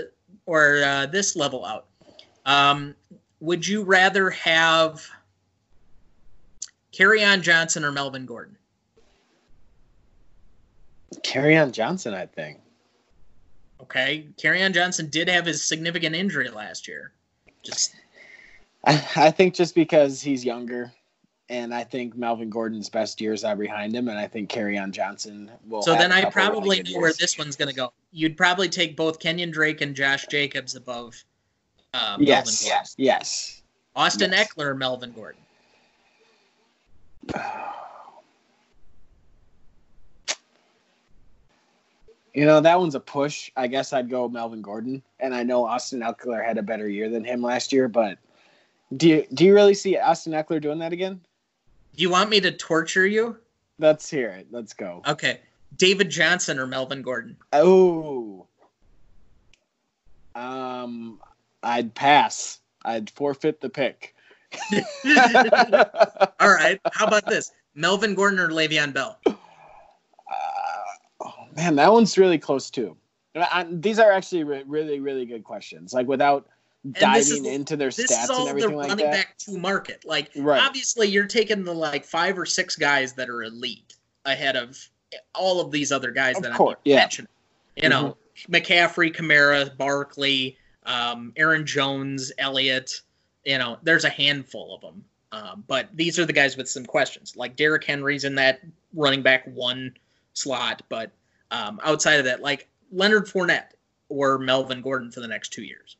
or 0.45 0.83
uh, 0.83 1.05
this 1.07 1.35
level 1.35 1.65
out. 1.65 1.85
Um, 2.45 2.95
would 3.39 3.67
you 3.67 3.83
rather 3.83 4.29
have 4.29 5.05
Kerryon 6.93 7.41
Johnson 7.41 7.83
or 7.83 7.91
Melvin 7.91 8.25
Gordon? 8.25 8.57
Kerryon 11.23 11.71
Johnson, 11.71 12.13
I 12.13 12.25
think. 12.25 12.59
Okay, 13.83 14.27
on 14.63 14.73
Johnson 14.73 15.09
did 15.09 15.27
have 15.27 15.45
his 15.45 15.63
significant 15.63 16.15
injury 16.15 16.49
last 16.49 16.87
year. 16.87 17.11
Just, 17.63 17.95
I, 18.85 19.03
I 19.15 19.31
think 19.31 19.53
just 19.53 19.75
because 19.75 20.21
he's 20.21 20.45
younger, 20.45 20.91
and 21.49 21.73
I 21.73 21.83
think 21.83 22.15
Melvin 22.15 22.49
Gordon's 22.49 22.89
best 22.89 23.19
years 23.19 23.43
are 23.43 23.55
behind 23.55 23.95
him, 23.95 24.07
and 24.07 24.17
I 24.17 24.27
think 24.27 24.49
on 24.77 24.91
Johnson 24.91 25.51
will. 25.67 25.81
So 25.81 25.93
then 25.93 26.11
I 26.11 26.25
probably 26.25 26.79
really 26.79 26.93
know 26.93 26.99
where 26.99 27.13
this 27.13 27.37
one's 27.37 27.55
going 27.55 27.69
to 27.69 27.75
go. 27.75 27.91
You'd 28.11 28.37
probably 28.37 28.69
take 28.69 28.95
both 28.95 29.19
Kenyon 29.19 29.51
Drake 29.51 29.81
and 29.81 29.95
Josh 29.95 30.27
Jacobs 30.27 30.75
above. 30.75 31.23
Uh, 31.93 32.17
yes, 32.19 32.65
yes, 32.65 32.95
yes. 32.97 33.61
Austin 33.95 34.31
yes. 34.31 34.47
Ekeler, 34.53 34.77
Melvin 34.77 35.11
Gordon. 35.11 35.41
You 42.33 42.45
know, 42.45 42.61
that 42.61 42.79
one's 42.79 42.95
a 42.95 42.99
push. 42.99 43.51
I 43.57 43.67
guess 43.67 43.93
I'd 43.93 44.09
go 44.09 44.29
Melvin 44.29 44.61
Gordon. 44.61 45.01
And 45.19 45.35
I 45.35 45.43
know 45.43 45.65
Austin 45.65 45.99
Ekeler 45.99 46.45
had 46.45 46.57
a 46.57 46.63
better 46.63 46.87
year 46.87 47.09
than 47.09 47.23
him 47.23 47.41
last 47.41 47.73
year, 47.73 47.87
but 47.87 48.17
do 48.95 49.09
you, 49.09 49.25
do 49.33 49.45
you 49.45 49.53
really 49.53 49.73
see 49.73 49.97
Austin 49.97 50.33
Ekeler 50.33 50.61
doing 50.61 50.79
that 50.79 50.93
again? 50.93 51.19
Do 51.95 52.03
you 52.03 52.09
want 52.09 52.29
me 52.29 52.39
to 52.41 52.51
torture 52.51 53.05
you? 53.05 53.37
Let's 53.79 54.09
hear 54.09 54.29
it. 54.29 54.47
Let's 54.51 54.73
go. 54.73 55.01
Okay. 55.07 55.41
David 55.77 56.09
Johnson 56.09 56.59
or 56.59 56.67
Melvin 56.67 57.01
Gordon? 57.01 57.37
Oh. 57.51 58.45
Um, 60.35 61.19
I'd 61.63 61.93
pass. 61.93 62.59
I'd 62.83 63.09
forfeit 63.09 63.61
the 63.61 63.69
pick. 63.69 64.15
All 66.39 66.53
right. 66.53 66.79
How 66.91 67.07
about 67.07 67.25
this? 67.25 67.51
Melvin 67.75 68.15
Gordon 68.15 68.39
or 68.39 68.49
Le'Veon 68.49 68.93
Bell? 68.93 69.19
Man, 71.55 71.75
that 71.75 71.91
one's 71.91 72.17
really 72.17 72.37
close 72.37 72.69
too. 72.69 72.95
I, 73.35 73.65
these 73.69 73.99
are 73.99 74.11
actually 74.11 74.43
re- 74.43 74.63
really, 74.65 74.99
really 74.99 75.25
good 75.25 75.43
questions. 75.43 75.93
Like 75.93 76.07
without 76.07 76.47
diving 76.91 77.45
into 77.45 77.77
their 77.77 77.89
stats 77.89 78.29
and 78.29 78.49
everything 78.49 78.75
like 78.75 78.89
that. 78.89 78.97
running 78.97 79.11
back 79.11 79.37
to 79.39 79.57
market. 79.57 80.03
Like 80.05 80.31
right. 80.35 80.61
obviously, 80.61 81.07
you're 81.07 81.27
taking 81.27 81.63
the 81.63 81.73
like 81.73 82.05
five 82.05 82.37
or 82.37 82.45
six 82.45 82.75
guys 82.75 83.13
that 83.13 83.29
are 83.29 83.43
elite 83.43 83.95
ahead 84.25 84.55
of 84.55 84.77
all 85.35 85.61
of 85.61 85.71
these 85.71 85.91
other 85.91 86.11
guys 86.11 86.37
of 86.37 86.43
that 86.43 86.53
course, 86.53 86.77
I'm 86.77 86.91
yeah. 86.91 86.95
mentioning. 86.97 87.29
You 87.75 87.89
know, 87.89 88.17
mm-hmm. 88.35 88.53
McCaffrey, 88.53 89.15
Kamara, 89.15 89.75
Barkley, 89.77 90.57
um, 90.85 91.33
Aaron 91.37 91.65
Jones, 91.65 92.31
Elliott. 92.37 93.01
You 93.45 93.57
know, 93.57 93.77
there's 93.83 94.05
a 94.05 94.09
handful 94.09 94.75
of 94.75 94.81
them. 94.81 95.03
Um, 95.31 95.63
but 95.67 95.87
these 95.93 96.19
are 96.19 96.25
the 96.25 96.33
guys 96.33 96.57
with 96.57 96.69
some 96.69 96.85
questions. 96.85 97.37
Like 97.37 97.55
Derrick 97.55 97.85
Henry's 97.85 98.25
in 98.25 98.35
that 98.35 98.59
running 98.93 99.21
back 99.21 99.45
one 99.45 99.95
slot, 100.33 100.81
but 100.89 101.11
um, 101.51 101.79
outside 101.83 102.15
of 102.15 102.25
that, 102.25 102.41
like 102.41 102.67
Leonard 102.91 103.27
Fournette 103.27 103.71
or 104.09 104.37
Melvin 104.39 104.81
Gordon 104.81 105.11
for 105.11 105.19
the 105.19 105.27
next 105.27 105.49
two 105.49 105.63
years. 105.63 105.97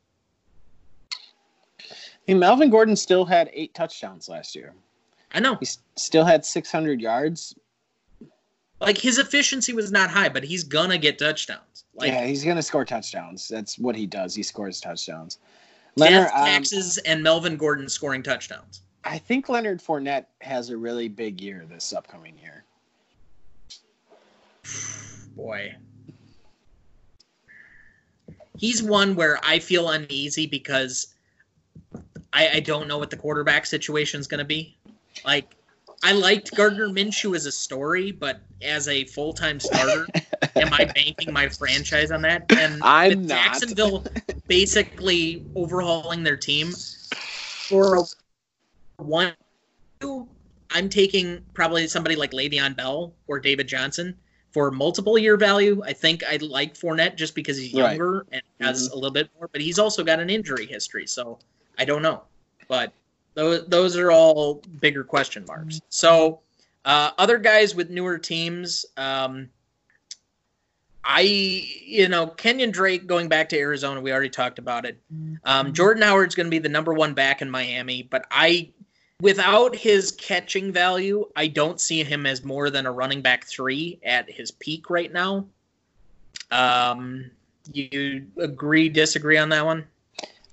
I 1.10 1.94
mean, 2.28 2.38
Melvin 2.38 2.70
Gordon 2.70 2.96
still 2.96 3.24
had 3.24 3.50
eight 3.52 3.74
touchdowns 3.74 4.28
last 4.28 4.54
year. 4.54 4.74
I 5.32 5.40
know. 5.40 5.56
He 5.56 5.66
still 5.96 6.24
had 6.24 6.44
600 6.44 7.00
yards. 7.00 7.54
Like 8.80 8.98
his 8.98 9.18
efficiency 9.18 9.72
was 9.72 9.92
not 9.92 10.10
high, 10.10 10.28
but 10.28 10.42
he's 10.42 10.64
gonna 10.64 10.98
get 10.98 11.18
touchdowns. 11.18 11.84
Like, 11.94 12.10
yeah, 12.10 12.26
he's 12.26 12.44
gonna 12.44 12.62
score 12.62 12.84
touchdowns. 12.84 13.46
That's 13.46 13.78
what 13.78 13.94
he 13.94 14.06
does. 14.06 14.34
He 14.34 14.42
scores 14.42 14.80
touchdowns. 14.80 15.38
Leonard 15.94 16.30
um, 16.34 16.46
taxes 16.46 16.98
um, 16.98 17.02
and 17.06 17.22
Melvin 17.22 17.56
Gordon 17.56 17.88
scoring 17.88 18.24
touchdowns. 18.24 18.82
I 19.04 19.18
think 19.18 19.48
Leonard 19.48 19.80
Fournette 19.80 20.26
has 20.40 20.70
a 20.70 20.76
really 20.76 21.08
big 21.08 21.40
year 21.40 21.64
this 21.68 21.92
upcoming 21.92 22.36
year 22.38 22.64
boy. 25.36 25.74
He's 28.56 28.82
one 28.82 29.14
where 29.14 29.40
I 29.42 29.58
feel 29.58 29.88
uneasy 29.88 30.46
because 30.46 31.14
I, 32.32 32.48
I 32.54 32.60
don't 32.60 32.86
know 32.86 32.98
what 32.98 33.10
the 33.10 33.16
quarterback 33.16 33.66
situation 33.66 34.20
is 34.20 34.26
going 34.26 34.38
to 34.38 34.44
be. 34.44 34.76
Like, 35.24 35.56
I 36.04 36.12
liked 36.12 36.54
Gardner 36.56 36.88
Minshew 36.88 37.34
as 37.36 37.46
a 37.46 37.52
story, 37.52 38.10
but 38.10 38.40
as 38.60 38.88
a 38.88 39.04
full 39.04 39.32
time 39.32 39.60
starter, 39.60 40.06
am 40.56 40.72
I 40.72 40.84
banking 40.94 41.32
my 41.32 41.48
franchise 41.48 42.10
on 42.10 42.22
that? 42.22 42.44
And 42.50 42.82
I'm. 42.82 43.26
Jacksonville 43.26 44.04
basically 44.48 45.44
overhauling 45.54 46.22
their 46.22 46.36
team 46.36 46.72
for 46.72 47.96
a 47.96 48.02
one, 49.02 49.34
I'm 50.70 50.88
taking 50.88 51.44
probably 51.54 51.86
somebody 51.86 52.16
like 52.16 52.32
Le'Veon 52.32 52.76
Bell 52.76 53.12
or 53.26 53.38
David 53.38 53.68
Johnson 53.68 54.16
for 54.52 54.70
multiple 54.70 55.18
year 55.18 55.36
value, 55.36 55.82
I 55.84 55.92
think 55.92 56.22
I 56.24 56.36
like 56.36 56.74
Fournette 56.74 57.16
just 57.16 57.34
because 57.34 57.56
he's 57.56 57.72
younger 57.72 58.26
right. 58.30 58.42
and 58.60 58.66
has 58.66 58.84
mm-hmm. 58.84 58.92
a 58.92 58.96
little 58.96 59.10
bit 59.10 59.30
more, 59.38 59.48
but 59.50 59.60
he's 59.60 59.78
also 59.78 60.04
got 60.04 60.20
an 60.20 60.30
injury 60.30 60.66
history, 60.66 61.06
so 61.06 61.38
I 61.78 61.84
don't 61.84 62.02
know. 62.02 62.22
But 62.68 62.92
those 63.34 63.66
those 63.66 63.96
are 63.96 64.10
all 64.10 64.62
bigger 64.80 65.04
question 65.04 65.44
marks. 65.46 65.80
So 65.88 66.40
uh, 66.84 67.12
other 67.18 67.38
guys 67.38 67.74
with 67.74 67.90
newer 67.90 68.18
teams, 68.18 68.84
um, 68.96 69.48
I 71.02 71.22
you 71.22 72.08
know 72.08 72.26
Kenyon 72.26 72.70
Drake 72.70 73.06
going 73.06 73.28
back 73.28 73.48
to 73.50 73.58
Arizona, 73.58 74.00
we 74.00 74.12
already 74.12 74.30
talked 74.30 74.58
about 74.58 74.84
it. 74.84 75.00
Um, 75.44 75.72
Jordan 75.72 76.02
Howard's 76.02 76.34
going 76.34 76.46
to 76.46 76.50
be 76.50 76.58
the 76.58 76.68
number 76.68 76.92
one 76.92 77.14
back 77.14 77.40
in 77.40 77.50
Miami, 77.50 78.02
but 78.02 78.26
I 78.30 78.70
without 79.22 79.74
his 79.74 80.10
catching 80.10 80.72
value, 80.72 81.24
I 81.36 81.46
don't 81.46 81.80
see 81.80 82.02
him 82.02 82.26
as 82.26 82.44
more 82.44 82.70
than 82.70 82.86
a 82.86 82.92
running 82.92 83.22
back 83.22 83.46
three 83.46 84.00
at 84.02 84.28
his 84.28 84.50
peak 84.50 84.90
right 84.90 85.12
now. 85.12 85.46
Um, 86.50 87.30
you 87.72 88.26
agree, 88.36 88.88
disagree 88.88 89.38
on 89.38 89.48
that 89.50 89.64
one? 89.64 89.86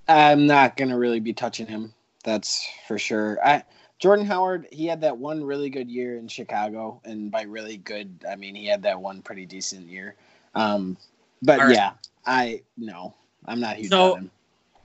I'm 0.08 0.46
not 0.46 0.78
gonna 0.78 0.98
really 0.98 1.20
be 1.20 1.34
touching 1.34 1.66
him. 1.66 1.94
That's 2.24 2.66
for 2.88 3.00
sure. 3.00 3.40
I, 3.44 3.64
Jordan 3.98 4.26
Howard, 4.26 4.68
he 4.72 4.86
had 4.86 5.02
that 5.02 5.18
one 5.18 5.44
really 5.44 5.72
good 5.72 5.90
year 5.90 6.18
in 6.18 6.28
Chicago, 6.28 7.02
and 7.04 7.32
by 7.32 7.42
really 7.42 7.78
good, 7.78 8.24
I 8.30 8.36
mean 8.36 8.54
he 8.54 8.68
had 8.68 8.84
that 8.84 9.02
one 9.02 9.24
pretty 9.24 9.48
decent 9.48 9.88
year. 9.88 10.16
Um, 10.54 10.96
but 11.42 11.72
yeah, 11.72 11.94
I 12.26 12.62
no, 12.78 13.16
I'm 13.46 13.60
not 13.60 13.78
huge 13.78 13.90
so, 13.90 14.14
on 14.14 14.20
him. 14.20 14.32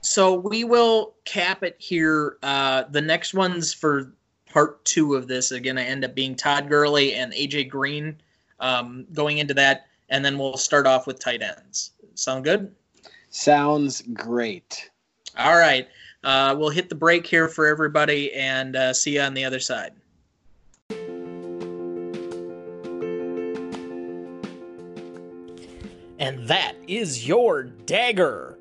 So 0.05 0.35
we 0.35 0.63
will 0.63 1.15
cap 1.25 1.63
it 1.63 1.75
here. 1.79 2.37
Uh, 2.43 2.83
the 2.91 3.01
next 3.01 3.33
ones 3.33 3.73
for 3.73 4.13
part 4.45 4.85
two 4.85 5.15
of 5.15 5.27
this 5.27 5.51
are 5.51 5.59
going 5.59 5.77
to 5.77 5.81
end 5.81 6.05
up 6.05 6.13
being 6.13 6.35
Todd 6.35 6.69
Gurley 6.69 7.15
and 7.15 7.33
AJ 7.33 7.69
Green 7.69 8.15
um, 8.59 9.07
going 9.13 9.39
into 9.39 9.55
that, 9.55 9.87
and 10.09 10.23
then 10.23 10.37
we'll 10.37 10.57
start 10.57 10.85
off 10.85 11.07
with 11.07 11.17
tight 11.17 11.41
ends. 11.41 11.91
Sound 12.13 12.43
good? 12.43 12.71
Sounds 13.31 14.03
great. 14.13 14.91
All 15.39 15.57
right. 15.57 15.87
Uh, 16.23 16.55
we'll 16.55 16.69
hit 16.69 16.87
the 16.87 16.95
break 16.95 17.25
here 17.25 17.47
for 17.47 17.65
everybody 17.65 18.31
and 18.33 18.75
uh, 18.75 18.93
see 18.93 19.15
you 19.15 19.21
on 19.21 19.33
the 19.33 19.43
other 19.43 19.59
side. 19.59 19.93
And 26.19 26.47
that 26.47 26.75
is 26.87 27.27
your 27.27 27.63
dagger 27.63 28.59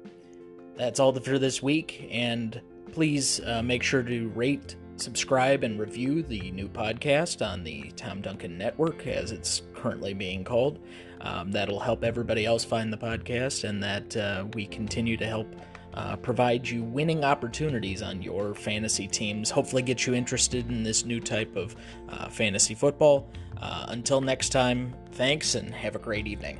that's 0.77 1.01
all 1.01 1.13
for 1.13 1.39
this 1.39 1.63
week. 1.63 2.09
And 2.11 2.61
please 2.93 3.41
uh, 3.41 3.63
make 3.63 3.83
sure 3.83 4.03
to 4.03 4.29
rate, 4.31 4.77
subscribe, 4.97 5.65
and 5.65 5.79
review 5.79 6.23
the 6.23 6.51
new 6.53 6.69
podcast 6.69 7.47
on 7.47 7.65
the 7.65 7.91
Tom 7.97 8.21
Duncan 8.21 8.57
Network, 8.57 9.07
as 9.07 9.33
it's 9.33 9.63
currently 9.75 10.15
being 10.15 10.45
called. 10.45 10.79
Um, 11.21 11.51
that'll 11.53 11.81
help 11.81 12.05
everybody 12.05 12.45
else 12.45 12.65
find 12.65 12.93
the 12.93 12.97
podcast, 12.97 13.69
and 13.69 13.83
that 13.83 14.17
uh, 14.17 14.45
we 14.53 14.67
continue 14.67 15.17
to 15.17 15.27
help 15.27 15.55
uh, 15.95 16.17
provide 16.17 16.69
you 16.69 16.83
winning 16.83 17.25
opportunities 17.25 18.03
on 18.03 18.21
your 18.21 18.55
fantasy 18.55 19.07
teams. 19.07 19.51
Hopefully, 19.51 19.83
get 19.83 20.07
you 20.07 20.15
interested 20.15 20.69
in 20.69 20.83
this 20.83 21.05
new 21.05 21.21
type 21.21 21.57
of 21.57 21.75
uh, 22.09 22.29
fantasy 22.29 22.75
football. 22.75 23.29
Uh, 23.61 23.87
until 23.89 24.21
next 24.21 24.51
time, 24.51 24.93
thanks 25.13 25.55
and 25.55 25.73
have 25.75 25.97
a 25.97 25.99
great 25.99 26.27
evening. 26.27 26.59